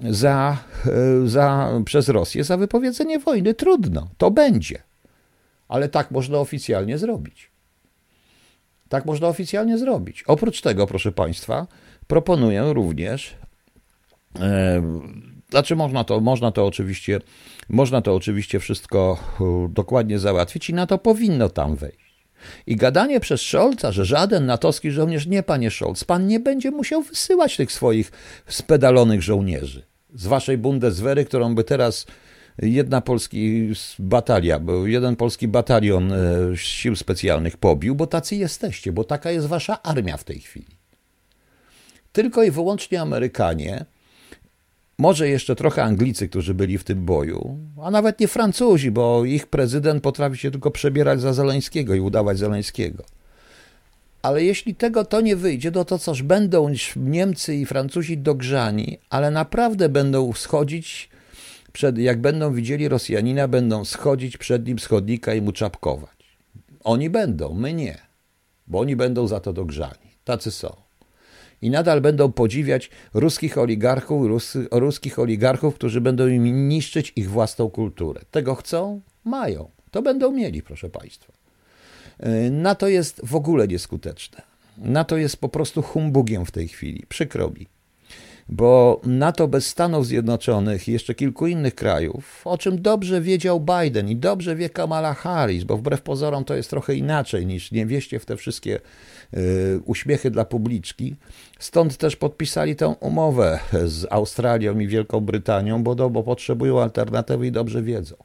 za, 0.00 0.58
za, 1.24 1.70
przez 1.84 2.08
Rosję 2.08 2.44
za 2.44 2.56
wypowiedzenie 2.56 3.18
wojny. 3.18 3.54
Trudno, 3.54 4.08
to 4.18 4.30
będzie. 4.30 4.82
Ale 5.68 5.88
tak 5.88 6.10
można 6.10 6.38
oficjalnie 6.38 6.98
zrobić. 6.98 7.50
Tak 8.88 9.04
można 9.04 9.28
oficjalnie 9.28 9.78
zrobić. 9.78 10.22
Oprócz 10.22 10.60
tego, 10.60 10.86
proszę 10.86 11.12
Państwa, 11.12 11.66
proponuję 12.06 12.72
również, 12.72 13.34
e, 14.40 14.82
znaczy 15.50 15.76
można 15.76 16.04
to, 16.04 16.20
można 16.20 16.52
to 16.52 16.66
oczywiście, 16.66 17.20
można 17.68 18.02
to 18.02 18.14
oczywiście 18.14 18.60
wszystko 18.60 19.18
e, 19.40 19.68
dokładnie 19.68 20.18
załatwić 20.18 20.70
i 20.70 20.74
na 20.74 20.86
to 20.86 20.98
powinno 20.98 21.48
tam 21.48 21.76
wejść. 21.76 22.05
I 22.66 22.76
gadanie 22.76 23.20
przez 23.20 23.40
Scholza, 23.40 23.92
że 23.92 24.04
żaden 24.04 24.46
natowski 24.46 24.90
żołnierz, 24.90 25.26
nie 25.26 25.42
panie 25.42 25.70
Scholz, 25.70 26.04
pan 26.04 26.26
nie 26.26 26.40
będzie 26.40 26.70
musiał 26.70 27.02
wysyłać 27.02 27.56
tych 27.56 27.72
swoich 27.72 28.12
spedalonych 28.46 29.22
żołnierzy 29.22 29.82
z 30.14 30.26
waszej 30.26 30.58
Bundeswehry, 30.58 31.24
którą 31.24 31.54
by 31.54 31.64
teraz 31.64 32.06
jedna 32.58 33.00
polski 33.00 33.72
batalia, 33.98 34.60
jeden 34.84 35.16
polski 35.16 35.48
batalion 35.48 36.12
e, 36.12 36.16
sił 36.56 36.96
specjalnych 36.96 37.56
pobił, 37.56 37.94
bo 37.94 38.06
tacy 38.06 38.36
jesteście, 38.36 38.92
bo 38.92 39.04
taka 39.04 39.30
jest 39.30 39.46
wasza 39.46 39.82
armia 39.82 40.16
w 40.16 40.24
tej 40.24 40.40
chwili. 40.40 40.76
Tylko 42.12 42.42
i 42.42 42.50
wyłącznie 42.50 43.00
Amerykanie, 43.00 43.84
może 44.98 45.28
jeszcze 45.28 45.56
trochę 45.56 45.84
Anglicy, 45.84 46.28
którzy 46.28 46.54
byli 46.54 46.78
w 46.78 46.84
tym 46.84 47.04
boju, 47.04 47.58
a 47.82 47.90
nawet 47.90 48.20
nie 48.20 48.28
Francuzi, 48.28 48.90
bo 48.90 49.24
ich 49.24 49.46
prezydent 49.46 50.02
potrafi 50.02 50.38
się 50.38 50.50
tylko 50.50 50.70
przebierać 50.70 51.20
za 51.20 51.32
Zeleńskiego 51.32 51.94
i 51.94 52.00
udawać 52.00 52.38
Zeleńskiego. 52.38 53.04
Ale 54.22 54.44
jeśli 54.44 54.74
tego 54.74 55.04
to 55.04 55.20
nie 55.20 55.36
wyjdzie, 55.36 55.70
no 55.70 55.84
to 55.84 55.98
coś 55.98 56.22
będą 56.22 56.68
Niemcy 56.96 57.54
i 57.54 57.66
Francuzi 57.66 58.18
dogrzani, 58.18 58.98
ale 59.10 59.30
naprawdę 59.30 59.88
będą 59.88 60.32
schodzić 60.32 61.10
przed, 61.72 61.98
jak 61.98 62.20
będą 62.20 62.54
widzieli 62.54 62.88
Rosjanina, 62.88 63.48
będą 63.48 63.84
schodzić 63.84 64.36
przed 64.36 64.66
nim 64.66 64.78
schodnika 64.78 65.34
i 65.34 65.42
mu 65.42 65.52
czapkować. 65.52 66.38
Oni 66.84 67.10
będą, 67.10 67.54
my 67.54 67.72
nie, 67.72 67.98
bo 68.66 68.78
oni 68.78 68.96
będą 68.96 69.26
za 69.26 69.40
to 69.40 69.52
dogrzani. 69.52 70.10
Tacy 70.24 70.50
są. 70.50 70.85
I 71.62 71.70
nadal 71.70 72.00
będą 72.00 72.32
podziwiać 72.32 72.90
ruskich 73.14 73.58
oligarchów, 73.58 74.26
rus, 74.26 74.54
ruskich 74.70 75.18
oligarchów, 75.18 75.74
którzy 75.74 76.00
będą 76.00 76.26
im 76.26 76.68
niszczyć 76.68 77.12
ich 77.16 77.30
własną 77.30 77.70
kulturę. 77.70 78.20
Tego 78.30 78.54
chcą? 78.54 79.00
Mają. 79.24 79.70
To 79.90 80.02
będą 80.02 80.32
mieli, 80.32 80.62
proszę 80.62 80.90
Państwa. 80.90 81.32
Yy, 82.20 82.50
NATO 82.50 82.88
jest 82.88 83.20
w 83.24 83.34
ogóle 83.34 83.68
nieskuteczne. 83.68 84.42
NATO 84.78 85.16
jest 85.16 85.36
po 85.36 85.48
prostu 85.48 85.82
humbugiem 85.82 86.46
w 86.46 86.50
tej 86.50 86.68
chwili. 86.68 87.04
Przykro 87.08 87.50
mi 87.50 87.66
bo 88.48 89.00
NATO 89.04 89.48
bez 89.48 89.66
Stanów 89.66 90.06
Zjednoczonych 90.06 90.88
i 90.88 90.92
jeszcze 90.92 91.14
kilku 91.14 91.46
innych 91.46 91.74
krajów, 91.74 92.42
o 92.44 92.58
czym 92.58 92.82
dobrze 92.82 93.20
wiedział 93.20 93.60
Biden 93.60 94.08
i 94.08 94.16
dobrze 94.16 94.56
wie 94.56 94.70
Kamala 94.70 95.14
Harris, 95.14 95.64
bo 95.64 95.76
wbrew 95.76 96.02
pozorom 96.02 96.44
to 96.44 96.54
jest 96.54 96.70
trochę 96.70 96.94
inaczej 96.94 97.46
niż 97.46 97.72
nie 97.72 97.86
wieście 97.86 98.18
w 98.18 98.26
te 98.26 98.36
wszystkie 98.36 98.80
uśmiechy 99.84 100.30
dla 100.30 100.44
publiczki. 100.44 101.16
Stąd 101.58 101.96
też 101.96 102.16
podpisali 102.16 102.76
tę 102.76 102.88
umowę 103.00 103.58
z 103.84 104.06
Australią 104.10 104.78
i 104.78 104.86
Wielką 104.86 105.20
Brytanią, 105.20 105.82
bo, 105.82 106.10
bo 106.10 106.22
potrzebują 106.22 106.80
alternatywy 106.80 107.46
i 107.46 107.52
dobrze 107.52 107.82
wiedzą. 107.82 108.16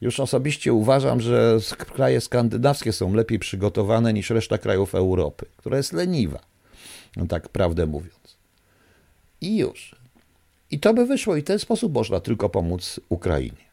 Już 0.00 0.20
osobiście 0.20 0.72
uważam, 0.72 1.20
że 1.20 1.58
kraje 1.94 2.20
skandynawskie 2.20 2.92
są 2.92 3.14
lepiej 3.14 3.38
przygotowane 3.38 4.12
niż 4.12 4.30
reszta 4.30 4.58
krajów 4.58 4.94
Europy, 4.94 5.46
która 5.56 5.76
jest 5.76 5.92
leniwa, 5.92 6.40
no 7.16 7.26
tak 7.26 7.48
prawdę 7.48 7.86
mówiąc. 7.86 8.36
I 9.40 9.56
już. 9.56 9.96
I 10.70 10.80
to 10.80 10.94
by 10.94 11.06
wyszło, 11.06 11.36
i 11.36 11.40
w 11.40 11.44
ten 11.44 11.58
sposób 11.58 11.94
można 11.94 12.20
tylko 12.20 12.48
pomóc 12.48 13.00
Ukrainie. 13.08 13.71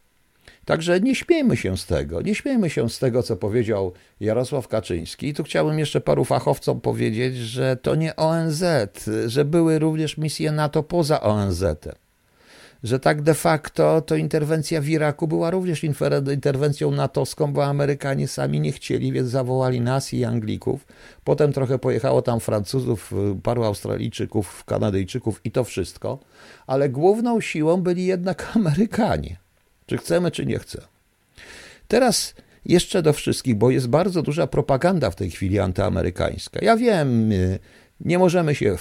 Także 0.65 0.99
nie 0.99 1.15
śmiejmy 1.15 1.57
się 1.57 1.77
z 1.77 1.85
tego, 1.85 2.21
nie 2.21 2.35
śmiejmy 2.35 2.69
się 2.69 2.89
z 2.89 2.99
tego, 2.99 3.23
co 3.23 3.35
powiedział 3.35 3.93
Jarosław 4.19 4.67
Kaczyński. 4.67 5.27
I 5.27 5.33
tu 5.33 5.43
chciałbym 5.43 5.79
jeszcze 5.79 6.01
paru 6.01 6.25
fachowcom 6.25 6.81
powiedzieć, 6.81 7.37
że 7.37 7.77
to 7.77 7.95
nie 7.95 8.15
ONZ, 8.15 8.63
że 9.25 9.45
były 9.45 9.79
również 9.79 10.17
misje 10.17 10.51
NATO 10.51 10.83
poza 10.83 11.21
ONZ-em 11.21 11.93
że 12.83 12.99
tak 12.99 13.21
de 13.21 13.33
facto 13.33 14.01
to 14.01 14.15
interwencja 14.15 14.81
w 14.81 14.89
Iraku 14.89 15.27
była 15.27 15.51
również 15.51 15.83
interwencją 16.33 16.91
natowską, 16.91 17.53
bo 17.53 17.65
Amerykanie 17.65 18.27
sami 18.27 18.59
nie 18.59 18.71
chcieli, 18.71 19.11
więc 19.11 19.29
zawołali 19.29 19.81
nas 19.81 20.13
i 20.13 20.25
Anglików. 20.25 20.87
Potem 21.23 21.53
trochę 21.53 21.79
pojechało 21.79 22.21
tam 22.21 22.39
Francuzów, 22.39 23.13
paru 23.43 23.63
Australijczyków, 23.63 24.63
Kanadyjczyków 24.65 25.41
i 25.43 25.51
to 25.51 25.63
wszystko, 25.63 26.19
ale 26.67 26.89
główną 26.89 27.41
siłą 27.41 27.81
byli 27.81 28.05
jednak 28.05 28.47
Amerykanie. 28.55 29.37
Czy 29.89 29.97
chcemy, 29.97 30.31
czy 30.31 30.45
nie 30.45 30.59
chcemy. 30.59 30.87
Teraz 31.87 32.35
jeszcze 32.65 33.01
do 33.01 33.13
wszystkich, 33.13 33.55
bo 33.55 33.71
jest 33.71 33.87
bardzo 33.87 34.21
duża 34.21 34.47
propaganda 34.47 35.11
w 35.11 35.15
tej 35.15 35.31
chwili 35.31 35.59
antyamerykańska. 35.59 36.59
Ja 36.63 36.77
wiem, 36.77 37.31
nie 37.99 38.19
możemy 38.19 38.55
się 38.55 38.77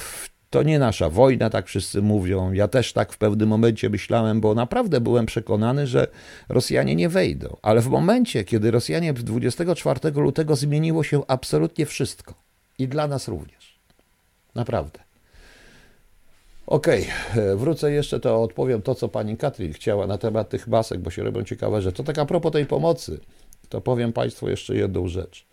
to 0.51 0.63
nie 0.63 0.79
nasza 0.79 1.11
wojna, 1.11 1.51
tak 1.51 1.67
wszyscy 1.67 2.03
mówią. 2.03 2.53
Ja 2.53 2.69
też 2.69 2.93
tak 2.93 3.13
w 3.13 3.19
pewnym 3.19 3.49
momencie 3.49 3.91
myślałem, 3.91 4.41
bo 4.41 4.55
naprawdę 4.55 5.01
byłem 5.01 5.27
przekonany, 5.27 5.87
że 5.87 6.07
Rosjanie 6.49 6.95
nie 6.95 7.09
wejdą. 7.09 7.57
Ale 7.63 7.81
w 7.81 7.89
momencie, 7.89 8.45
kiedy 8.45 8.71
Rosjanie 8.71 9.13
24 9.13 10.11
lutego 10.11 10.57
zmieniło 10.57 11.03
się 11.03 11.23
absolutnie 11.27 11.87
wszystko. 11.87 12.35
I 12.79 12.89
dla 12.89 13.09
nas 13.09 13.29
również. 13.29 13.79
Naprawdę. 14.55 15.08
Okej, 16.69 17.07
okay. 17.33 17.57
wrócę 17.57 17.93
jeszcze, 17.93 18.21
to 18.21 18.43
odpowiem 18.43 18.83
to, 18.83 18.95
co 18.95 19.09
pani 19.09 19.37
Katrin 19.37 19.73
chciała 19.73 20.07
na 20.07 20.19
temat 20.19 20.49
tych 20.49 20.69
masek, 20.69 21.01
bo 21.01 21.11
się 21.11 21.23
robią 21.23 21.45
ciekawe 21.45 21.83
rzeczy. 21.83 21.97
To 21.97 22.05
tak 22.05 22.19
a 22.19 22.27
propos 22.27 22.53
tej 22.53 22.67
pomocy, 22.67 23.21
to 23.69 23.81
powiem 23.81 24.13
Państwu 24.13 24.49
jeszcze 24.49 24.77
jedną 24.77 25.09
rzecz. 25.09 25.47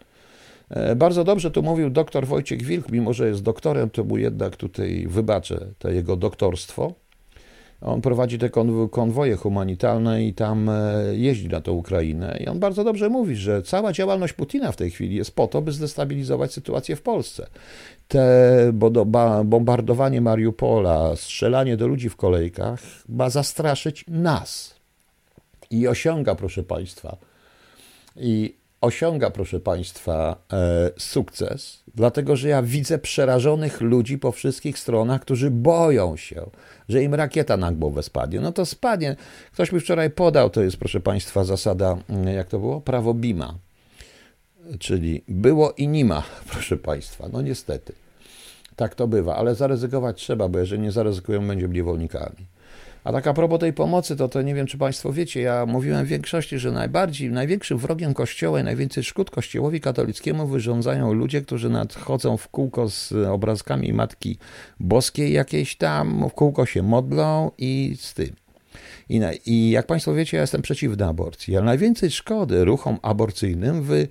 E, 0.70 0.96
bardzo 0.96 1.24
dobrze 1.24 1.52
tu 1.52 1.64
mówił 1.64 1.90
doktor 1.90 2.28
Wojciech 2.28 2.62
Wilk, 2.62 2.92
mimo 2.92 3.14
że 3.14 3.28
jest 3.28 3.44
doktorem, 3.44 3.90
to 3.90 4.04
mu 4.04 4.18
jednak 4.18 4.56
tutaj 4.56 5.06
wybaczę 5.10 5.68
to 5.80 5.90
jego 5.90 6.16
doktorstwo. 6.16 6.94
On 7.82 8.02
prowadzi 8.02 8.40
te 8.40 8.50
konwoje 8.92 9.36
humanitarne 9.36 10.26
i 10.26 10.34
tam 10.34 10.70
e, 10.70 11.04
jeździ 11.14 11.48
na 11.48 11.62
tę 11.62 11.72
Ukrainę. 11.72 12.38
I 12.44 12.48
on 12.48 12.60
bardzo 12.60 12.84
dobrze 12.84 13.10
mówi, 13.10 13.36
że 13.36 13.64
cała 13.64 13.94
działalność 13.94 14.34
Putina 14.34 14.72
w 14.72 14.76
tej 14.76 14.92
chwili 14.92 15.16
jest 15.16 15.36
po 15.36 15.48
to, 15.48 15.62
by 15.62 15.72
zdestabilizować 15.72 16.54
sytuację 16.54 16.96
w 16.96 17.02
Polsce. 17.02 17.48
Te 18.08 18.72
bombardowanie 19.46 20.22
Mariupola, 20.22 21.16
strzelanie 21.16 21.78
do 21.78 21.88
ludzi 21.88 22.10
w 22.10 22.16
kolejkach 22.16 22.80
ma 23.10 23.30
zastraszyć 23.30 24.06
nas. 24.08 24.76
I 25.70 25.88
osiąga, 25.88 26.36
proszę 26.36 26.64
Państwa, 26.64 27.18
i 28.16 28.56
osiąga, 28.82 29.30
proszę 29.30 29.60
Państwa, 29.60 30.36
e, 30.54 30.92
sukces, 30.98 31.84
dlatego 31.96 32.36
że 32.36 32.50
ja 32.50 32.62
widzę 32.62 32.98
przerażonych 32.98 33.82
ludzi 33.82 34.18
po 34.18 34.32
wszystkich 34.32 34.80
stronach, 34.80 35.22
którzy 35.22 35.52
boją 35.52 36.18
się, 36.18 36.50
że 36.90 37.04
im 37.04 37.14
rakieta 37.14 37.58
na 37.58 37.72
głowę 37.72 38.04
spadnie. 38.04 38.40
No 38.40 38.52
to 38.52 38.66
spadnie. 38.66 39.16
Ktoś 39.52 39.72
mi 39.72 39.80
wczoraj 39.80 40.10
podał, 40.10 40.50
to 40.50 40.62
jest, 40.62 40.78
proszę 40.78 41.00
Państwa, 41.00 41.44
zasada, 41.44 41.98
mm, 42.10 42.28
jak 42.28 42.48
to 42.48 42.60
było? 42.60 42.82
Prawo 42.82 43.14
Bima. 43.14 43.65
Czyli 44.80 45.24
było 45.28 45.72
i 45.72 45.88
nie 45.88 46.06
ma, 46.06 46.24
proszę 46.52 46.78
Państwa. 46.78 47.30
No 47.34 47.42
niestety. 47.42 47.94
Tak 48.76 48.96
to 48.96 49.08
bywa, 49.08 49.36
ale 49.36 49.56
zaryzykować 49.56 50.18
trzeba, 50.18 50.50
bo 50.50 50.60
jeżeli 50.60 50.82
nie 50.82 50.92
zaryzykują, 50.92 51.48
będziemy 51.48 51.74
niewolnikami. 51.74 52.56
A 53.04 53.12
tak 53.12 53.28
a 53.28 53.34
propos 53.34 53.60
tej 53.60 53.74
pomocy, 53.74 54.16
to, 54.16 54.28
to 54.28 54.42
nie 54.42 54.56
wiem, 54.56 54.68
czy 54.68 54.78
Państwo 54.78 55.14
wiecie, 55.14 55.42
ja 55.42 55.66
mówiłem 55.66 56.06
w 56.06 56.08
większości, 56.08 56.60
że 56.60 56.72
najbardziej, 56.72 57.32
największym 57.32 57.78
wrogiem 57.78 58.14
Kościoła 58.14 58.60
i 58.60 58.64
najwięcej 58.64 59.04
szkód 59.04 59.32
Kościołowi 59.32 59.82
katolickiemu 59.82 60.48
wyrządzają 60.48 61.14
ludzie, 61.14 61.42
którzy 61.42 61.70
nadchodzą 61.70 62.38
w 62.38 62.48
kółko 62.48 62.90
z 62.90 63.14
obrazkami 63.14 63.94
Matki 63.94 64.38
Boskiej 64.80 65.34
jakieś 65.34 65.76
tam, 65.76 66.30
w 66.30 66.34
kółko 66.34 66.66
się 66.66 66.84
modlą 66.84 67.52
i 67.58 67.96
z 68.00 68.14
tym. 68.14 68.36
I, 69.10 69.20
na, 69.20 69.34
I 69.46 69.70
jak 69.70 69.88
Państwo 69.88 70.14
wiecie, 70.14 70.38
ja 70.38 70.42
jestem 70.42 70.62
przeciwny 70.62 71.06
aborcji, 71.06 71.56
ale 71.56 71.66
najwięcej 71.66 72.12
szkody 72.12 72.66
ruchom 72.66 72.98
aborcyjnym 73.02 73.84
wy, 73.84 74.08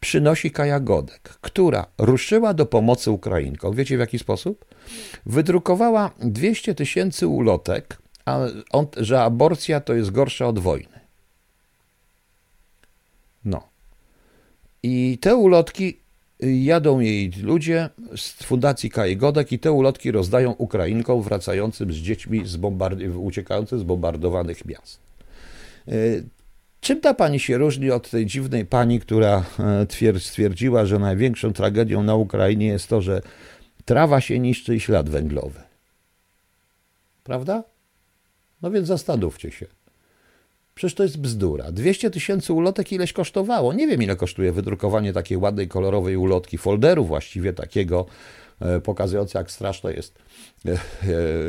przynosi 0.00 0.50
Kaja 0.50 0.80
Godek, 0.80 1.20
która 1.22 1.86
ruszyła 1.98 2.54
do 2.54 2.66
pomocy 2.66 3.10
Ukrainkom. 3.10 3.74
Wiecie 3.74 3.96
w 3.96 4.00
jaki 4.00 4.18
sposób? 4.18 4.64
Wydrukowała 5.26 6.10
200 6.20 6.74
tysięcy 6.74 7.28
ulotek, 7.28 7.98
że 8.96 9.22
aborcja 9.22 9.80
to 9.80 9.94
jest 9.94 10.10
gorsza 10.10 10.46
od 10.46 10.58
wojny. 10.58 11.00
No. 13.44 13.68
I 14.82 15.18
te 15.20 15.36
ulotki 15.36 15.98
jadą 16.40 17.00
jej 17.00 17.30
ludzie 17.42 17.88
z 18.16 18.42
Fundacji 18.42 18.90
Kaj 18.90 19.16
Godek 19.16 19.52
i 19.52 19.58
te 19.58 19.72
ulotki 19.72 20.10
rozdają 20.10 20.50
Ukrainkom 20.50 21.22
wracającym 21.22 21.92
z 21.92 21.96
dziećmi 21.96 22.46
z 22.46 22.56
bombard- 22.56 23.16
uciekającym 23.16 23.78
z 23.78 23.82
bombardowanych 23.82 24.64
miast. 24.64 24.98
Czym 26.84 27.00
ta 27.00 27.14
pani 27.14 27.40
się 27.40 27.58
różni 27.58 27.90
od 27.90 28.10
tej 28.10 28.26
dziwnej 28.26 28.66
pani, 28.66 29.00
która 29.00 29.44
stwierdziła, 30.18 30.86
że 30.86 30.98
największą 30.98 31.52
tragedią 31.52 32.02
na 32.02 32.14
Ukrainie 32.14 32.66
jest 32.66 32.88
to, 32.88 33.00
że 33.00 33.22
trawa 33.84 34.20
się 34.20 34.38
niszczy 34.38 34.76
i 34.76 34.80
ślad 34.80 35.08
węglowy? 35.08 35.60
Prawda? 37.22 37.64
No 38.62 38.70
więc 38.70 38.86
zastanówcie 38.88 39.50
się. 39.50 39.66
Przecież 40.74 40.94
to 40.94 41.02
jest 41.02 41.20
bzdura. 41.20 41.72
200 41.72 42.10
tysięcy 42.10 42.52
ulotek 42.52 42.92
ileś 42.92 43.12
kosztowało. 43.12 43.72
Nie 43.72 43.86
wiem, 43.86 44.02
ile 44.02 44.16
kosztuje 44.16 44.52
wydrukowanie 44.52 45.12
takiej 45.12 45.38
ładnej, 45.38 45.68
kolorowej 45.68 46.16
ulotki, 46.16 46.58
folderu 46.58 47.04
właściwie 47.04 47.52
takiego, 47.52 48.06
e, 48.60 48.80
pokazującego, 48.80 49.38
jak 49.38 49.50
straszne 49.50 49.92
jest. 49.92 50.14
E, 50.66 50.72
e, 50.72 50.78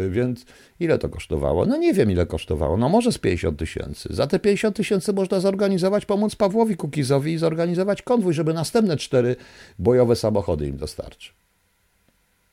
więc 0.09 0.45
ile 0.79 0.97
to 0.97 1.09
kosztowało? 1.09 1.65
No 1.65 1.77
nie 1.77 1.93
wiem, 1.93 2.11
ile 2.11 2.25
kosztowało. 2.25 2.77
No 2.77 2.89
może 2.89 3.11
z 3.11 3.17
50 3.17 3.59
tysięcy. 3.59 4.09
Za 4.11 4.27
te 4.27 4.39
50 4.39 4.75
tysięcy 4.75 5.13
można 5.13 5.39
zorganizować, 5.39 6.05
pomóc 6.05 6.35
Pawłowi 6.35 6.77
Kukizowi 6.77 7.33
i 7.33 7.37
zorganizować 7.37 8.01
konwój, 8.01 8.33
żeby 8.33 8.53
następne 8.53 8.97
cztery 8.97 9.35
bojowe 9.79 10.15
samochody 10.15 10.67
im 10.67 10.77
dostarczył. 10.77 11.33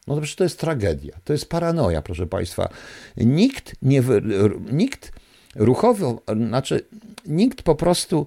No 0.06 0.14
to 0.14 0.20
przecież 0.20 0.36
to 0.36 0.44
jest 0.44 0.60
tragedia, 0.60 1.16
to 1.24 1.32
jest 1.32 1.48
paranoja, 1.48 2.02
proszę 2.02 2.26
Państwa. 2.26 2.68
Nikt 3.16 3.76
nie, 3.82 4.02
nikt 4.72 5.12
ruchowo, 5.56 6.22
znaczy 6.48 6.84
nikt 7.26 7.62
po 7.62 7.74
prostu 7.74 8.26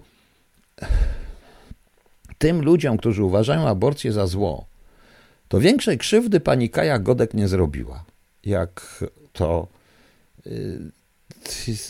tym 2.38 2.62
ludziom, 2.62 2.98
którzy 2.98 3.24
uważają 3.24 3.68
aborcję 3.68 4.12
za 4.12 4.28
zło, 4.28 4.66
to 5.48 5.60
większej 5.60 5.98
krzywdy 5.98 6.40
pani 6.40 6.70
Kaja 6.70 7.00
Godek 7.00 7.34
nie 7.34 7.48
zrobiła, 7.48 8.06
jak 8.46 9.04
to 9.34 9.68
yy, 10.46 10.92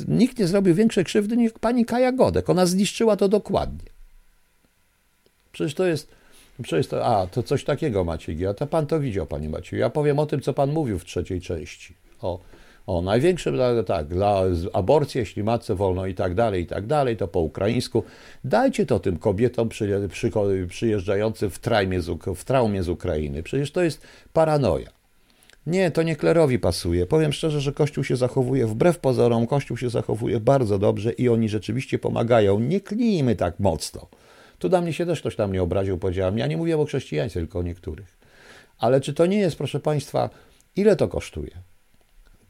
nikt 0.08 0.39
nie 0.39 0.47
zrobił 0.47 0.76
większej 0.76 1.06
krzywdy 1.06 1.38
niż 1.38 1.51
pani 1.53 1.86
Kaja 1.86 2.12
Godek. 2.12 2.49
Ona 2.49 2.66
zniszczyła 2.66 3.16
to 3.16 3.30
dokładnie. 3.30 3.89
Przecież 5.51 5.74
to 5.76 5.86
jest 5.86 6.08
Przecież 6.64 6.88
to, 6.88 7.06
a, 7.06 7.28
to 7.28 7.43
coś 7.43 7.64
takiego 7.64 8.03
Maciej, 8.03 8.47
a 8.47 8.53
to 8.53 8.68
pan 8.68 8.88
to 8.88 8.99
widział, 8.99 9.26
panie 9.26 9.49
Maciej. 9.49 9.80
Ja 9.80 9.89
powiem 9.89 10.20
o 10.20 10.26
tym, 10.26 10.41
co 10.41 10.53
pan 10.53 10.72
mówił 10.72 10.99
w 10.99 11.06
trzeciej 11.06 11.41
części. 11.41 11.93
O, 12.22 12.39
o 12.88 13.01
największym, 13.01 13.57
tak, 13.86 14.07
dla 14.07 14.41
aborcji, 14.73 15.19
jeśli 15.19 15.43
matce 15.43 15.75
wolno 15.75 16.05
i 16.05 16.13
tak 16.13 16.36
dalej, 16.36 16.63
i 16.63 16.67
tak 16.67 16.88
dalej, 16.88 17.17
to 17.17 17.27
po 17.27 17.39
ukraińsku. 17.39 18.03
Dajcie 18.43 18.86
to 18.86 18.99
tym 18.99 19.17
kobietom 19.17 19.69
przy, 19.69 20.09
przy, 20.09 20.31
przyjeżdżającym 20.67 21.49
w, 21.49 21.59
traumie 21.59 22.01
z, 22.01 22.09
w 22.36 22.43
traumie 22.43 22.83
z 22.83 22.89
Ukrainy. 22.89 23.43
Przecież 23.43 23.71
to 23.71 23.83
jest 23.83 24.01
paranoja. 24.33 24.89
Nie, 25.67 25.91
to 25.91 26.03
nie 26.03 26.15
klerowi 26.15 26.59
pasuje. 26.59 27.05
Powiem 27.05 27.33
szczerze, 27.33 27.61
że 27.61 27.71
Kościół 27.71 28.03
się 28.03 28.15
zachowuje 28.15 28.67
wbrew 28.67 28.99
pozorom, 28.99 29.47
Kościół 29.47 29.77
się 29.77 29.89
zachowuje 29.89 30.39
bardzo 30.39 30.79
dobrze 30.79 31.11
i 31.11 31.29
oni 31.29 31.49
rzeczywiście 31.49 31.99
pomagają. 31.99 32.59
Nie 32.59 32.81
klijmy 32.81 33.36
tak 33.36 33.59
mocno. 33.59 34.07
Tu 34.59 34.69
dla 34.69 34.81
mnie 34.81 34.93
się 34.93 35.05
też 35.05 35.19
ktoś 35.19 35.36
tam 35.36 35.53
nie 35.53 35.63
obraził, 35.63 35.97
powiedziałem. 35.97 36.38
Ja 36.38 36.47
nie 36.47 36.57
mówię 36.57 36.77
o 36.77 36.86
chrześcijaństwie, 36.86 37.39
tylko 37.39 37.59
o 37.59 37.63
niektórych. 37.63 38.17
Ale 38.77 39.01
czy 39.01 39.13
to 39.13 39.25
nie 39.25 39.38
jest, 39.38 39.57
proszę 39.57 39.79
Państwa, 39.79 40.29
ile 40.75 40.95
to 40.95 41.07
kosztuje? 41.07 41.51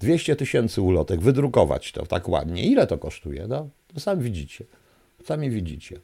200 0.05 0.35
tysięcy 0.35 0.81
ulotek, 0.81 1.21
wydrukować 1.21 1.91
to 1.91 2.05
tak 2.05 2.29
ładnie. 2.29 2.63
Ile 2.63 2.87
to 2.87 2.97
kosztuje? 2.97 3.47
No, 3.47 3.69
to 3.93 3.99
sami 3.99 4.23
widzicie. 4.23 4.65
Sami 5.23 5.49
widzicie. 5.49 5.99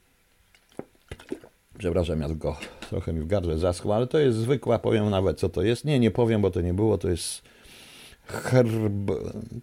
Przepraszam, 1.78 2.22
ja 2.22 2.28
tylko 2.28 2.60
trochę 2.90 3.14
mi 3.14 3.22
w 3.22 3.28
gardle 3.28 3.58
zaschło, 3.58 3.96
ale 3.96 4.08
to 4.08 4.20
jest 4.20 4.38
zwykła, 4.38 4.80
powiem 4.80 5.10
nawet 5.10 5.40
co 5.40 5.50
to 5.50 5.64
jest. 5.64 5.86
Nie, 5.86 6.00
nie 6.00 6.12
powiem, 6.12 6.42
bo 6.42 6.52
to 6.52 6.62
nie 6.62 6.74
było, 6.74 6.98
to 6.98 7.10
jest 7.10 7.42
herb... 8.26 9.12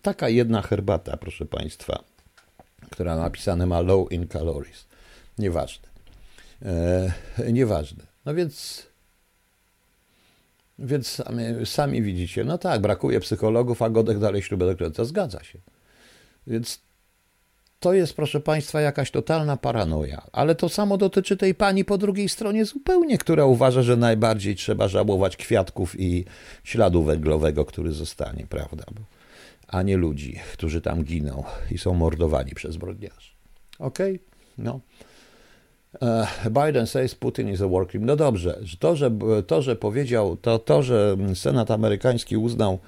taka 0.03 0.29
jedna 0.29 0.63
herbata, 0.63 1.17
proszę 1.17 1.47
Państwa, 1.47 2.05
która 2.91 3.17
napisane 3.17 3.67
ma 3.67 3.81
low 3.81 4.13
in 4.13 4.29
calories. 4.29 4.87
Nieważne. 5.39 5.89
E, 6.63 7.13
nieważne. 7.53 8.07
No 8.25 8.35
więc, 8.35 8.87
więc 10.79 11.09
sami, 11.09 11.43
sami, 11.65 12.03
widzicie, 12.03 12.45
no 12.45 12.59
tak, 12.59 12.81
brakuje 12.81 13.21
psychologów, 13.21 13.83
a 13.83 13.91
Godek 13.91 14.19
dalej 14.19 14.43
ślubę 14.43 14.67
dokręca. 14.67 15.05
Zgadza 15.05 15.45
się. 15.45 15.59
Więc 16.47 16.81
to 17.81 17.93
jest, 17.93 18.15
proszę 18.15 18.41
Państwa, 18.41 18.81
jakaś 18.81 19.11
totalna 19.11 19.57
paranoja. 19.57 20.23
Ale 20.33 20.55
to 20.55 20.69
samo 20.69 20.97
dotyczy 20.97 21.37
tej 21.37 21.55
pani 21.55 21.85
po 21.85 21.99
drugiej 21.99 22.29
stronie 22.29 22.65
zupełnie, 22.65 23.19
która 23.19 23.45
uważa, 23.45 23.83
że 23.83 23.97
najbardziej 23.97 24.57
trzeba 24.57 24.89
żałować 24.89 25.37
kwiatków 25.37 26.01
i 26.01 26.25
śladu 26.65 27.03
węglowego, 27.03 27.65
który 27.65 27.93
zostanie, 27.93 28.47
prawda? 28.49 28.85
A 29.69 29.83
nie 29.83 29.97
ludzi, 29.97 30.41
którzy 30.53 30.81
tam 30.81 31.05
giną 31.05 31.45
i 31.71 31.79
są 31.79 31.95
mordowani 31.95 32.53
przez 32.55 32.75
zbrodniarzy. 32.75 33.31
Okej? 33.79 34.15
Okay? 34.15 34.27
No. 34.59 34.81
E, 36.03 36.27
Biden 36.51 36.87
says 36.87 37.15
Putin 37.15 37.49
is 37.49 37.61
a 37.61 37.69
war 37.69 37.87
criminal. 37.87 38.17
No 38.17 38.17
dobrze, 38.17 38.59
to, 38.79 38.97
że, 38.97 39.11
to, 39.47 39.63
że 39.63 39.77
powiedział, 39.77 40.37
to, 40.37 40.59
to, 40.59 40.83
że 40.83 41.17
Senat 41.35 41.71
amerykański 41.71 42.37
uznał 42.37 42.79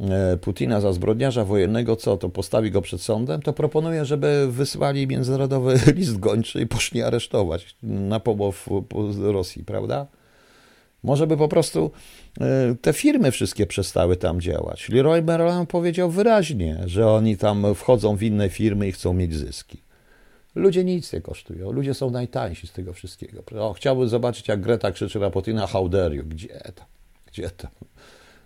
e, 0.00 0.36
Putina 0.36 0.80
za 0.80 0.92
zbrodniarza 0.92 1.44
wojennego, 1.44 1.96
co 1.96 2.16
to 2.16 2.28
postawi 2.28 2.70
go 2.70 2.82
przed 2.82 3.00
sądem, 3.00 3.42
to 3.42 3.52
proponuję, 3.52 4.04
żeby 4.04 4.46
wysłali 4.50 5.06
międzynarodowy 5.06 5.80
list 5.96 6.18
gończy 6.18 6.60
i 6.60 6.66
poszli 6.66 7.02
aresztować 7.02 7.76
na 7.82 8.20
pomoc 8.20 8.64
Rosji, 9.18 9.64
prawda? 9.64 10.06
Może 11.02 11.26
by 11.26 11.36
po 11.36 11.48
prostu 11.48 11.90
e, 12.40 12.74
te 12.80 12.92
firmy 12.92 13.30
wszystkie 13.30 13.66
przestały 13.66 14.16
tam 14.16 14.40
działać. 14.40 14.88
Leroy 14.88 15.22
Merlin 15.22 15.66
powiedział 15.66 16.10
wyraźnie, 16.10 16.78
że 16.86 17.10
oni 17.10 17.36
tam 17.36 17.74
wchodzą 17.74 18.16
w 18.16 18.22
inne 18.22 18.48
firmy 18.48 18.88
i 18.88 18.92
chcą 18.92 19.12
mieć 19.12 19.34
zyski. 19.34 19.84
Ludzie 20.54 20.84
nic 20.84 21.12
nie 21.12 21.20
kosztują. 21.20 21.72
Ludzie 21.72 21.94
są 21.94 22.10
najtańsi 22.10 22.66
z 22.66 22.72
tego 22.72 22.92
wszystkiego. 22.92 23.42
O, 23.58 23.72
chciałbym 23.72 24.08
zobaczyć, 24.08 24.48
jak 24.48 24.60
Greta 24.60 24.92
krzyczy 24.92 25.18
na 25.18 25.30
Putina, 25.30 25.66
how 25.66 25.88
dare 25.88 26.14
you? 26.14 26.24
Gdzie 26.24 26.60
to? 26.74 26.84
Gdzie 27.26 27.50
to? 27.50 27.68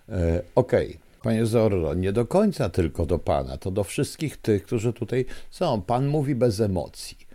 E, 0.09 0.42
Okej. 0.54 0.88
Okay. 0.88 1.09
Panie 1.22 1.46
Zorro, 1.46 1.94
nie 1.94 2.12
do 2.12 2.26
końca 2.26 2.68
tylko 2.68 3.06
do 3.06 3.18
Pana, 3.18 3.56
to 3.56 3.70
do 3.70 3.84
wszystkich 3.84 4.36
tych, 4.36 4.62
którzy 4.62 4.92
tutaj 4.92 5.24
są. 5.50 5.82
Pan 5.82 6.06
mówi 6.06 6.34
bez 6.34 6.61
emocji. 6.61 7.28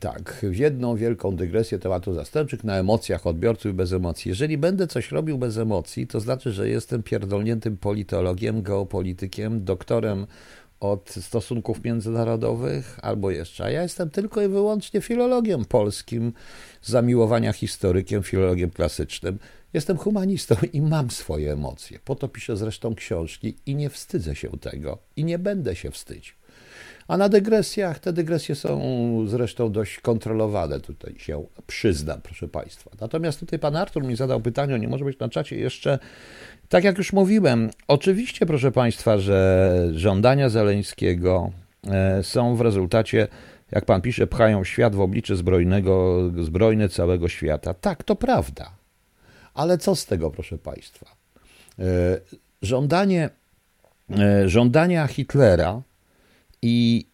Tak, 0.00 0.40
w 0.42 0.56
jedną 0.56 0.96
wielką 0.96 1.36
dygresję 1.36 1.78
tematu 1.78 2.14
zastępczych 2.14 2.64
na 2.64 2.76
emocjach 2.76 3.26
odbiorców 3.26 3.74
bez 3.74 3.92
emocji. 3.92 4.28
Jeżeli 4.28 4.58
będę 4.58 4.86
coś 4.86 5.12
robił 5.12 5.38
bez 5.38 5.58
emocji, 5.58 6.06
to 6.06 6.20
znaczy, 6.20 6.52
że 6.52 6.68
jestem 6.68 7.02
pierdolniętym 7.02 7.76
politologiem, 7.76 8.62
geopolitykiem, 8.62 9.64
doktorem 9.64 10.26
od 10.80 11.10
stosunków 11.10 11.84
międzynarodowych, 11.84 12.98
albo 13.02 13.30
jeszcze. 13.30 13.64
A 13.64 13.70
ja 13.70 13.82
jestem 13.82 14.10
tylko 14.10 14.42
i 14.42 14.48
wyłącznie 14.48 15.00
filologiem 15.00 15.64
polskim, 15.64 16.32
zamiłowania 16.82 17.52
historykiem, 17.52 18.22
filologiem 18.22 18.70
klasycznym. 18.70 19.38
Jestem 19.72 19.96
humanistą 19.96 20.54
i 20.72 20.82
mam 20.82 21.10
swoje 21.10 21.52
emocje. 21.52 21.98
Po 22.04 22.14
to 22.14 22.28
piszę 22.28 22.56
zresztą 22.56 22.94
książki 22.94 23.56
i 23.66 23.74
nie 23.74 23.90
wstydzę 23.90 24.36
się 24.36 24.48
tego 24.48 24.98
i 25.16 25.24
nie 25.24 25.38
będę 25.38 25.76
się 25.76 25.90
wstydził. 25.90 26.34
A 27.08 27.16
na 27.16 27.28
dygresjach, 27.28 27.98
te 27.98 28.12
dygresje 28.12 28.54
są 28.54 28.80
zresztą 29.28 29.72
dość 29.72 30.00
kontrolowane, 30.00 30.80
tutaj 30.80 31.14
się 31.18 31.44
przyznam, 31.66 32.20
proszę 32.20 32.48
Państwa. 32.48 32.90
Natomiast 33.00 33.40
tutaj 33.40 33.58
pan 33.58 33.76
Artur 33.76 34.04
mi 34.04 34.16
zadał 34.16 34.40
pytanie, 34.40 34.78
nie 34.78 34.88
może 34.88 35.04
być 35.04 35.18
na 35.18 35.28
czacie 35.28 35.56
jeszcze 35.56 35.98
tak 36.70 36.84
jak 36.84 36.98
już 36.98 37.12
mówiłem, 37.12 37.70
oczywiście, 37.88 38.46
proszę 38.46 38.72
Państwa, 38.72 39.18
że 39.18 39.88
żądania 39.94 40.48
Zeleńskiego 40.48 41.50
e, 41.86 42.22
są 42.22 42.56
w 42.56 42.60
rezultacie, 42.60 43.28
jak 43.70 43.84
Pan 43.84 44.00
pisze, 44.00 44.26
pchają 44.26 44.64
świat 44.64 44.94
w 44.94 45.00
oblicze 45.00 45.36
zbrojnego, 45.36 46.20
zbrojne 46.40 46.88
całego 46.88 47.28
świata. 47.28 47.74
Tak, 47.74 48.04
to 48.04 48.16
prawda. 48.16 48.70
Ale 49.54 49.78
co 49.78 49.96
z 49.96 50.06
tego, 50.06 50.30
proszę 50.30 50.58
Państwa? 50.58 51.06
E, 51.78 51.84
żądanie, 52.62 53.30
e, 54.18 54.48
żądania 54.48 55.06
Hitlera 55.06 55.82
i 56.62 57.06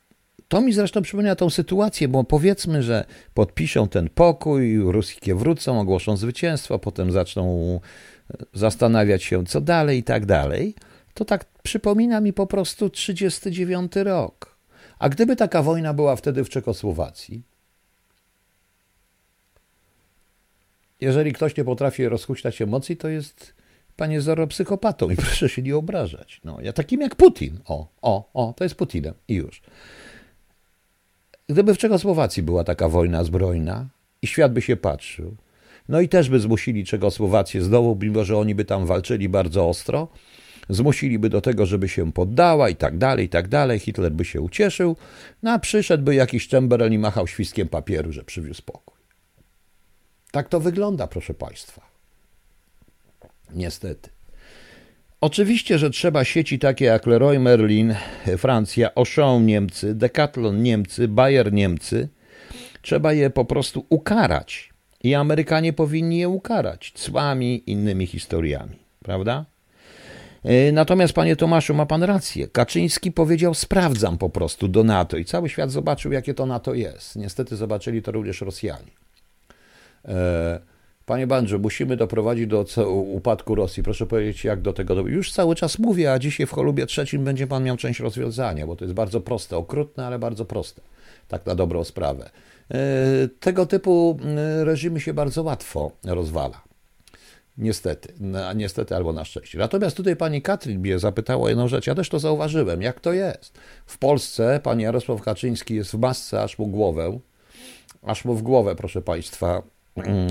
to 0.48 0.60
mi 0.60 0.72
zresztą 0.72 1.02
przypomina 1.02 1.36
tą 1.36 1.50
sytuację, 1.50 2.08
bo 2.08 2.24
powiedzmy, 2.24 2.82
że 2.82 3.04
podpiszą 3.34 3.88
ten 3.88 4.08
pokój, 4.08 4.78
ruskie 4.78 5.34
wrócą, 5.34 5.80
ogłoszą 5.80 6.16
zwycięstwo, 6.16 6.78
potem 6.78 7.12
zaczną 7.12 7.80
zastanawiać 8.54 9.22
się, 9.22 9.46
co 9.46 9.60
dalej 9.60 9.98
i 9.98 10.02
tak 10.02 10.26
dalej, 10.26 10.74
to 11.14 11.24
tak 11.24 11.44
przypomina 11.62 12.20
mi 12.20 12.32
po 12.32 12.46
prostu 12.46 12.90
39 12.90 13.92
rok. 13.96 14.56
A 14.98 15.08
gdyby 15.08 15.36
taka 15.36 15.62
wojna 15.62 15.94
była 15.94 16.16
wtedy 16.16 16.44
w 16.44 16.48
Czechosłowacji, 16.48 17.42
jeżeli 21.00 21.32
ktoś 21.32 21.56
nie 21.56 21.64
potrafi 21.64 22.08
rozhuśtać 22.08 22.62
emocji, 22.62 22.96
to 22.96 23.08
jest, 23.08 23.54
panie 23.96 24.20
Zoro, 24.20 24.46
psychopatą 24.46 25.10
i 25.10 25.16
proszę 25.26 25.48
się 25.48 25.62
nie 25.62 25.76
obrażać. 25.76 26.40
No, 26.44 26.58
ja 26.60 26.72
takim 26.72 27.00
jak 27.00 27.14
Putin. 27.14 27.58
O, 27.64 27.86
o, 28.02 28.30
o, 28.34 28.54
to 28.56 28.64
jest 28.64 28.74
Putinem 28.74 29.14
i 29.28 29.34
już. 29.34 29.62
Gdyby 31.48 31.74
w 31.74 31.78
Czechosłowacji 31.78 32.42
była 32.42 32.64
taka 32.64 32.88
wojna 32.88 33.24
zbrojna 33.24 33.86
i 34.22 34.26
świat 34.26 34.52
by 34.52 34.62
się 34.62 34.76
patrzył, 34.76 35.36
No 35.88 36.00
i 36.00 36.08
też 36.08 36.28
by 36.30 36.40
zmusili 36.40 36.84
Czechosłowację 36.84 37.62
znowu, 37.62 37.98
mimo 38.02 38.24
że 38.24 38.38
oni 38.38 38.54
by 38.54 38.64
tam 38.64 38.86
walczyli 38.86 39.28
bardzo 39.28 39.68
ostro, 39.68 40.08
zmusiliby 40.68 41.28
do 41.28 41.40
tego, 41.40 41.66
żeby 41.66 41.88
się 41.88 42.12
poddała 42.12 42.68
i 42.68 42.76
tak 42.76 42.98
dalej, 42.98 43.26
i 43.26 43.28
tak 43.28 43.48
dalej. 43.48 43.78
Hitler 43.78 44.12
by 44.12 44.24
się 44.24 44.40
ucieszył, 44.40 44.96
no 45.42 45.52
a 45.52 45.58
przyszedłby 45.58 46.14
jakiś 46.14 46.48
Chamberlain 46.48 46.92
i 46.92 46.98
machał 46.98 47.26
świstkiem 47.26 47.68
papieru, 47.68 48.12
że 48.12 48.24
przywiózł 48.24 48.58
spokój. 48.58 48.96
Tak 50.30 50.48
to 50.48 50.60
wygląda, 50.60 51.06
proszę 51.06 51.34
Państwa. 51.34 51.86
Niestety. 53.54 54.10
Oczywiście, 55.20 55.78
że 55.78 55.90
trzeba 55.90 56.24
sieci 56.24 56.58
takie 56.58 56.84
jak 56.84 57.06
Leroy 57.06 57.38
Merlin, 57.38 57.94
Francja, 58.38 58.90
Auchan 58.94 59.46
Niemcy, 59.46 59.94
Decathlon 59.94 60.62
Niemcy, 60.62 61.08
Bayer 61.08 61.52
Niemcy, 61.52 62.08
trzeba 62.82 63.12
je 63.12 63.30
po 63.30 63.44
prostu 63.44 63.86
ukarać. 63.88 64.75
I 65.06 65.14
Amerykanie 65.14 65.72
powinni 65.72 66.18
je 66.18 66.28
ukarać 66.28 66.92
cłami, 66.94 67.70
innymi 67.70 68.06
historiami, 68.06 68.76
prawda? 69.02 69.44
E, 70.44 70.72
natomiast, 70.72 71.12
panie 71.12 71.36
Tomaszu, 71.36 71.74
ma 71.74 71.86
pan 71.86 72.02
rację. 72.02 72.48
Kaczyński 72.48 73.12
powiedział: 73.12 73.54
Sprawdzam 73.54 74.18
po 74.18 74.30
prostu 74.30 74.68
do 74.68 74.84
NATO, 74.84 75.16
i 75.16 75.24
cały 75.24 75.48
świat 75.48 75.70
zobaczył, 75.70 76.12
jakie 76.12 76.34
to 76.34 76.46
NATO 76.46 76.74
jest. 76.74 77.16
Niestety 77.16 77.56
zobaczyli 77.56 78.02
to 78.02 78.12
również 78.12 78.40
Rosjanie. 78.40 78.90
E, 80.04 80.60
panie 81.06 81.26
Bandrze, 81.26 81.58
musimy 81.58 81.96
doprowadzić 81.96 82.46
do 82.46 82.64
upadku 82.88 83.54
Rosji. 83.54 83.82
Proszę 83.82 84.06
powiedzieć, 84.06 84.44
jak 84.44 84.60
do 84.60 84.72
tego. 84.72 84.94
Już 84.94 85.32
cały 85.32 85.54
czas 85.54 85.78
mówię, 85.78 86.12
a 86.12 86.18
dzisiaj 86.18 86.46
w 86.46 86.52
Cholubie 86.52 86.86
trzecim 86.86 87.24
będzie 87.24 87.46
pan 87.46 87.64
miał 87.64 87.76
część 87.76 88.00
rozwiązania, 88.00 88.66
bo 88.66 88.76
to 88.76 88.84
jest 88.84 88.94
bardzo 88.94 89.20
proste, 89.20 89.56
okrutne, 89.56 90.06
ale 90.06 90.18
bardzo 90.18 90.44
proste. 90.44 90.82
Tak 91.28 91.46
na 91.46 91.54
dobrą 91.54 91.84
sprawę. 91.84 92.30
E, 92.70 93.28
tego 93.40 93.66
typu 93.66 94.18
reżimy 94.64 95.00
się 95.00 95.14
bardzo 95.14 95.42
łatwo 95.42 95.92
rozwala. 96.04 96.66
Niestety, 97.58 98.12
no, 98.20 98.52
niestety 98.52 98.96
albo 98.96 99.12
na 99.12 99.24
szczęście. 99.24 99.58
Natomiast 99.58 99.96
tutaj 99.96 100.16
pani 100.16 100.42
Katrin 100.42 100.80
mnie 100.80 100.98
zapytała 100.98 101.48
jedną 101.48 101.68
rzecz, 101.68 101.86
ja 101.86 101.94
też 101.94 102.08
to 102.08 102.18
zauważyłem, 102.18 102.82
jak 102.82 103.00
to 103.00 103.12
jest. 103.12 103.58
W 103.86 103.98
Polsce 103.98 104.60
pan 104.62 104.80
Jarosław 104.80 105.22
Kaczyński 105.22 105.74
jest 105.74 105.90
w 105.90 105.98
masce, 105.98 106.42
aż 106.42 106.58
mu 106.58 106.66
głowę, 106.66 107.18
aż 108.02 108.24
mu 108.24 108.34
w 108.34 108.42
głowę, 108.42 108.74
proszę 108.76 109.02
państwa, 109.02 109.62
mm, 109.96 110.28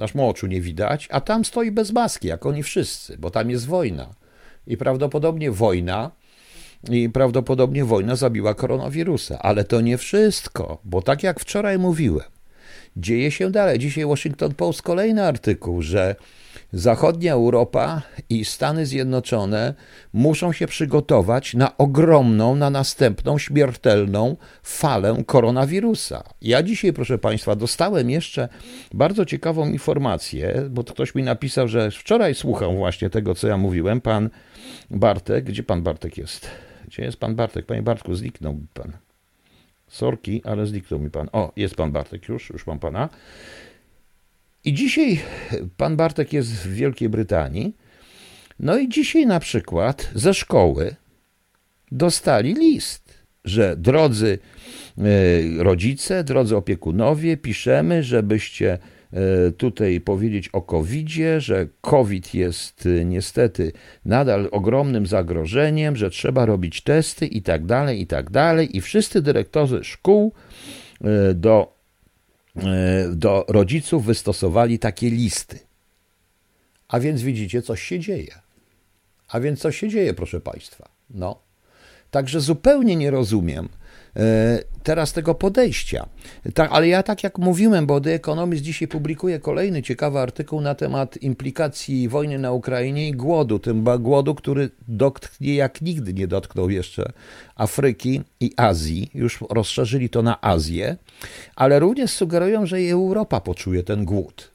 e, 0.00 0.04
aż 0.04 0.14
mu 0.14 0.28
oczu 0.28 0.46
nie 0.46 0.60
widać, 0.60 1.08
a 1.10 1.20
tam 1.20 1.44
stoi 1.44 1.70
bez 1.70 1.92
maski, 1.92 2.28
jak 2.28 2.46
oni 2.46 2.62
wszyscy, 2.62 3.18
bo 3.18 3.30
tam 3.30 3.50
jest 3.50 3.66
wojna. 3.66 4.14
I 4.66 4.76
prawdopodobnie 4.76 5.50
wojna, 5.50 6.10
i 6.90 7.08
prawdopodobnie 7.08 7.84
wojna 7.84 8.16
zabiła 8.16 8.54
koronawirusa, 8.54 9.38
ale 9.38 9.64
to 9.64 9.80
nie 9.80 9.98
wszystko, 9.98 10.78
bo 10.84 11.02
tak 11.02 11.22
jak 11.22 11.40
wczoraj 11.40 11.78
mówiłem, 11.78 12.26
dzieje 12.96 13.30
się 13.30 13.50
dalej. 13.50 13.78
Dzisiaj 13.78 14.06
Washington 14.06 14.54
Post 14.54 14.82
kolejny 14.82 15.26
artykuł, 15.26 15.82
że 15.82 16.16
Zachodnia 16.72 17.32
Europa 17.32 18.02
i 18.28 18.44
Stany 18.44 18.86
Zjednoczone 18.86 19.74
muszą 20.12 20.52
się 20.52 20.66
przygotować 20.66 21.54
na 21.54 21.76
ogromną, 21.76 22.56
na 22.56 22.70
następną 22.70 23.38
śmiertelną 23.38 24.36
falę 24.62 25.16
koronawirusa. 25.26 26.24
Ja 26.42 26.62
dzisiaj, 26.62 26.92
proszę 26.92 27.18
Państwa, 27.18 27.56
dostałem 27.56 28.10
jeszcze 28.10 28.48
bardzo 28.94 29.24
ciekawą 29.24 29.68
informację, 29.68 30.68
bo 30.70 30.84
ktoś 30.84 31.14
mi 31.14 31.22
napisał, 31.22 31.68
że 31.68 31.90
wczoraj 31.90 32.34
słuchał 32.34 32.76
właśnie 32.76 33.10
tego, 33.10 33.34
co 33.34 33.48
ja 33.48 33.56
mówiłem. 33.56 34.00
Pan 34.00 34.30
Bartek, 34.90 35.44
gdzie 35.44 35.62
pan 35.62 35.82
Bartek 35.82 36.18
jest? 36.18 36.50
Gdzie 36.94 37.02
jest 37.02 37.16
pan 37.16 37.34
Bartek? 37.34 37.66
Panie 37.66 37.82
Bartku, 37.82 38.14
zniknął 38.14 38.60
pan. 38.74 38.92
Sorki, 39.88 40.42
ale 40.44 40.66
zniknął 40.66 41.00
mi 41.00 41.10
pan. 41.10 41.28
O, 41.32 41.52
jest 41.56 41.74
pan 41.74 41.92
Bartek 41.92 42.28
już, 42.28 42.50
już 42.50 42.66
mam 42.66 42.78
pana. 42.78 43.08
I 44.64 44.72
dzisiaj 44.72 45.20
pan 45.76 45.96
Bartek 45.96 46.32
jest 46.32 46.52
w 46.52 46.72
Wielkiej 46.72 47.08
Brytanii. 47.08 47.76
No 48.60 48.78
i 48.78 48.88
dzisiaj 48.88 49.26
na 49.26 49.40
przykład 49.40 50.10
ze 50.14 50.34
szkoły 50.34 50.96
dostali 51.92 52.54
list, 52.54 53.14
że 53.44 53.76
drodzy 53.76 54.38
e, 54.98 55.02
rodzice, 55.62 56.24
drodzy 56.24 56.56
opiekunowie, 56.56 57.36
piszemy, 57.36 58.02
żebyście 58.02 58.78
tutaj 59.56 60.00
powiedzieć 60.00 60.48
o 60.48 60.62
COVID-zie, 60.62 61.40
że 61.40 61.66
COVID 61.80 62.34
jest 62.34 62.86
e, 62.86 63.04
niestety 63.04 63.72
nadal 64.04 64.48
ogromnym 64.52 65.06
zagrożeniem, 65.06 65.96
że 65.96 66.10
trzeba 66.10 66.46
robić 66.46 66.82
testy 66.82 67.26
i 67.26 67.42
tak 67.42 67.66
dalej, 67.66 68.00
i 68.00 68.06
tak 68.06 68.30
dalej. 68.30 68.76
I 68.76 68.80
wszyscy 68.80 69.22
dyrektorzy 69.22 69.84
szkół 69.84 70.32
do 71.34 71.74
E, 72.56 73.08
do 73.08 73.44
rodziców 73.48 74.04
wystosowali 74.04 74.78
takie 74.78 75.10
listy. 75.10 75.58
A 76.88 77.00
więc 77.00 77.22
widzicie, 77.22 77.62
coś 77.62 77.82
się 77.82 78.00
dzieje. 78.00 78.34
A 79.28 79.40
więc 79.40 79.60
coś 79.60 79.78
się 79.78 79.88
dzieje, 79.88 80.14
proszę 80.14 80.40
Państwa. 80.40 80.88
No. 81.10 81.42
Także 82.10 82.40
zupełnie 82.40 82.96
nie 82.96 83.10
rozumiem 83.10 83.68
e, 83.68 83.68
teraz 84.82 85.12
tego 85.12 85.34
podejścia. 85.34 86.06
Tak, 86.54 86.70
ale 86.72 86.88
ja 86.88 87.02
tak 87.02 87.24
jak 87.24 87.38
mówiłem, 87.38 87.86
bo 87.86 88.00
The 88.00 88.14
Economist 88.14 88.62
dzisiaj 88.62 88.88
publikuje 88.88 89.38
kolejny 89.38 89.82
ciekawy 89.82 90.18
artykuł 90.18 90.60
na 90.60 90.74
temat 90.74 91.16
implikacji 91.16 92.08
wojny 92.08 92.38
na 92.38 92.52
Ukrainie 92.52 93.08
i 93.08 93.12
głodu, 93.12 93.58
tym 93.58 93.84
głodu, 93.98 94.34
który 94.34 94.70
dotknie 94.88 95.54
jak 95.54 95.82
nigdy 95.82 96.14
nie 96.14 96.26
dotknął 96.26 96.70
jeszcze 96.70 97.12
Afryki 97.56 98.22
i 98.40 98.52
Azji. 98.56 99.10
Już 99.14 99.38
rozszerzyli 99.50 100.08
to 100.08 100.22
na 100.22 100.40
Azję, 100.40 100.96
ale 101.56 101.78
również 101.78 102.10
sugerują, 102.10 102.66
że 102.66 102.82
i 102.82 102.88
Europa 102.88 103.40
poczuje 103.40 103.82
ten 103.82 104.04
głód. 104.04 104.54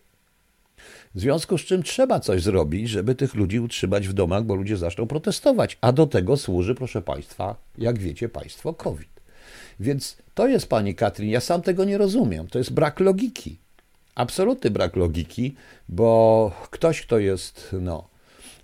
W 1.16 1.20
związku 1.20 1.58
z 1.58 1.62
czym 1.62 1.84
trzeba 1.84 2.20
coś 2.20 2.42
zrobić, 2.42 2.90
żeby 2.90 3.16
tych 3.16 3.36
ludzi 3.36 3.60
utrzymać 3.60 4.08
w 4.08 4.14
domach, 4.14 4.44
bo 4.44 4.56
ludzie 4.56 4.78
zaczną 4.78 5.08
protestować. 5.08 5.78
A 5.82 5.92
do 5.92 6.08
tego 6.08 6.38
służy, 6.38 6.76
proszę 6.76 7.02
Państwa, 7.02 7.56
jak 7.78 8.00
wiecie 8.00 8.30
Państwo, 8.30 8.74
COVID. 8.74 9.19
Więc 9.80 10.18
to 10.34 10.48
jest 10.48 10.70
pani 10.70 10.96
Katrin, 10.96 11.30
ja 11.30 11.40
sam 11.40 11.62
tego 11.62 11.86
nie 11.86 11.98
rozumiem. 11.98 12.48
To 12.48 12.58
jest 12.58 12.74
brak 12.74 13.00
logiki. 13.00 13.58
Absolutny 14.16 14.72
brak 14.72 14.96
logiki, 14.96 15.56
bo 15.90 16.52
ktoś, 16.72 17.02
kto 17.02 17.20
jest, 17.20 17.76
no, 17.82 18.10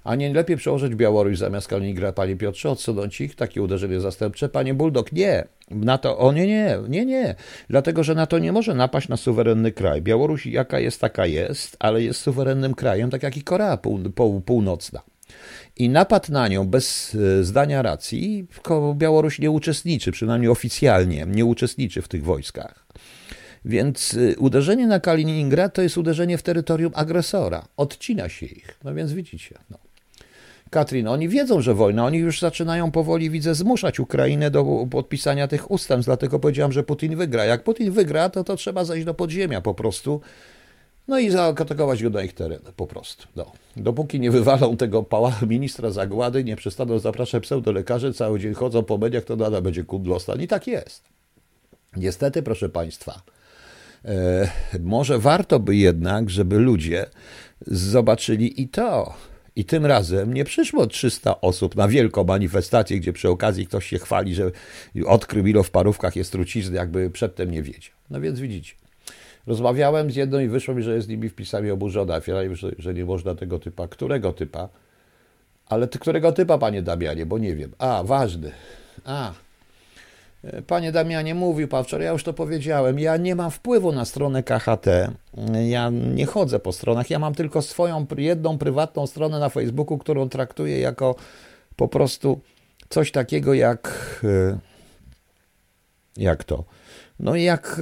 a 0.04 0.16
nie 0.16 0.34
lepiej 0.34 0.58
przełożyć 0.58 0.96
Białoruś 0.96 1.38
zamiast 1.38 1.68
Kaliningrad, 1.68 2.16
panie 2.16 2.36
Piotrze, 2.36 2.70
odsunąć 2.70 3.22
ich, 3.22 3.36
takie 3.36 3.62
uderzenie 3.62 4.00
zastępcze. 4.00 4.50
Panie 4.50 4.74
Buldok, 4.74 5.12
nie. 5.12 5.48
NATO, 5.72 6.18
o 6.18 6.32
nie, 6.32 6.48
nie, 6.48 6.78
nie, 6.90 7.06
nie. 7.06 7.36
Dlatego, 7.70 8.04
że 8.04 8.16
NATO 8.16 8.40
nie 8.40 8.52
może 8.52 8.74
napaść 8.74 9.08
na 9.08 9.18
suwerenny 9.18 9.72
kraj. 9.72 10.02
Białoruś 10.02 10.46
jaka 10.46 10.80
jest, 10.80 11.02
taka 11.02 11.26
jest, 11.26 11.78
ale 11.80 12.04
jest 12.04 12.20
suwerennym 12.20 12.74
krajem, 12.74 13.10
tak 13.10 13.24
jak 13.24 13.38
i 13.38 13.44
Korea 13.44 13.78
Pół, 13.78 14.00
Pół, 14.00 14.42
Północna 14.42 15.02
i 15.78 15.90
napad 15.90 16.30
na 16.30 16.48
nią 16.48 16.68
bez 16.68 17.16
e, 17.16 17.44
zdania 17.44 17.82
racji, 17.82 18.48
Białoruś 18.96 19.40
nie 19.40 19.52
uczestniczy, 19.52 20.12
przynajmniej 20.12 20.52
oficjalnie 20.52 21.26
nie 21.28 21.46
uczestniczy 21.46 22.02
w 22.02 22.08
tych 22.08 22.24
wojskach. 22.24 22.86
Więc 23.66 24.14
e, 24.14 24.38
uderzenie 24.38 24.88
na 24.88 25.00
Kaliningrad 25.00 25.74
to 25.74 25.82
jest 25.82 25.98
uderzenie 25.98 26.38
w 26.38 26.44
terytorium 26.44 26.92
agresora. 26.96 27.68
Odcina 27.78 28.30
się 28.30 28.46
ich. 28.46 28.80
No 28.84 28.94
więc 28.94 29.14
widzicie. 29.14 29.58
No. 29.70 29.78
Katrin, 30.70 31.08
oni 31.08 31.30
wiedzą, 31.30 31.62
że 31.62 31.74
wojna, 31.74 32.06
oni 32.06 32.18
już 32.18 32.40
zaczynają 32.40 32.92
powoli, 32.92 33.30
widzę, 33.30 33.56
zmuszać 33.56 34.00
Ukrainę 34.00 34.52
do 34.52 34.88
podpisania 34.92 35.48
tych 35.48 35.72
ustępstw, 35.72 36.06
dlatego 36.06 36.40
powiedziałem, 36.40 36.72
że 36.72 36.84
Putin 36.84 37.16
wygra. 37.16 37.46
Jak 37.46 37.64
Putin 37.64 37.92
wygra, 37.92 38.30
to 38.30 38.44
to 38.44 38.56
trzeba 38.56 38.86
zejść 38.86 39.06
do 39.06 39.14
podziemia 39.14 39.62
po 39.62 39.74
prostu 39.74 40.22
no 41.08 41.20
i 41.20 41.30
zaatakować 41.30 42.04
go 42.04 42.10
na 42.10 42.24
ich 42.24 42.34
teren, 42.34 42.60
po 42.76 42.88
prostu. 42.88 43.28
No. 43.36 43.52
Dopóki 43.78 44.20
nie 44.20 44.32
wywalą 44.32 44.78
tego 44.78 45.04
pała 45.04 45.40
ministra 45.48 45.92
zagłady, 45.92 46.44
nie 46.44 46.56
przestaną 46.56 47.00
zapraszać 47.00 47.44
pseudolekarzy, 47.44 48.14
cały 48.14 48.40
dzień 48.40 48.54
chodzą 48.54 48.84
po 48.84 48.98
mediach, 48.98 49.24
to 49.24 49.36
nadal 49.36 49.62
będzie 49.62 49.84
kudlostan. 49.84 50.42
I 50.42 50.48
tak 50.48 50.68
jest. 50.68 51.04
Niestety, 51.98 52.44
proszę 52.44 52.70
Państwa, 52.70 53.22
e, 54.06 54.52
może 54.80 55.20
warto 55.20 55.60
by 55.60 55.76
jednak, 55.76 56.30
żeby 56.30 56.60
ludzie 56.60 57.06
zobaczyli 57.68 58.62
i 58.62 58.68
to. 58.68 59.14
I 59.56 59.66
tym 59.66 59.86
razem 59.86 60.34
nie 60.34 60.46
przyszło 60.46 60.88
300 60.88 61.42
osób 61.42 61.76
na 61.76 61.88
wielką 61.88 62.24
manifestację, 62.24 63.00
gdzie 63.00 63.14
przy 63.14 63.30
okazji 63.30 63.68
ktoś 63.68 63.86
się 63.86 64.00
chwali, 64.00 64.36
że 64.36 64.52
odkrył 65.06 65.48
ilo 65.48 65.64
w 65.64 65.72
parówkach 65.72 66.16
jest 66.16 66.32
trucizny, 66.32 66.76
jakby 66.76 67.10
przedtem 67.10 67.52
nie 67.52 67.64
wiedział. 67.64 67.96
No 68.10 68.22
więc 68.22 68.40
widzicie. 68.40 68.85
Rozmawiałem 69.48 70.12
z 70.12 70.16
jedną 70.16 70.40
i 70.40 70.48
wyszło 70.48 70.76
mi, 70.76 70.84
że 70.84 70.96
jest 70.96 71.10
nimi 71.10 71.30
wpisami 71.30 71.72
oburzona. 71.72 72.20
Finalnie, 72.20 72.56
że, 72.56 72.72
że 72.80 72.94
nie 72.94 73.06
można 73.06 73.36
tego 73.36 73.60
typa. 73.60 73.88
Którego 73.88 74.34
typa? 74.34 74.70
Ale 75.70 75.88
ty, 75.88 76.00
którego 76.00 76.32
typa, 76.32 76.58
panie 76.58 76.82
Damianie, 76.82 77.26
bo 77.26 77.38
nie 77.38 77.56
wiem. 77.56 77.72
A, 77.78 78.04
ważny. 78.04 78.52
A, 79.06 79.34
Panie 80.68 80.92
Damianie, 80.92 81.36
mówił 81.36 81.68
pan 81.68 81.84
wczoraj, 81.84 82.06
ja 82.06 82.12
już 82.12 82.24
to 82.24 82.34
powiedziałem, 82.34 83.00
ja 83.00 83.18
nie 83.18 83.36
mam 83.36 83.52
wpływu 83.52 83.92
na 83.92 84.06
stronę 84.06 84.44
KHT, 84.44 84.88
ja 85.68 85.90
nie 85.90 86.26
chodzę 86.26 86.60
po 86.60 86.72
stronach, 86.72 87.10
ja 87.10 87.20
mam 87.20 87.36
tylko 87.36 87.62
swoją 87.62 88.06
jedną 88.18 88.58
prywatną 88.58 89.08
stronę 89.08 89.40
na 89.40 89.50
Facebooku, 89.50 89.98
którą 89.98 90.30
traktuję 90.30 90.80
jako 90.80 91.16
po 91.76 91.88
prostu 91.88 92.40
coś 92.90 93.12
takiego 93.12 93.54
jak, 93.54 94.22
jak 96.18 96.44
to, 96.44 96.64
no 97.20 97.36
jak 97.36 97.80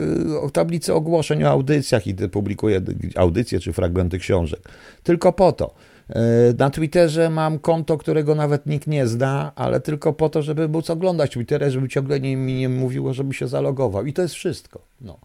y, 0.48 0.52
tablice 0.52 0.94
ogłoszeń 0.94 1.44
o 1.44 1.50
audycjach 1.50 2.08
i 2.08 2.16
publikuję 2.16 2.82
audycje 3.16 3.60
czy 3.60 3.74
fragmenty 3.74 4.20
książek. 4.20 4.60
Tylko 5.04 5.34
po 5.34 5.52
to. 5.52 5.74
Y, 6.10 6.14
na 6.58 6.70
Twitterze 6.70 7.30
mam 7.30 7.60
konto, 7.60 7.98
którego 7.98 8.36
nawet 8.36 8.66
nikt 8.66 8.88
nie 8.88 9.08
zna, 9.08 9.52
ale 9.56 9.80
tylko 9.80 10.14
po 10.14 10.30
to, 10.30 10.42
żeby 10.42 10.68
móc 10.68 10.90
oglądać 10.90 11.32
Twittera, 11.32 11.70
żeby 11.70 11.90
ciągle 11.90 12.20
nie, 12.20 12.38
mi 12.38 12.54
nie 12.54 12.70
mówiło, 12.70 13.14
żeby 13.14 13.34
się 13.34 13.48
zalogował. 13.48 14.06
I 14.06 14.14
to 14.14 14.22
jest 14.22 14.36
wszystko. 14.36 14.82
No. 15.02 15.20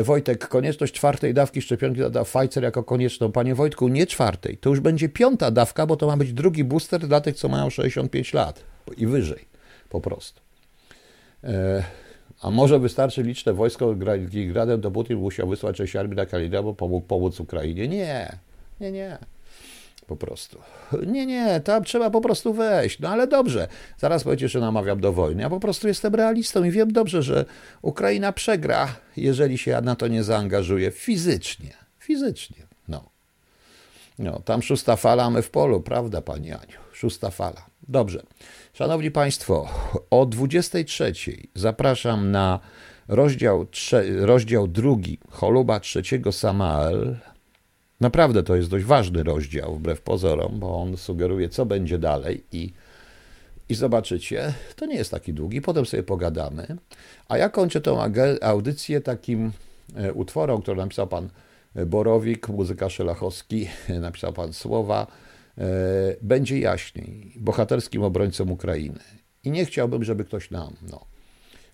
Y, 0.00 0.04
Wojtek, 0.04 0.48
konieczność 0.48 0.92
czwartej 0.92 1.34
dawki 1.34 1.62
szczepionki 1.62 2.00
da 2.10 2.24
Pfizer 2.24 2.62
jako 2.62 2.84
konieczną. 2.84 3.32
Panie 3.32 3.54
Wojtku, 3.54 3.88
nie 3.88 4.06
czwartej. 4.06 4.56
To 4.56 4.70
już 4.70 4.80
będzie 4.80 5.08
piąta 5.08 5.50
dawka, 5.50 5.86
bo 5.86 5.96
to 5.96 6.06
ma 6.06 6.16
być 6.16 6.32
drugi 6.32 6.64
booster 6.64 7.08
dla 7.08 7.20
tych, 7.20 7.36
co 7.36 7.48
mają 7.48 7.70
65 7.70 8.32
lat 8.32 8.64
i 8.96 9.06
wyżej. 9.06 9.44
Po 9.88 10.00
prostu. 10.00 10.40
A 12.42 12.50
może 12.50 12.78
wystarczy 12.78 13.22
liczne 13.22 13.52
wojsko 13.52 13.94
Gradem, 14.48 14.80
to 14.80 14.90
Putin 14.90 15.18
musiał 15.18 15.48
wysłać 15.48 15.76
część 15.76 15.96
armii 15.96 16.16
na 16.16 16.26
Kaliningrad, 16.26 16.64
bo 16.64 16.74
pomógł 16.74 17.06
pomóc 17.06 17.40
Ukrainie? 17.40 17.88
Nie, 17.88 18.38
nie, 18.80 18.92
nie. 18.92 19.18
Po 20.06 20.16
prostu. 20.16 20.58
Nie, 21.06 21.26
nie, 21.26 21.60
tam 21.60 21.84
trzeba 21.84 22.10
po 22.10 22.20
prostu 22.20 22.54
wejść. 22.54 22.98
No 22.98 23.08
ale 23.08 23.26
dobrze, 23.26 23.68
zaraz 23.98 24.24
powiecie, 24.24 24.48
że 24.48 24.60
namawiam 24.60 25.00
do 25.00 25.12
wojny. 25.12 25.42
Ja 25.42 25.50
po 25.50 25.60
prostu 25.60 25.88
jestem 25.88 26.14
realistą 26.14 26.64
i 26.64 26.70
wiem 26.70 26.92
dobrze, 26.92 27.22
że 27.22 27.44
Ukraina 27.82 28.32
przegra, 28.32 28.96
jeżeli 29.16 29.58
się 29.58 29.80
na 29.80 29.96
to 29.96 30.08
nie 30.08 30.24
zaangażuje 30.24 30.90
fizycznie. 30.90 31.70
Fizycznie, 31.98 32.56
no. 34.18 34.40
Tam 34.44 34.62
szósta 34.62 34.96
fala, 34.96 35.30
my 35.30 35.42
w 35.42 35.50
polu, 35.50 35.80
prawda, 35.80 36.22
Pani 36.22 36.52
Aniu? 36.52 36.78
Szósta 36.92 37.30
fala. 37.30 37.66
Dobrze. 37.88 38.22
Szanowni 38.72 39.10
Państwo, 39.10 39.68
o 40.10 40.26
23 40.26 41.12
zapraszam 41.54 42.30
na 42.30 42.60
rozdział, 43.08 43.66
rozdział 44.20 44.68
drugi 44.68 45.18
Choluba 45.30 45.80
trzeciego 45.80 46.32
Samael. 46.32 47.16
Naprawdę 48.00 48.42
to 48.42 48.56
jest 48.56 48.70
dość 48.70 48.84
ważny 48.84 49.22
rozdział, 49.22 49.74
wbrew 49.74 50.00
pozorom, 50.00 50.58
bo 50.58 50.82
on 50.82 50.96
sugeruje, 50.96 51.48
co 51.48 51.66
będzie 51.66 51.98
dalej 51.98 52.44
i, 52.52 52.72
i 53.68 53.74
zobaczycie, 53.74 54.54
to 54.76 54.86
nie 54.86 54.96
jest 54.96 55.10
taki 55.10 55.32
długi, 55.32 55.60
potem 55.60 55.86
sobie 55.86 56.02
pogadamy. 56.02 56.66
A 57.28 57.38
ja 57.38 57.48
kończę 57.48 57.80
tę 57.80 57.96
audycję 58.42 59.00
takim 59.00 59.52
e, 59.96 60.12
utworem, 60.12 60.62
który 60.62 60.76
napisał 60.76 61.06
pan 61.06 61.28
Borowik, 61.86 62.48
muzyka 62.48 62.90
Szelachowski, 62.90 63.68
napisał 64.00 64.32
pan 64.32 64.52
słowa 64.52 65.06
E, 65.58 66.16
będzie 66.22 66.58
jaśniej, 66.58 67.32
bohaterskim 67.36 68.02
obrońcą 68.02 68.50
Ukrainy. 68.50 69.00
I 69.44 69.50
nie 69.50 69.64
chciałbym, 69.64 70.04
żeby 70.04 70.24
ktoś 70.24 70.50
nam, 70.50 70.74
no. 70.90 71.06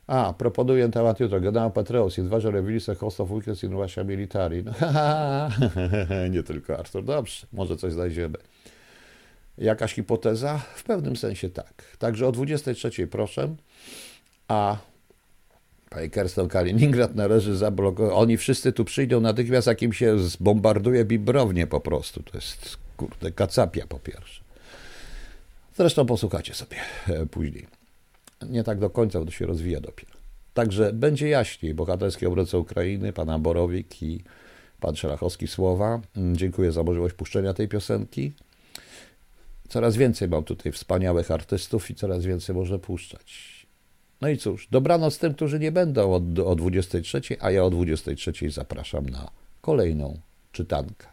A, 0.06 0.34
proponuję 0.38 0.88
temat 0.88 1.20
jutro. 1.20 1.40
Gadałem 1.40 1.72
Petreus, 1.72 2.16
jest 2.16 2.28
ważne 2.28 2.50
rewilise 2.50 2.94
hostów 2.94 3.30
weekends 3.30 3.64
in 3.64 3.72
Russia 3.72 4.04
military. 4.04 4.64
No, 4.64 4.72
nie 6.30 6.42
tylko 6.42 6.78
Artur. 6.78 7.04
Dobrze, 7.04 7.46
może 7.52 7.76
coś 7.76 7.92
znajdziemy. 7.92 8.38
Jakaś 9.58 9.94
hipoteza? 9.94 10.58
W 10.58 10.84
pewnym 10.84 11.16
sensie 11.16 11.50
tak. 11.50 11.96
Także 11.98 12.28
o 12.28 12.32
23 12.32 13.06
proszę, 13.06 13.54
a 14.48 14.76
Panie 15.94 16.10
Kerston, 16.10 16.48
Kaliningrad 16.48 17.14
należy 17.14 17.56
zablokować. 17.56 18.12
Oni 18.14 18.36
wszyscy 18.36 18.72
tu 18.72 18.84
przyjdą 18.84 19.20
natychmiast, 19.20 19.66
jakim 19.66 19.92
się 19.92 20.18
zbombarduje 20.18 21.04
bibrownie 21.04 21.66
po 21.66 21.80
prostu. 21.80 22.22
To 22.22 22.38
jest 22.38 22.76
kurde, 22.96 23.32
kacapia 23.32 23.86
po 23.86 23.98
pierwsze. 23.98 24.42
Zresztą 25.76 26.06
posłuchacie 26.06 26.54
sobie 26.54 26.76
e, 27.08 27.26
później. 27.26 27.66
Nie 28.48 28.64
tak 28.64 28.78
do 28.78 28.90
końca, 28.90 29.18
bo 29.18 29.24
to 29.24 29.30
się 29.30 29.46
rozwija 29.46 29.80
dopiero. 29.80 30.12
Także 30.54 30.92
będzie 30.92 31.28
jaśniej. 31.28 31.74
Bohaterski 31.74 32.26
obrońca 32.26 32.58
Ukrainy, 32.58 33.12
pan 33.12 33.42
Borowik 33.42 34.02
i 34.02 34.24
pan 34.80 34.96
Szelachowski 34.96 35.48
słowa. 35.48 36.00
Mm, 36.16 36.36
dziękuję 36.36 36.72
za 36.72 36.82
możliwość 36.82 37.14
puszczenia 37.14 37.54
tej 37.54 37.68
piosenki. 37.68 38.32
Coraz 39.68 39.96
więcej 39.96 40.28
mam 40.28 40.44
tutaj 40.44 40.72
wspaniałych 40.72 41.30
artystów 41.30 41.90
i 41.90 41.94
coraz 41.94 42.24
więcej 42.24 42.54
można 42.54 42.78
puszczać. 42.78 43.51
No 44.22 44.28
i 44.28 44.38
cóż, 44.38 44.68
dobranoc 44.70 45.18
tym, 45.18 45.34
którzy 45.34 45.58
nie 45.58 45.72
będą 45.72 46.12
od, 46.12 46.38
o 46.38 46.54
23, 46.54 47.20
a 47.40 47.50
ja 47.50 47.64
o 47.64 47.70
23 47.70 48.50
zapraszam 48.50 49.06
na 49.06 49.30
kolejną 49.60 50.18
czytankę. 50.52 51.06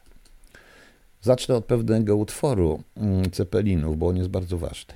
Zacznę 1.22 1.55
od 1.55 1.66
pewnego 1.66 2.16
utworu 2.16 2.84
mm, 2.97 3.32
Cepelinów, 3.32 3.97
bo 3.97 4.07
on 4.07 4.18
jest 4.18 4.30
bardzo 4.30 4.57
ważny. 4.57 4.93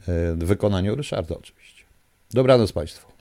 E, 0.00 0.34
w 0.34 0.44
wykonaniu 0.44 0.94
Ryszarda 0.94 1.34
oczywiście. 1.34 1.84
Dobranoc 2.30 2.72
Państwu. 2.72 3.13